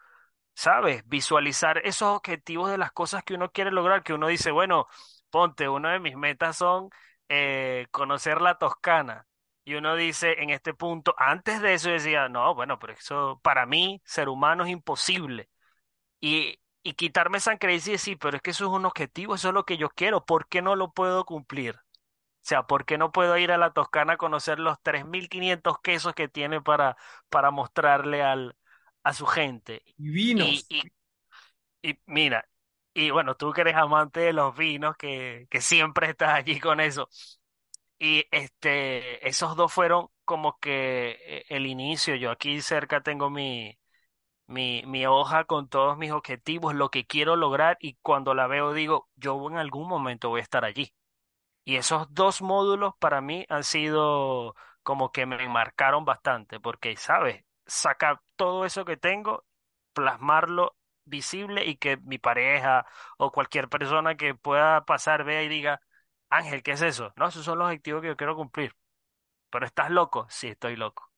¿sabes? 0.55 1.03
Visualizar 1.07 1.79
esos 1.79 2.09
objetivos 2.17 2.71
de 2.71 2.77
las 2.79 2.91
cosas 2.91 3.23
que 3.23 3.35
uno 3.35 3.51
quiere 3.51 3.71
lograr, 3.71 4.03
que 4.03 4.13
uno 4.13 4.27
dice, 4.27 4.51
bueno, 4.51 4.87
ponte, 5.29 5.69
una 5.69 5.93
de 5.93 5.99
mis 5.99 6.17
metas 6.17 6.57
son 6.57 6.89
eh, 7.29 7.87
conocer 7.91 8.41
la 8.41 8.57
Toscana. 8.57 9.27
Y 9.65 9.76
uno 9.76 9.95
dice 9.95 10.41
en 10.41 10.49
este 10.49 10.73
punto, 10.73 11.15
antes 11.17 11.62
de 11.62 11.73
eso 11.76 11.89
decía, 11.89 12.28
no, 12.30 12.54
bueno, 12.56 12.80
pero 12.80 12.93
eso 12.93 13.39
para 13.43 13.65
mí, 13.65 14.02
ser 14.06 14.28
humano, 14.30 14.63
es 14.65 14.71
imposible. 14.71 15.49
Y, 16.21 16.60
y 16.84 16.93
quitarme 16.95 17.38
esa 17.39 17.58
creencia 17.58 17.91
y 17.91 17.93
decir, 17.93 18.17
pero 18.19 18.38
es 18.38 18.43
que 18.43 18.52
eso 18.52 18.65
es 18.65 18.71
un 18.71 18.86
objetivo, 18.86 19.36
eso 19.36 19.49
es 19.49 19.54
lo 19.54 19.65
que 19.65 19.78
yo 19.78 19.89
quiero, 19.89 20.26
¿por 20.26 20.47
qué 20.47 20.62
no 20.62 20.76
lo 20.76 20.91
puedo 20.93 21.26
cumplir? 21.26 21.76
O 21.78 22.45
sea, 22.47 22.63
¿por 22.67 22.86
qué 22.86 22.97
no 22.97 23.12
puedo 23.12 23.38
ir 23.38 23.52
a 23.52 23.58
la 23.58 23.71
Toscana 23.73 24.13
a 24.13 24.17
conocer 24.17 24.60
los 24.60 24.82
3.500 24.82 25.80
quesos 25.82 26.13
que 26.15 26.28
tiene 26.30 26.62
para, 26.62 26.97
para 27.30 27.52
mostrarle 27.52 28.23
al, 28.23 28.58
a 29.04 29.13
su 29.13 29.26
gente? 29.28 29.84
Y, 29.86 29.95
Divinos. 30.04 30.65
y, 30.69 30.84
y 31.82 31.99
mira, 32.06 32.47
y 32.93 33.10
bueno, 33.12 33.36
tú 33.36 33.52
que 33.54 33.62
eres 33.62 33.76
amante 33.76 34.21
de 34.21 34.34
los 34.34 34.56
vinos, 34.58 34.95
que, 34.97 35.47
que 35.49 35.62
siempre 35.62 36.10
estás 36.10 36.30
allí 36.34 36.60
con 36.60 36.80
eso. 36.80 37.10
Y 37.99 38.25
este, 38.32 39.27
esos 39.27 39.56
dos 39.56 39.71
fueron 39.73 40.08
como 40.25 40.60
que 40.60 41.12
eh, 41.25 41.45
el 41.49 41.65
inicio. 41.65 42.15
Yo 42.15 42.32
aquí 42.32 42.62
cerca 42.62 43.01
tengo 43.01 43.29
mi, 43.29 43.77
mi, 44.47 44.84
mi 44.88 45.06
hoja 45.08 45.45
con 45.45 45.69
todos 45.69 45.97
mis 45.97 46.12
objetivos, 46.12 46.75
lo 46.75 46.89
que 46.91 47.06
quiero 47.08 47.36
lograr, 47.38 47.77
y 47.82 47.95
cuando 48.01 48.34
la 48.36 48.47
veo 48.47 48.73
digo, 48.73 49.10
yo 49.15 49.49
en 49.49 49.58
algún 49.58 49.88
momento 49.89 50.29
voy 50.29 50.41
a 50.41 50.43
estar 50.43 50.65
allí. 50.65 50.93
Y 51.65 51.77
esos 51.77 52.13
dos 52.13 52.41
módulos 52.41 52.93
para 52.99 53.21
mí 53.21 53.45
han 53.49 53.63
sido 53.63 54.56
como 54.84 55.12
que 55.12 55.25
me 55.25 55.47
marcaron 55.49 56.06
bastante, 56.06 56.60
porque, 56.60 56.97
¿sabes? 56.97 57.45
Sacar 57.67 58.21
todo 58.36 58.65
eso 58.65 58.86
que 58.86 58.97
tengo, 58.97 59.45
plasmarlo 59.93 60.77
visible 61.06 61.65
y 61.65 61.77
que 61.77 61.97
mi 61.97 62.17
pareja 62.19 62.86
o 63.17 63.32
cualquier 63.32 63.69
persona 63.69 64.15
que 64.15 64.36
pueda 64.36 64.86
pasar 64.86 65.23
vea 65.23 65.43
y 65.43 65.49
diga, 65.49 65.82
Ángel, 66.37 66.63
¿qué 66.63 66.71
es 66.73 66.81
eso? 66.81 67.13
No, 67.17 67.27
esos 67.27 67.45
son 67.45 67.59
los 67.59 67.67
objetivos 67.67 68.01
que 68.01 68.07
yo 68.09 68.17
quiero 68.17 68.35
cumplir. 68.35 68.75
Pero 69.51 69.65
¿estás 69.67 69.91
loco? 69.91 70.27
Sí, 70.29 70.49
estoy 70.49 70.75
loco. 70.77 71.11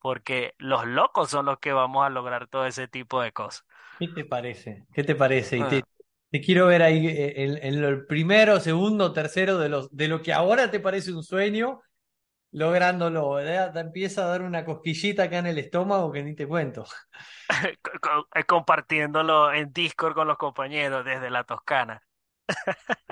Porque 0.00 0.54
los 0.58 0.86
locos 0.86 1.30
son 1.30 1.46
los 1.46 1.58
que 1.60 1.72
vamos 1.72 2.06
a 2.06 2.10
lograr 2.10 2.48
todo 2.48 2.66
ese 2.66 2.88
tipo 2.88 3.22
de 3.22 3.32
cosas. 3.32 3.66
¿Qué 3.98 4.08
te 4.08 4.24
parece? 4.24 4.86
¿Qué 4.92 5.04
te 5.04 5.14
parece? 5.14 5.58
Y 5.58 5.66
te, 5.66 5.82
Ah. 5.82 5.86
te 6.30 6.40
quiero 6.40 6.66
ver 6.66 6.82
ahí 6.82 7.06
eh, 7.06 7.44
en, 7.44 7.58
en 7.62 7.84
el 7.84 8.06
primero, 8.06 8.58
segundo, 8.60 9.12
tercero 9.12 9.58
de, 9.58 9.68
los, 9.68 9.94
de 9.94 10.08
lo 10.08 10.22
que 10.22 10.32
ahora 10.32 10.70
te 10.70 10.80
parece 10.80 11.12
un 11.12 11.22
sueño, 11.22 11.82
lográndolo. 12.52 13.30
¿verdad? 13.32 13.72
Te 13.74 13.80
empieza 13.80 14.24
a 14.24 14.28
dar 14.28 14.42
una 14.42 14.64
cosquillita 14.64 15.24
acá 15.24 15.38
en 15.40 15.46
el 15.48 15.58
estómago 15.58 16.12
que 16.12 16.22
ni 16.24 16.34
te 16.36 16.48
cuento. 16.48 16.86
Eh, 18.34 18.44
Compartiéndolo 18.44 19.52
en 19.52 19.72
Discord 19.72 20.14
con 20.14 20.26
los 20.28 20.38
compañeros 20.38 21.04
desde 21.04 21.30
la 21.30 21.44
Toscana. 21.44 22.02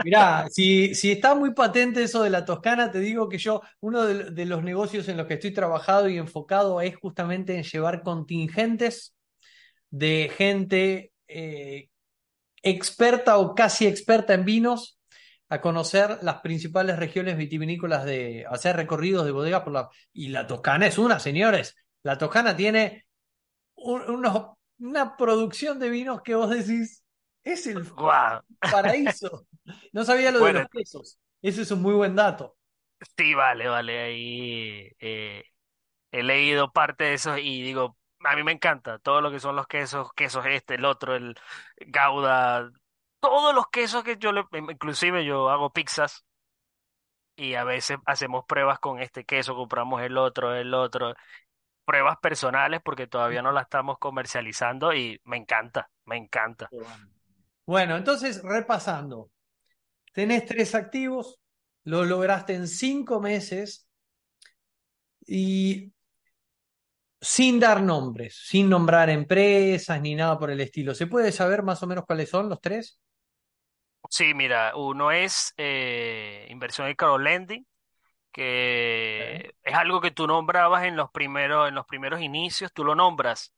Mirá, 0.05 0.47
si, 0.51 0.93
está 0.93 1.35
muy 1.35 1.55
patente 1.55 2.03
eso 2.03 2.23
de 2.23 2.31
la 2.31 2.45
Toscana, 2.45 2.91
te 2.91 3.01
digo 3.01 3.29
que 3.29 3.39
yo, 3.39 3.63
uno 3.81 4.05
de, 4.05 4.47
los 4.47 4.63
negocios 4.63 5.09
en 5.09 5.17
los 5.17 5.27
que 5.27 5.35
estoy 5.35 5.53
trabajado 5.53 6.09
y 6.09 6.19
enfocado 6.19 6.81
es 6.81 6.97
justamente 6.97 7.57
en 7.57 7.65
llevar 7.65 8.03
contingentes 8.03 9.15
de 9.91 10.31
gente 10.37 11.13
eh, 11.27 11.89
experta 12.63 13.39
o 13.39 13.55
casi 13.55 13.87
experta 13.87 14.35
en 14.35 14.45
vinos 14.45 14.99
a 15.49 15.61
conocer 15.61 16.19
las 16.23 16.41
principales 16.41 16.99
regiones 16.99 17.37
vitivinícolas 17.37 18.05
de, 18.05 18.45
hacer 18.51 18.77
recorridos 18.77 19.25
de 19.25 19.33
bodega 19.33 19.65
por 19.65 19.73
la, 19.73 19.89
y 20.13 20.29
la 20.29 20.47
Toscana 20.47 20.87
es 20.87 20.99
una, 20.99 21.19
señores. 21.19 21.75
La 22.03 22.19
Toscana 22.19 22.55
tiene 22.57 23.07
una 23.75 25.17
producción 25.17 25.79
de 25.79 25.89
vinos 25.89 26.23
que 26.23 26.35
vos 26.35 26.51
decís, 26.51 27.05
es 27.45 27.67
el 27.67 27.85
paraíso. 28.73 29.47
No 29.93 30.05
sabía 30.05 30.31
lo 30.31 30.45
de 30.45 30.53
los 30.53 30.69
quesos. 30.69 31.19
Ese 31.43 31.63
es 31.63 31.71
un 31.71 31.83
muy 31.83 31.95
buen 31.95 32.15
dato. 32.15 32.57
sí, 33.17 33.35
vale, 33.35 33.69
vale. 33.69 33.99
Ahí 33.99 34.93
eh, 34.99 35.45
he 36.11 36.23
leído 36.23 36.73
parte 36.73 37.05
de 37.05 37.15
eso 37.15 37.37
y 37.39 37.63
digo, 37.63 37.97
a 38.25 38.37
mí 38.37 38.43
me 38.43 38.53
encanta 38.53 38.99
todo 38.99 39.21
lo 39.21 39.31
que 39.31 39.41
son 39.41 39.57
los 39.57 39.67
quesos, 39.67 40.13
quesos 40.15 40.45
este, 40.47 40.75
el 40.75 40.85
otro, 40.85 41.15
el 41.15 41.37
Gouda, 41.87 42.71
todos 43.21 43.55
los 43.55 43.69
quesos 43.69 44.05
que 44.05 44.17
yo 44.17 44.33
le, 44.33 44.45
inclusive 44.53 45.25
yo 45.25 45.51
hago 45.51 45.71
pizzas 45.71 46.25
y 47.37 47.55
a 47.55 47.65
veces 47.65 47.99
hacemos 48.05 48.45
pruebas 48.47 48.81
con 48.81 49.01
este 49.01 49.25
queso, 49.25 49.55
compramos 49.55 50.03
el 50.03 50.19
otro, 50.19 50.55
el 50.55 50.75
otro, 50.75 51.15
pruebas 51.85 52.19
personales 52.19 52.81
porque 52.85 53.07
todavía 53.07 53.43
no 53.43 53.53
la 53.53 53.63
estamos 53.63 53.99
comercializando 53.99 54.93
y 54.93 55.21
me 55.25 55.37
encanta, 55.37 55.89
me 56.05 56.17
encanta. 56.17 56.69
Bueno, 56.73 57.18
entonces, 57.77 58.43
repasando. 58.43 59.31
Tenés 60.13 60.47
tres 60.47 60.75
activos, 60.75 61.39
lo 61.85 62.05
lograste 62.05 62.55
en 62.55 62.67
cinco 62.67 63.21
meses 63.21 63.87
y 65.27 65.93
sin 67.21 67.61
dar 67.61 67.83
nombres, 67.83 68.41
sin 68.47 68.71
nombrar 68.71 69.11
empresas 69.11 70.01
ni 70.01 70.15
nada 70.15 70.39
por 70.39 70.51
el 70.51 70.61
estilo. 70.61 70.95
¿Se 70.95 71.07
puede 71.07 71.31
saber 71.31 71.63
más 71.63 71.83
o 71.83 71.87
menos 71.87 72.05
cuáles 72.07 72.31
son 72.31 72.49
los 72.49 72.61
tres? 72.61 73.01
Sí, 74.11 74.33
mira, 74.33 74.75
uno 74.75 75.11
es 75.11 75.53
eh, 75.59 76.47
inversión 76.49 76.89
en 76.89 76.95
crowdlending, 76.95 77.67
que 78.33 79.55
es 79.63 79.75
algo 79.75 80.01
que 80.01 80.11
tú 80.11 80.27
nombrabas 80.27 80.85
en 80.85 80.97
los 80.97 81.11
primeros, 81.11 81.69
en 81.69 81.75
los 81.75 81.87
primeros 81.87 82.21
inicios, 82.21 82.73
tú 82.73 82.85
lo 82.85 82.95
nombras. 82.95 83.53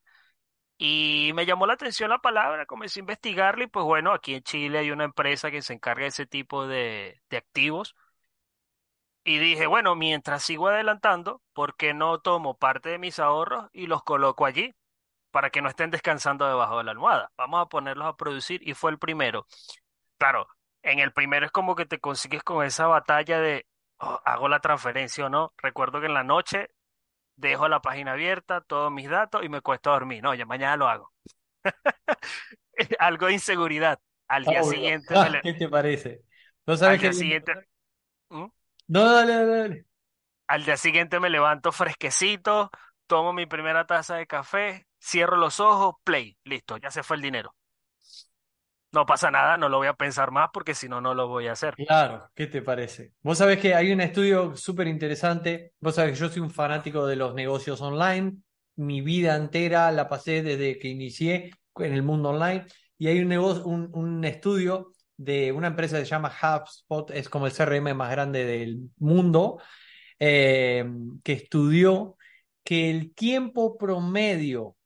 Y 0.82 1.32
me 1.34 1.44
llamó 1.46 1.66
la 1.66 1.74
atención 1.74 2.08
la 2.10 2.20
palabra, 2.20 2.64
comencé 2.66 3.00
a 3.00 3.02
investigarlo 3.02 3.62
y 3.64 3.66
pues 3.68 3.84
bueno, 3.84 4.12
aquí 4.14 4.34
en 4.34 4.42
Chile 4.42 4.78
hay 4.78 4.90
una 4.90 5.04
empresa 5.04 5.50
que 5.50 5.60
se 5.62 5.74
encarga 5.74 6.02
de 6.04 6.08
ese 6.08 6.26
tipo 6.26 6.66
de, 6.66 7.20
de 7.30 7.36
activos. 7.36 7.94
Y 9.24 9.38
dije, 9.38 9.66
bueno, 9.66 9.94
mientras 9.96 10.42
sigo 10.42 10.68
adelantando, 10.68 11.42
¿por 11.52 11.76
qué 11.76 11.92
no 11.94 12.20
tomo 12.20 12.56
parte 12.58 12.88
de 12.88 12.98
mis 12.98 13.18
ahorros 13.18 13.68
y 13.72 13.86
los 13.86 14.02
coloco 14.02 14.46
allí? 14.46 14.74
para 15.32 15.50
que 15.50 15.62
no 15.62 15.68
estén 15.68 15.90
descansando 15.90 16.46
debajo 16.48 16.78
de 16.78 16.84
la 16.84 16.92
almohada. 16.92 17.32
Vamos 17.38 17.62
a 17.62 17.66
ponerlos 17.68 18.06
a 18.08 18.16
producir 18.16 18.66
y 18.68 18.74
fue 18.74 18.90
el 18.92 18.98
primero. 18.98 19.46
Claro, 20.18 20.48
en 20.82 20.98
el 21.00 21.12
primero 21.12 21.46
es 21.46 21.52
como 21.52 21.76
que 21.76 21.86
te 21.86 22.00
consigues 22.00 22.42
con 22.44 22.64
esa 22.66 22.86
batalla 22.88 23.40
de, 23.40 23.66
"Oh, 23.98 24.20
¿hago 24.24 24.48
la 24.48 24.60
transferencia 24.60 25.26
o 25.26 25.30
no? 25.30 25.54
Recuerdo 25.58 26.00
que 26.00 26.06
en 26.06 26.14
la 26.14 26.24
noche 26.24 26.70
dejo 27.40 27.68
la 27.68 27.80
página 27.82 28.12
abierta, 28.12 28.60
todos 28.62 28.92
mis 28.92 29.08
datos 29.10 29.44
y 29.44 29.48
me 29.48 29.60
cuesta 29.62 29.90
dormir. 29.90 30.22
No, 30.22 30.34
ya 30.34 30.46
mañana 30.46 30.76
lo 30.76 30.88
hago. 30.88 31.12
Algo 32.98 33.26
de 33.26 33.34
inseguridad. 33.34 34.00
Al 34.28 34.46
día 34.46 34.62
Obvio. 34.62 35.00
siguiente 35.16 35.18
le- 35.30 35.42
¿Qué 35.42 35.54
te 35.54 35.68
parece? 35.68 36.22
¿No 36.66 36.76
al 36.82 36.98
sabes 36.98 37.00
qué? 37.00 37.08
día 37.08 37.12
siguiente, 37.14 37.52
¿Mm? 38.30 38.46
No, 38.88 39.04
dale, 39.12 39.32
dale, 39.34 39.46
dale. 39.56 39.86
Al 40.48 40.64
día 40.66 40.76
siguiente 40.76 41.18
me 41.20 41.30
levanto 41.30 41.72
fresquecito, 41.72 42.70
tomo 43.06 43.32
mi 43.32 43.46
primera 43.46 43.86
taza 43.86 44.16
de 44.16 44.26
café, 44.26 44.86
cierro 45.00 45.36
los 45.36 45.60
ojos, 45.60 45.94
play, 46.04 46.36
listo, 46.44 46.76
ya 46.76 46.90
se 46.90 47.02
fue 47.02 47.16
el 47.16 47.22
dinero. 47.22 47.54
No 48.92 49.06
pasa 49.06 49.30
nada, 49.30 49.56
no 49.56 49.68
lo 49.68 49.78
voy 49.78 49.86
a 49.86 49.94
pensar 49.94 50.32
más 50.32 50.50
porque 50.52 50.74
si 50.74 50.88
no, 50.88 51.00
no 51.00 51.14
lo 51.14 51.28
voy 51.28 51.46
a 51.46 51.52
hacer. 51.52 51.74
Claro, 51.74 52.28
¿qué 52.34 52.48
te 52.48 52.60
parece? 52.60 53.12
Vos 53.22 53.38
sabés 53.38 53.58
que 53.58 53.74
hay 53.74 53.92
un 53.92 54.00
estudio 54.00 54.56
súper 54.56 54.88
interesante. 54.88 55.74
Vos 55.80 55.94
sabés 55.94 56.12
que 56.12 56.18
yo 56.18 56.28
soy 56.28 56.42
un 56.42 56.50
fanático 56.50 57.06
de 57.06 57.14
los 57.14 57.34
negocios 57.34 57.80
online. 57.80 58.38
Mi 58.76 59.00
vida 59.00 59.36
entera 59.36 59.92
la 59.92 60.08
pasé 60.08 60.42
desde 60.42 60.78
que 60.78 60.88
inicié 60.88 61.52
en 61.76 61.92
el 61.92 62.02
mundo 62.02 62.30
online. 62.30 62.66
Y 62.98 63.06
hay 63.06 63.20
un 63.20 63.28
negocio, 63.28 63.64
un, 63.64 64.24
estudio 64.24 64.92
de 65.16 65.52
una 65.52 65.68
empresa 65.68 65.98
que 65.98 66.04
se 66.04 66.10
llama 66.10 66.32
HubSpot, 66.32 67.10
es 67.12 67.28
como 67.28 67.46
el 67.46 67.52
CRM 67.52 67.94
más 67.94 68.10
grande 68.10 68.44
del 68.44 68.90
mundo, 68.98 69.58
eh, 70.18 70.84
que 71.22 71.32
estudió 71.32 72.16
que 72.64 72.90
el 72.90 73.14
tiempo 73.14 73.78
promedio 73.78 74.76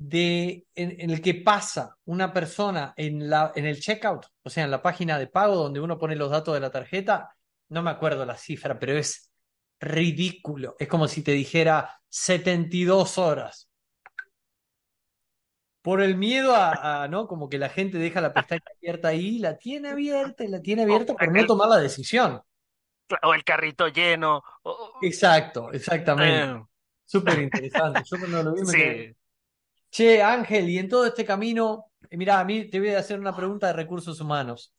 de, 0.00 0.66
en, 0.74 0.96
en 1.00 1.10
el 1.10 1.20
que 1.20 1.34
pasa 1.34 1.96
una 2.06 2.32
persona 2.32 2.94
en, 2.96 3.28
la, 3.28 3.52
en 3.54 3.66
el 3.66 3.78
checkout, 3.80 4.26
o 4.42 4.50
sea, 4.50 4.64
en 4.64 4.70
la 4.70 4.82
página 4.82 5.18
de 5.18 5.26
pago 5.26 5.56
donde 5.56 5.80
uno 5.80 5.98
pone 5.98 6.16
los 6.16 6.30
datos 6.30 6.54
de 6.54 6.60
la 6.60 6.70
tarjeta, 6.70 7.36
no 7.68 7.82
me 7.82 7.90
acuerdo 7.90 8.24
la 8.24 8.36
cifra, 8.36 8.78
pero 8.78 8.96
es 8.96 9.30
ridículo. 9.78 10.74
Es 10.78 10.88
como 10.88 11.06
si 11.06 11.22
te 11.22 11.32
dijera 11.32 12.00
72 12.08 13.18
horas. 13.18 13.68
Por 15.82 16.02
el 16.02 16.16
miedo 16.16 16.54
a, 16.54 17.04
a, 17.04 17.08
¿no? 17.08 17.26
Como 17.26 17.48
que 17.48 17.58
la 17.58 17.68
gente 17.68 17.98
deja 17.98 18.20
la 18.20 18.34
pestaña 18.34 18.62
abierta 18.76 19.08
ahí, 19.08 19.38
la 19.38 19.56
tiene 19.58 19.88
abierta 19.90 20.44
y 20.44 20.48
la 20.48 20.60
tiene 20.60 20.82
abierta 20.82 21.14
por 21.14 21.32
no 21.32 21.46
tomar 21.46 21.68
la 21.68 21.78
decisión. 21.78 22.40
o 23.22 23.34
el 23.34 23.44
carrito 23.44 23.88
lleno. 23.88 24.42
o- 24.62 24.92
Exacto, 25.02 25.72
exactamente. 25.72 26.50
eh, 26.50 26.62
Súper 27.06 27.38
interesante. 27.40 28.02
Yo 28.04 28.18
cuando 28.18 28.42
lo 28.42 28.54
vi 28.54 28.60
me 28.62 28.72
sí, 28.72 29.16
Che, 29.90 30.22
Ángel, 30.22 30.68
y 30.68 30.78
en 30.78 30.88
todo 30.88 31.06
este 31.06 31.24
camino, 31.24 31.86
eh, 32.08 32.16
mirá, 32.16 32.40
a 32.40 32.44
mí 32.44 32.68
te 32.70 32.78
voy 32.78 32.90
a 32.90 33.00
hacer 33.00 33.18
una 33.18 33.34
pregunta 33.34 33.66
de 33.68 33.72
recursos 33.72 34.20
humanos. 34.20 34.72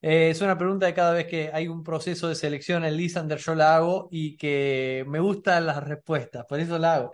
Eh, 0.00 0.30
es 0.30 0.40
una 0.42 0.56
pregunta 0.58 0.86
de 0.86 0.94
cada 0.94 1.12
vez 1.14 1.26
que 1.26 1.50
hay 1.52 1.66
un 1.68 1.82
proceso 1.82 2.28
de 2.28 2.34
selección 2.36 2.84
en 2.84 2.96
Lisander, 2.96 3.38
yo 3.38 3.54
la 3.54 3.76
hago 3.76 4.08
y 4.12 4.36
que 4.36 5.04
me 5.08 5.18
gustan 5.20 5.66
las 5.66 5.82
respuestas, 5.84 6.44
por 6.46 6.60
eso 6.60 6.78
la 6.78 6.94
hago. 6.96 7.12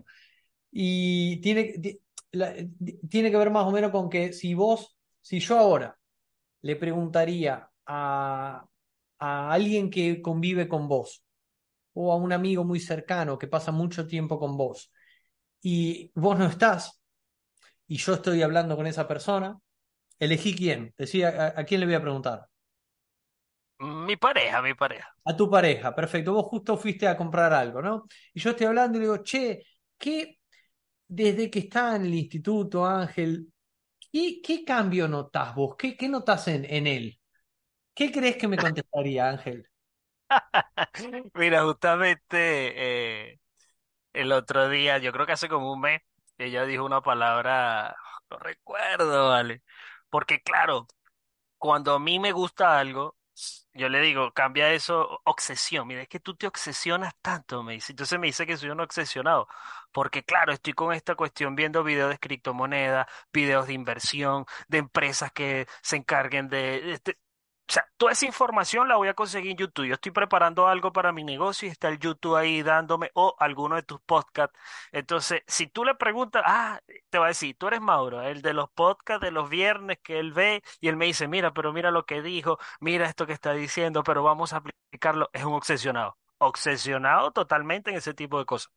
Y 0.73 1.41
tiene, 1.43 1.75
tiene 3.09 3.31
que 3.31 3.37
ver 3.37 3.51
más 3.51 3.65
o 3.67 3.71
menos 3.71 3.91
con 3.91 4.09
que 4.11 4.33
si 4.33 4.55
vos, 4.55 4.97
si 5.21 5.41
yo 5.41 5.59
ahora 5.59 5.99
le 6.63 6.77
preguntaría 6.77 7.71
a, 7.87 8.67
a 9.19 9.53
alguien 9.53 9.91
que 9.91 10.23
convive 10.23 10.69
con 10.69 10.89
vos 10.89 11.25
o 11.95 12.13
a 12.13 12.17
un 12.17 12.33
amigo 12.33 12.65
muy 12.65 12.81
cercano 12.81 13.39
que 13.39 13.49
pasa 13.49 13.73
mucho 13.73 14.07
tiempo 14.07 14.39
con 14.39 14.57
vos 14.57 14.93
y 15.63 16.13
vos 16.15 16.39
no 16.39 16.47
estás 16.47 17.00
y 17.91 17.99
yo 17.99 18.15
estoy 18.15 18.43
hablando 18.43 18.77
con 18.77 18.87
esa 18.87 19.09
persona, 19.09 19.59
elegí 20.19 20.55
quién. 20.57 20.95
Decía, 20.99 21.31
¿a, 21.57 21.61
a 21.63 21.65
quién 21.65 21.81
le 21.81 21.87
voy 21.87 21.97
a 21.97 22.03
preguntar? 22.03 22.49
mi 23.79 24.17
pareja, 24.17 24.63
mi 24.63 24.75
pareja. 24.75 25.17
A 25.25 25.37
tu 25.37 25.49
pareja, 25.51 25.95
perfecto. 25.95 26.33
Vos 26.33 26.47
justo 26.47 26.77
fuiste 26.77 27.07
a 27.09 27.17
comprar 27.17 27.53
algo, 27.53 27.83
¿no? 27.83 28.07
Y 28.35 28.41
yo 28.41 28.51
estoy 28.51 28.67
hablando 28.67 28.99
y 28.99 29.01
le 29.01 29.07
digo, 29.07 29.23
che, 29.23 29.65
¿qué, 29.99 30.39
desde 31.09 31.51
que 31.51 31.61
está 31.61 31.97
en 31.97 32.05
el 32.07 32.15
instituto, 32.15 32.87
Ángel, 32.87 33.53
¿qué, 34.13 34.41
qué 34.43 34.65
cambio 34.65 35.09
notás 35.09 35.55
vos? 35.55 35.77
¿Qué, 35.77 35.97
qué 35.97 36.09
notás 36.09 36.49
en, 36.49 36.65
en 36.67 36.87
él? 36.87 37.21
¿Qué 37.95 38.13
crees 38.13 38.37
que 38.37 38.49
me 38.49 38.59
contestaría, 38.61 39.29
Ángel? 39.31 39.69
Mira, 41.35 41.65
justamente 41.65 43.23
eh, 43.33 43.41
el 44.13 44.33
otro 44.33 44.69
día, 44.69 44.99
yo 44.99 45.13
creo 45.13 45.27
que 45.27 45.33
hace 45.33 45.49
como 45.49 45.73
un 45.73 45.81
mes, 45.81 46.03
ella 46.47 46.65
dijo 46.65 46.85
una 46.85 47.03
palabra, 47.03 47.97
no 48.31 48.39
recuerdo, 48.39 49.29
¿vale? 49.31 49.63
Porque 50.11 50.43
claro, 50.43 50.87
cuando 51.59 51.95
a 51.95 52.01
mí 52.01 52.19
me 52.19 52.33
gusta 52.33 52.79
algo, 52.79 53.17
yo 53.73 53.89
le 53.89 54.01
digo, 54.01 54.33
cambia 54.33 54.73
eso, 54.73 55.21
obsesión. 55.25 55.87
Mira, 55.87 56.03
es 56.03 56.09
que 56.09 56.21
tú 56.21 56.35
te 56.37 56.47
obsesionas 56.47 57.15
tanto, 57.23 57.63
me 57.63 57.75
dice. 57.75 57.93
Entonces 57.93 58.19
me 58.19 58.27
dice 58.29 58.47
que 58.47 58.57
soy 58.57 58.71
un 58.71 58.81
obsesionado. 58.81 59.49
Porque 59.93 60.25
claro, 60.25 60.53
estoy 60.53 60.73
con 60.75 60.93
esta 60.93 61.15
cuestión 61.15 61.55
viendo 61.55 61.85
videos 61.85 62.11
de 62.11 62.19
criptomonedas, 62.19 63.07
videos 63.33 63.67
de 63.67 63.75
inversión, 63.75 64.45
de 64.69 64.79
empresas 64.79 65.33
que 65.33 65.67
se 65.83 65.97
encarguen 65.97 66.49
de... 66.49 66.93
este- 66.95 67.19
o 67.71 67.73
sea, 67.73 67.87
toda 67.97 68.13
esa 68.13 68.27
información 68.27 68.89
la 68.89 68.97
voy 68.97 69.09
a 69.09 69.15
conseguir 69.15 69.53
en 69.53 69.57
YouTube. 69.59 69.87
Yo 69.87 69.95
estoy 69.95 70.11
preparando 70.13 70.67
algo 70.67 70.93
para 70.93 71.13
mi 71.13 71.23
negocio 71.25 71.69
y 71.69 71.71
está 71.71 71.89
el 71.89 71.99
YouTube 72.01 72.35
ahí 72.37 72.63
dándome, 72.63 73.11
o 73.15 73.37
alguno 73.39 73.77
de 73.77 73.83
tus 73.85 74.01
podcasts. 74.01 74.59
Entonces, 74.93 75.43
si 75.47 75.69
tú 75.69 75.85
le 75.85 75.95
preguntas, 75.95 76.43
ah, 76.47 76.81
te 77.11 77.19
va 77.19 77.27
a 77.27 77.29
decir, 77.29 77.57
tú 77.57 77.69
eres 77.69 77.81
Mauro, 77.81 78.23
el 78.23 78.43
de 78.43 78.55
los 78.55 78.69
podcasts 78.71 79.25
de 79.25 79.31
los 79.31 79.49
viernes 79.49 79.99
que 80.03 80.19
él 80.19 80.33
ve 80.33 80.63
y 80.81 80.89
él 80.89 80.97
me 80.97 81.07
dice, 81.07 81.29
mira, 81.29 81.53
pero 81.53 81.73
mira 81.73 81.91
lo 81.93 82.05
que 82.07 82.23
dijo, 82.23 82.59
mira 82.81 83.07
esto 83.07 83.27
que 83.27 83.33
está 83.35 83.53
diciendo, 83.53 84.03
pero 84.03 84.23
vamos 84.25 84.53
a 84.53 84.57
aplicarlo. 84.59 85.31
Es 85.33 85.45
un 85.45 85.55
obsesionado, 85.55 86.19
obsesionado 86.39 87.31
totalmente 87.33 87.91
en 87.91 87.97
ese 87.99 88.15
tipo 88.15 88.39
de 88.41 88.47
cosas. 88.47 88.73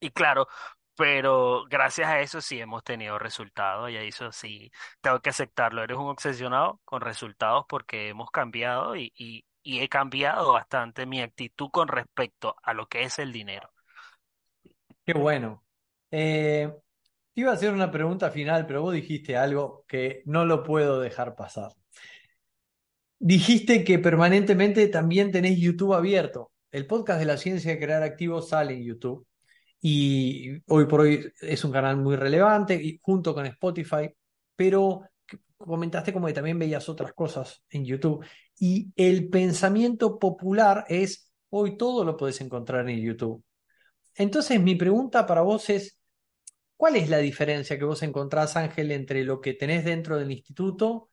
Y 0.00 0.10
claro, 0.10 0.48
pero 0.96 1.64
gracias 1.68 2.08
a 2.08 2.20
eso 2.20 2.40
sí 2.40 2.58
hemos 2.58 2.82
tenido 2.82 3.18
resultados 3.18 3.90
y 3.90 3.96
a 3.96 4.02
eso 4.02 4.32
sí 4.32 4.70
tengo 5.00 5.20
que 5.20 5.30
aceptarlo. 5.30 5.82
Eres 5.82 5.98
un 5.98 6.08
obsesionado 6.08 6.80
con 6.84 7.02
resultados 7.02 7.64
porque 7.68 8.08
hemos 8.08 8.30
cambiado 8.30 8.96
y, 8.96 9.44
he 9.64 9.88
cambiado 9.88 10.52
bastante 10.52 11.06
mi 11.06 11.20
actitud 11.20 11.68
con 11.72 11.88
respecto 11.88 12.54
a 12.62 12.72
lo 12.72 12.86
que 12.86 13.02
es 13.02 13.18
el 13.18 13.32
dinero. 13.32 13.68
Qué 15.04 15.12
bueno. 15.12 15.64
Eh, 16.10 16.72
iba 17.34 17.50
a 17.50 17.54
hacer 17.54 17.72
una 17.72 17.90
pregunta 17.90 18.30
final, 18.30 18.66
pero 18.66 18.82
vos 18.82 18.94
dijiste 18.94 19.36
algo 19.36 19.84
que 19.88 20.22
no 20.24 20.44
lo 20.44 20.62
puedo 20.62 21.00
dejar 21.00 21.34
pasar. 21.34 21.72
Dijiste 23.18 23.82
que 23.82 23.98
permanentemente 23.98 24.86
también 24.88 25.32
tenés 25.32 25.58
YouTube 25.58 25.94
abierto. 25.94 26.52
El 26.70 26.86
podcast 26.86 27.18
de 27.18 27.26
la 27.26 27.36
ciencia 27.36 27.72
de 27.72 27.80
crear 27.80 28.02
activos 28.02 28.50
sale 28.50 28.74
en 28.74 28.84
YouTube 28.84 29.26
y 29.88 30.64
hoy 30.66 30.86
por 30.86 31.02
hoy 31.02 31.32
es 31.40 31.62
un 31.62 31.70
canal 31.70 31.96
muy 31.96 32.16
relevante 32.16 32.74
y 32.74 32.98
junto 33.00 33.32
con 33.32 33.46
Spotify, 33.46 34.12
pero 34.56 35.02
comentaste 35.56 36.12
como 36.12 36.26
que 36.26 36.32
también 36.32 36.58
veías 36.58 36.88
otras 36.88 37.12
cosas 37.12 37.62
en 37.70 37.84
YouTube 37.84 38.26
y 38.58 38.92
el 38.96 39.28
pensamiento 39.28 40.18
popular 40.18 40.86
es 40.88 41.32
hoy 41.50 41.76
todo 41.76 42.04
lo 42.04 42.16
puedes 42.16 42.40
encontrar 42.40 42.90
en 42.90 43.00
YouTube. 43.00 43.44
Entonces 44.16 44.60
mi 44.60 44.74
pregunta 44.74 45.24
para 45.24 45.42
vos 45.42 45.70
es, 45.70 46.00
¿cuál 46.76 46.96
es 46.96 47.08
la 47.08 47.18
diferencia 47.18 47.78
que 47.78 47.84
vos 47.84 48.02
encontrás, 48.02 48.56
Ángel, 48.56 48.90
entre 48.90 49.22
lo 49.22 49.40
que 49.40 49.54
tenés 49.54 49.84
dentro 49.84 50.18
del 50.18 50.32
instituto 50.32 51.10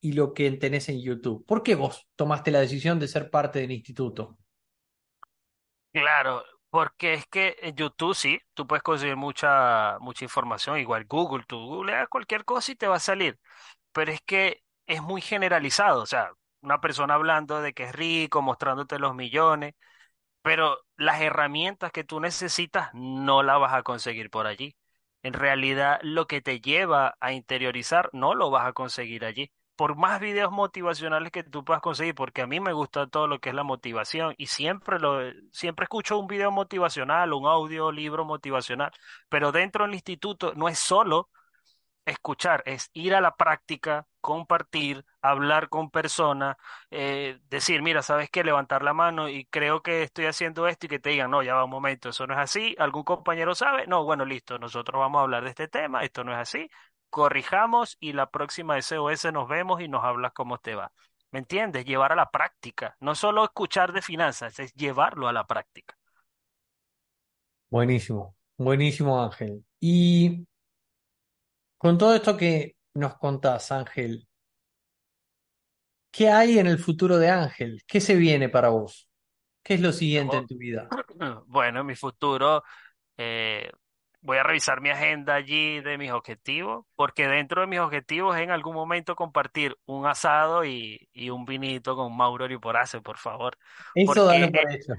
y 0.00 0.12
lo 0.12 0.32
que 0.32 0.50
tenés 0.52 0.88
en 0.88 0.98
YouTube? 0.98 1.44
¿Por 1.44 1.62
qué 1.62 1.74
vos 1.74 2.08
tomaste 2.16 2.50
la 2.50 2.60
decisión 2.60 2.98
de 2.98 3.06
ser 3.06 3.28
parte 3.28 3.58
del 3.58 3.72
instituto? 3.72 4.38
Claro, 5.92 6.42
porque 6.74 7.14
es 7.14 7.26
que 7.28 7.56
en 7.62 7.76
YouTube 7.76 8.14
sí, 8.16 8.40
tú 8.52 8.66
puedes 8.66 8.82
conseguir 8.82 9.14
mucha, 9.16 9.96
mucha 10.00 10.24
información, 10.24 10.76
igual 10.78 11.04
Google, 11.06 11.44
tú 11.46 11.56
googleas 11.58 12.08
cualquier 12.08 12.44
cosa 12.44 12.72
y 12.72 12.74
te 12.76 12.88
va 12.88 12.96
a 12.96 13.00
salir, 13.00 13.38
pero 13.92 14.12
es 14.12 14.20
que 14.22 14.62
es 14.86 15.02
muy 15.02 15.20
generalizado, 15.20 16.02
o 16.02 16.06
sea, 16.06 16.30
una 16.62 16.80
persona 16.80 17.14
hablando 17.14 17.62
de 17.62 17.74
que 17.74 17.84
es 17.84 17.92
rico, 17.94 18.42
mostrándote 18.42 18.98
los 18.98 19.14
millones, 19.16 19.74
pero 20.42 20.78
las 20.96 21.20
herramientas 21.22 21.92
que 21.92 22.04
tú 22.04 22.20
necesitas 22.20 22.90
no 22.94 23.42
las 23.42 23.60
vas 23.60 23.74
a 23.74 23.82
conseguir 23.82 24.30
por 24.30 24.46
allí. 24.46 24.76
En 25.22 25.32
realidad, 25.34 26.00
lo 26.02 26.26
que 26.26 26.42
te 26.42 26.60
lleva 26.60 27.16
a 27.20 27.32
interiorizar 27.32 28.10
no 28.12 28.34
lo 28.34 28.50
vas 28.50 28.66
a 28.68 28.72
conseguir 28.74 29.24
allí. 29.24 29.52
Por 29.76 29.96
más 29.96 30.20
videos 30.20 30.52
motivacionales 30.52 31.32
que 31.32 31.42
tú 31.42 31.64
puedas 31.64 31.82
conseguir, 31.82 32.14
porque 32.14 32.42
a 32.42 32.46
mí 32.46 32.60
me 32.60 32.72
gusta 32.72 33.06
todo 33.08 33.26
lo 33.26 33.40
que 33.40 33.48
es 33.50 33.54
la 33.54 33.64
motivación 33.64 34.34
y 34.38 34.46
siempre 34.46 35.00
lo, 35.00 35.20
siempre 35.52 35.84
escucho 35.84 36.18
un 36.18 36.28
video 36.28 36.50
motivacional, 36.52 37.32
un 37.32 37.46
audio, 37.46 37.90
libro 37.90 38.24
motivacional, 38.24 38.92
pero 39.28 39.50
dentro 39.52 39.84
del 39.84 39.94
instituto 39.94 40.52
no 40.54 40.68
es 40.68 40.78
solo 40.78 41.28
escuchar, 42.06 42.62
es 42.66 42.90
ir 42.92 43.14
a 43.14 43.20
la 43.20 43.34
práctica, 43.36 44.06
compartir, 44.20 45.04
hablar 45.22 45.68
con 45.68 45.90
personas, 45.90 46.56
eh, 46.90 47.38
decir, 47.48 47.82
mira, 47.82 48.02
¿sabes 48.02 48.30
qué? 48.30 48.44
Levantar 48.44 48.82
la 48.82 48.92
mano 48.92 49.28
y 49.28 49.46
creo 49.46 49.82
que 49.82 50.02
estoy 50.02 50.26
haciendo 50.26 50.66
esto 50.68 50.86
y 50.86 50.88
que 50.90 50.98
te 50.98 51.10
digan, 51.10 51.30
no, 51.30 51.42
ya 51.42 51.54
va 51.54 51.64
un 51.64 51.70
momento, 51.70 52.10
eso 52.10 52.26
no 52.26 52.34
es 52.34 52.40
así, 52.40 52.74
¿algún 52.78 53.04
compañero 53.04 53.54
sabe? 53.54 53.86
No, 53.86 54.04
bueno, 54.04 54.24
listo, 54.24 54.58
nosotros 54.58 54.98
vamos 55.00 55.20
a 55.20 55.22
hablar 55.22 55.44
de 55.44 55.50
este 55.50 55.68
tema, 55.68 56.02
esto 56.04 56.24
no 56.24 56.32
es 56.32 56.38
así, 56.38 56.68
corrijamos 57.14 57.96
y 58.00 58.12
la 58.12 58.28
próxima 58.28 58.76
SOS 58.76 59.32
nos 59.32 59.48
vemos 59.48 59.80
y 59.80 59.86
nos 59.86 60.02
hablas 60.02 60.32
cómo 60.32 60.58
te 60.58 60.74
va. 60.74 60.90
¿Me 61.30 61.38
entiendes? 61.38 61.84
Llevar 61.84 62.10
a 62.10 62.16
la 62.16 62.28
práctica, 62.28 62.96
no 62.98 63.14
solo 63.14 63.44
escuchar 63.44 63.92
de 63.92 64.02
finanzas, 64.02 64.58
es 64.58 64.74
llevarlo 64.74 65.28
a 65.28 65.32
la 65.32 65.46
práctica. 65.46 65.96
Buenísimo, 67.70 68.34
buenísimo 68.58 69.22
Ángel. 69.22 69.64
Y 69.78 70.44
con 71.78 71.98
todo 71.98 72.16
esto 72.16 72.36
que 72.36 72.74
nos 72.94 73.16
contás, 73.16 73.70
Ángel, 73.70 74.26
¿qué 76.10 76.30
hay 76.30 76.58
en 76.58 76.66
el 76.66 76.80
futuro 76.80 77.16
de 77.18 77.30
Ángel? 77.30 77.84
¿Qué 77.86 78.00
se 78.00 78.16
viene 78.16 78.48
para 78.48 78.70
vos? 78.70 79.08
¿Qué 79.62 79.74
es 79.74 79.80
lo 79.80 79.92
siguiente 79.92 80.36
en 80.36 80.48
tu 80.48 80.58
vida? 80.58 80.88
bueno, 81.46 81.82
en 81.82 81.86
mi 81.86 81.94
futuro 81.94 82.64
eh, 83.16 83.70
voy 84.24 84.38
a 84.38 84.44
revisar 84.44 84.80
mi 84.82 84.90
agenda 84.90 85.36
allí 85.36 85.80
de 85.82 85.98
mis 85.98 86.12
objetivos, 86.12 86.86
porque 86.96 87.28
dentro 87.28 87.62
de 87.62 87.68
mis 87.68 87.80
objetivos 87.80 88.36
es 88.36 88.42
en 88.42 88.50
algún 88.52 88.74
momento 88.74 89.16
compartir 89.16 89.76
un 89.86 90.06
asado 90.06 90.64
y, 90.66 91.08
y 91.14 91.30
un 91.30 91.46
vinito 91.46 91.96
con 91.96 92.16
Mauro 92.16 92.48
Liporace, 92.48 93.00
por 93.02 93.18
favor, 93.18 93.58
Eso 93.94 94.12
porque 94.12 94.48
por 94.52 94.70
hecho. 94.72 94.94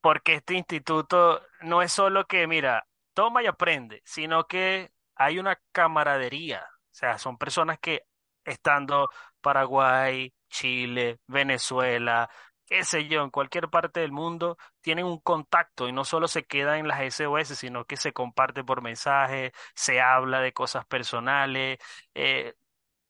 porque 0.00 0.34
este 0.34 0.54
instituto 0.54 1.42
no 1.62 1.82
es 1.82 1.92
solo 1.92 2.26
que, 2.26 2.46
mira, 2.46 2.86
toma 3.14 3.42
y 3.42 3.46
aprende, 3.46 4.02
sino 4.04 4.46
que 4.46 4.92
hay 5.14 5.38
una 5.38 5.60
camaradería. 5.72 6.62
O 6.64 6.94
sea, 6.94 7.18
son 7.18 7.38
personas 7.38 7.78
que 7.78 8.02
estando 8.44 9.08
Paraguay, 9.40 10.34
Chile, 10.48 11.20
Venezuela, 11.26 12.28
qué 12.72 12.84
sé 12.84 13.06
yo, 13.06 13.22
en 13.22 13.30
cualquier 13.30 13.68
parte 13.68 14.00
del 14.00 14.12
mundo, 14.12 14.56
tienen 14.80 15.04
un 15.04 15.18
contacto 15.20 15.88
y 15.88 15.92
no 15.92 16.04
solo 16.04 16.26
se 16.26 16.44
queda 16.46 16.78
en 16.78 16.88
las 16.88 17.00
SOS, 17.02 17.48
sino 17.48 17.84
que 17.84 17.98
se 17.98 18.12
comparte 18.14 18.64
por 18.64 18.80
mensaje, 18.82 19.52
se 19.74 20.00
habla 20.00 20.40
de 20.40 20.54
cosas 20.54 20.86
personales, 20.86 21.78
eh, 22.14 22.54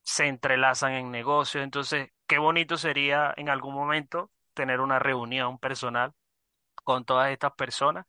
se 0.03 0.27
entrelazan 0.29 0.95
en 0.95 1.11
negocios. 1.13 1.65
Entonces, 1.65 2.11
qué 2.27 2.39
bonito 2.39 2.77
sería 2.77 3.33
en 3.37 3.49
algún 3.51 3.75
momento 3.75 4.33
tener 4.55 4.81
una 4.81 4.99
reunión 4.99 5.59
personal 5.59 6.13
con 6.85 7.05
todas 7.05 7.31
estas 7.33 7.53
personas. 7.55 8.07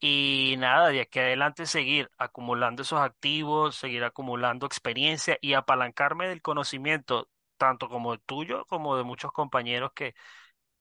Y 0.00 0.56
nada, 0.58 0.88
de 0.88 1.02
aquí 1.02 1.18
adelante 1.20 1.66
seguir 1.66 2.10
acumulando 2.18 2.82
esos 2.82 3.00
activos, 3.00 3.76
seguir 3.76 4.04
acumulando 4.04 4.66
experiencia 4.66 5.38
y 5.42 5.54
apalancarme 5.54 6.28
del 6.28 6.42
conocimiento, 6.42 7.28
tanto 7.58 7.88
como 7.88 8.14
el 8.14 8.20
tuyo 8.22 8.64
como 8.66 8.96
de 8.96 9.04
muchos 9.04 9.32
compañeros 9.32 9.92
que, 9.94 10.14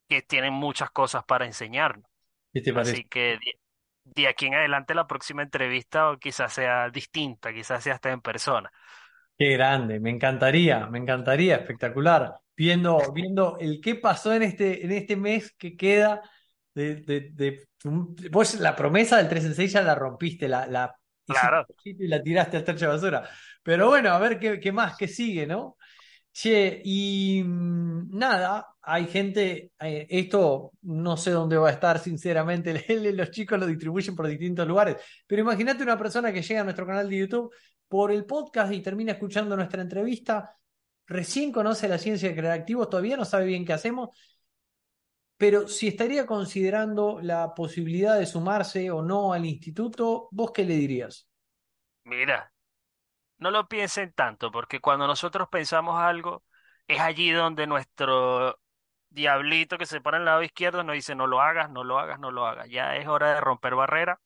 que 0.10 0.22
tienen 0.24 0.54
muchas 0.54 0.92
cosas 0.92 1.24
para 1.26 1.46
enseñarnos. 1.46 2.06
¿Qué 2.54 2.62
te 2.62 2.74
parece? 2.74 3.00
Así 3.00 3.06
que 3.06 3.38
de, 3.40 3.60
de 4.06 4.28
aquí 4.28 4.48
en 4.48 4.56
adelante 4.56 4.96
la 4.96 5.08
próxima 5.08 5.44
entrevista 5.44 6.18
quizás 6.22 6.54
sea 6.54 6.90
distinta, 6.92 7.54
quizás 7.54 7.84
sea 7.84 7.96
hasta 7.96 8.12
en 8.12 8.22
persona. 8.22 8.72
Qué 9.38 9.54
grande, 9.54 10.00
me 10.02 10.10
encantaría, 10.10 10.86
me 10.88 10.98
encantaría, 11.00 11.56
espectacular. 11.56 12.36
Viendo, 12.58 13.14
viendo 13.14 13.58
el 13.60 13.80
qué 13.82 13.96
pasó 13.96 14.34
en 14.34 14.44
este, 14.44 14.84
en 14.86 14.92
este 14.92 15.16
mes 15.16 15.54
que 15.58 15.78
queda 15.78 16.22
de, 16.76 16.96
de, 16.98 17.30
de- 17.32 17.68
vos 18.32 18.56
la 18.60 18.76
promesa 18.76 19.16
del 19.18 19.30
3 19.30 19.46
en 19.46 19.56
6 19.56 19.72
ya 19.72 19.82
la 19.82 19.96
rompiste, 19.96 20.48
la, 20.50 20.68
la 20.68 20.94
Claro, 21.28 21.70
y 21.84 22.08
la 22.08 22.22
tiraste 22.24 22.58
al 22.58 22.66
tacho 22.66 22.86
de 22.88 22.94
basura. 22.94 23.30
Pero 23.64 23.88
bueno, 23.90 24.12
a 24.12 24.20
ver 24.20 24.40
qué, 24.40 24.60
qué 24.60 24.72
más, 24.74 24.98
qué 24.98 25.08
sigue, 25.08 25.48
¿no? 25.48 25.78
Che, 26.32 26.82
y 26.86 27.44
mm, 27.44 28.18
nada, 28.18 28.76
hay 28.82 29.08
gente, 29.08 29.72
eh, 29.80 30.08
esto 30.10 30.72
no 30.84 31.18
sé 31.18 31.32
dónde 31.32 31.58
va 31.58 31.70
a 31.70 31.72
estar, 31.74 32.00
sinceramente, 32.00 32.74
los 33.14 33.32
chicos 33.32 33.60
lo 33.60 33.68
distribuyen 33.68 34.16
por 34.16 34.28
distintos 34.28 34.68
lugares, 34.68 34.98
pero 35.28 35.42
imagínate 35.42 35.84
una 35.84 35.98
persona 35.98 36.32
que 36.32 36.42
llega 36.42 36.62
a 36.62 36.64
nuestro 36.64 36.86
canal 36.86 37.10
de 37.10 37.18
YouTube 37.18 37.54
por 37.88 38.12
el 38.12 38.26
podcast 38.26 38.72
y 38.74 38.82
termina 38.82 39.14
escuchando 39.14 39.56
nuestra 39.56 39.82
entrevista, 39.82 40.56
recién 41.08 41.52
conoce 41.52 41.88
la 41.88 41.98
ciencia 41.98 42.30
de 42.30 42.36
crear 42.36 42.66
todavía 42.66 43.18
no 43.18 43.26
sabe 43.26 43.46
bien 43.46 43.66
qué 43.66 43.74
hacemos, 43.74 44.10
pero 45.38 45.68
si 45.68 45.88
estaría 45.88 46.26
considerando 46.26 47.20
la 47.22 47.54
posibilidad 47.56 48.20
de 48.20 48.26
sumarse 48.26 48.92
o 48.92 49.02
no 49.02 49.34
al 49.34 49.46
instituto, 49.46 50.28
¿vos 50.32 50.52
qué 50.52 50.66
le 50.66 50.76
dirías? 50.76 51.28
mira, 52.04 52.49
no 53.40 53.52
lo 53.52 53.68
piensen 53.68 54.14
tanto, 54.14 54.52
porque 54.52 54.80
cuando 54.82 55.08
nosotros 55.08 55.48
pensamos 55.50 56.00
algo, 56.02 56.44
es 56.88 57.00
allí 57.00 57.32
donde 57.32 57.68
nuestro 57.68 58.60
diablito 59.10 59.78
que 59.78 59.86
se 59.86 60.02
pone 60.02 60.18
al 60.18 60.26
lado 60.26 60.44
izquierdo 60.44 60.84
nos 60.84 60.94
dice 60.96 61.16
no 61.16 61.28
lo 61.28 61.42
hagas, 61.42 61.70
no 61.72 61.84
lo 61.84 62.00
hagas, 62.00 62.20
no 62.20 62.32
lo 62.32 62.46
hagas. 62.46 62.70
Ya 62.70 62.96
es 62.98 63.08
hora 63.08 63.34
de 63.34 63.42
romper 63.42 63.76
barreras 63.76 64.20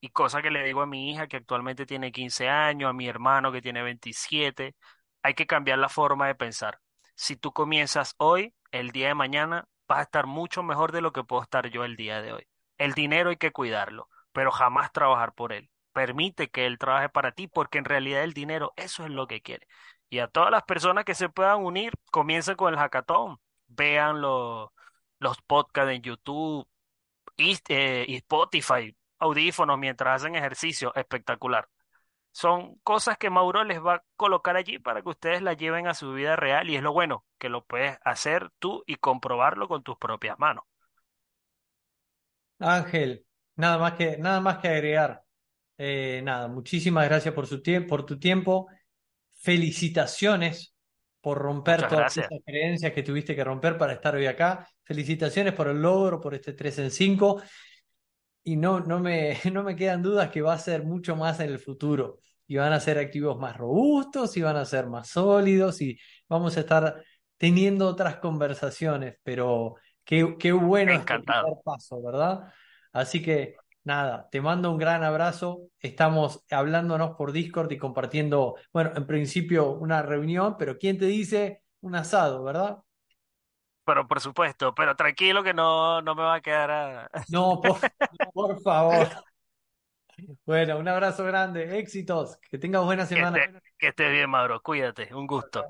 y 0.00 0.10
cosa 0.10 0.42
que 0.42 0.50
le 0.50 0.64
digo 0.64 0.82
a 0.82 0.86
mi 0.86 1.10
hija 1.10 1.26
que 1.28 1.36
actualmente 1.38 1.86
tiene 1.86 2.12
15 2.12 2.48
años, 2.48 2.90
a 2.90 2.92
mi 2.92 3.08
hermano 3.08 3.52
que 3.52 3.62
tiene 3.62 3.82
27, 3.82 4.74
hay 5.22 5.34
que 5.34 5.46
cambiar 5.46 5.78
la 5.78 5.88
forma 5.88 6.26
de 6.26 6.34
pensar. 6.34 6.80
Si 7.14 7.36
tú 7.36 7.52
comienzas 7.52 8.14
hoy, 8.18 8.54
el 8.72 8.90
día 8.90 9.08
de 9.08 9.14
mañana 9.14 9.68
vas 9.88 10.00
a 10.00 10.02
estar 10.02 10.26
mucho 10.26 10.62
mejor 10.62 10.92
de 10.92 11.00
lo 11.00 11.12
que 11.12 11.24
puedo 11.24 11.42
estar 11.42 11.68
yo 11.70 11.84
el 11.84 11.96
día 11.96 12.20
de 12.22 12.32
hoy. 12.32 12.46
El 12.78 12.92
dinero 12.94 13.30
hay 13.30 13.36
que 13.36 13.52
cuidarlo, 13.52 14.08
pero 14.32 14.50
jamás 14.52 14.92
trabajar 14.92 15.32
por 15.34 15.52
él. 15.52 15.70
Permite 15.96 16.50
que 16.50 16.66
él 16.66 16.78
trabaje 16.78 17.08
para 17.08 17.32
ti 17.32 17.48
porque 17.48 17.78
en 17.78 17.86
realidad 17.86 18.22
el 18.22 18.34
dinero 18.34 18.74
eso 18.76 19.04
es 19.04 19.10
lo 19.10 19.26
que 19.26 19.40
quiere. 19.40 19.66
Y 20.10 20.18
a 20.18 20.28
todas 20.28 20.50
las 20.50 20.64
personas 20.64 21.06
que 21.06 21.14
se 21.14 21.30
puedan 21.30 21.64
unir, 21.64 21.92
comiencen 22.10 22.54
con 22.56 22.74
el 22.74 22.78
hackathon 22.78 23.38
vean 23.68 24.20
los, 24.20 24.68
los 25.20 25.40
podcasts 25.42 25.92
en 25.92 26.02
YouTube 26.02 26.68
y, 27.38 27.58
eh, 27.70 28.04
y 28.08 28.16
Spotify, 28.16 28.94
audífonos 29.18 29.78
mientras 29.78 30.22
hacen 30.22 30.34
ejercicio, 30.36 30.94
espectacular. 30.96 31.68
Son 32.32 32.76
cosas 32.80 33.18
que 33.18 33.30
Mauro 33.30 33.64
les 33.64 33.80
va 33.82 33.94
a 33.96 34.04
colocar 34.16 34.56
allí 34.56 34.78
para 34.78 35.02
que 35.02 35.08
ustedes 35.08 35.42
las 35.42 35.56
lleven 35.56 35.86
a 35.88 35.94
su 35.94 36.12
vida 36.12 36.36
real 36.36 36.68
y 36.70 36.76
es 36.76 36.82
lo 36.82 36.92
bueno, 36.92 37.24
que 37.38 37.48
lo 37.48 37.64
puedes 37.64 37.98
hacer 38.04 38.50
tú 38.58 38.84
y 38.86 38.96
comprobarlo 38.96 39.68
con 39.68 39.82
tus 39.82 39.96
propias 39.98 40.38
manos. 40.38 40.64
Ángel, 42.60 43.24
nada 43.56 43.78
más 43.78 43.94
que, 43.94 44.18
nada 44.18 44.40
más 44.40 44.58
que 44.58 44.68
agregar. 44.68 45.25
Eh, 45.78 46.20
nada, 46.24 46.48
muchísimas 46.48 47.06
gracias 47.06 47.34
por 47.34 47.46
su 47.46 47.62
por 47.88 48.06
tu 48.06 48.18
tiempo. 48.18 48.68
Felicitaciones 49.38 50.74
por 51.20 51.38
romper 51.38 51.80
Muchas 51.80 51.88
todas 51.88 52.00
gracias. 52.14 52.26
esas 52.30 52.44
creencias 52.44 52.92
que 52.92 53.02
tuviste 53.02 53.34
que 53.34 53.44
romper 53.44 53.76
para 53.76 53.92
estar 53.94 54.14
hoy 54.14 54.26
acá. 54.26 54.68
Felicitaciones 54.84 55.52
por 55.54 55.68
el 55.68 55.82
logro, 55.82 56.20
por 56.20 56.34
este 56.34 56.52
3 56.52 56.78
en 56.78 56.90
5. 56.90 57.42
Y 58.44 58.56
no, 58.56 58.80
no 58.80 59.00
me, 59.00 59.36
no 59.52 59.62
me 59.62 59.76
quedan 59.76 60.02
dudas 60.02 60.30
que 60.30 60.42
va 60.42 60.54
a 60.54 60.58
ser 60.58 60.84
mucho 60.84 61.16
más 61.16 61.40
en 61.40 61.50
el 61.50 61.58
futuro. 61.58 62.18
Y 62.46 62.56
van 62.56 62.72
a 62.72 62.80
ser 62.80 62.98
activos 62.98 63.38
más 63.38 63.56
robustos, 63.56 64.36
y 64.36 64.42
van 64.42 64.56
a 64.56 64.64
ser 64.64 64.86
más 64.86 65.08
sólidos, 65.08 65.82
y 65.82 65.98
vamos 66.28 66.56
a 66.56 66.60
estar 66.60 67.02
teniendo 67.36 67.88
otras 67.88 68.16
conversaciones. 68.18 69.16
Pero 69.24 69.74
qué, 70.04 70.36
qué 70.38 70.52
bueno 70.52 70.94
este 70.94 71.02
Encantado. 71.02 71.44
primer 71.44 71.62
paso, 71.64 72.00
¿verdad? 72.02 72.52
Así 72.92 73.20
que 73.20 73.56
nada, 73.86 74.28
te 74.30 74.40
mando 74.40 74.70
un 74.70 74.78
gran 74.78 75.04
abrazo. 75.04 75.68
Estamos 75.78 76.44
hablándonos 76.50 77.16
por 77.16 77.32
Discord 77.32 77.70
y 77.72 77.78
compartiendo, 77.78 78.56
bueno, 78.72 78.92
en 78.94 79.06
principio 79.06 79.70
una 79.70 80.02
reunión, 80.02 80.56
pero 80.58 80.76
¿quién 80.76 80.98
te 80.98 81.06
dice 81.06 81.62
un 81.80 81.94
asado, 81.94 82.42
¿verdad? 82.42 82.78
Pero 83.84 84.08
por 84.08 84.20
supuesto, 84.20 84.74
pero 84.74 84.96
tranquilo 84.96 85.44
que 85.44 85.54
no, 85.54 86.02
no 86.02 86.16
me 86.16 86.22
va 86.22 86.34
a 86.34 86.40
quedar 86.40 86.70
a... 86.70 87.10
No, 87.30 87.60
por, 87.60 87.78
por 88.34 88.60
favor. 88.60 89.08
Bueno, 90.44 90.78
un 90.78 90.88
abrazo 90.88 91.24
grande, 91.24 91.78
éxitos, 91.78 92.38
que 92.50 92.58
tengas 92.58 92.84
buena 92.84 93.06
semana. 93.06 93.38
que 93.78 93.88
esté 93.88 94.10
bien, 94.10 94.28
Mauro. 94.28 94.60
Cuídate. 94.62 95.14
Un 95.14 95.26
gusto. 95.26 95.64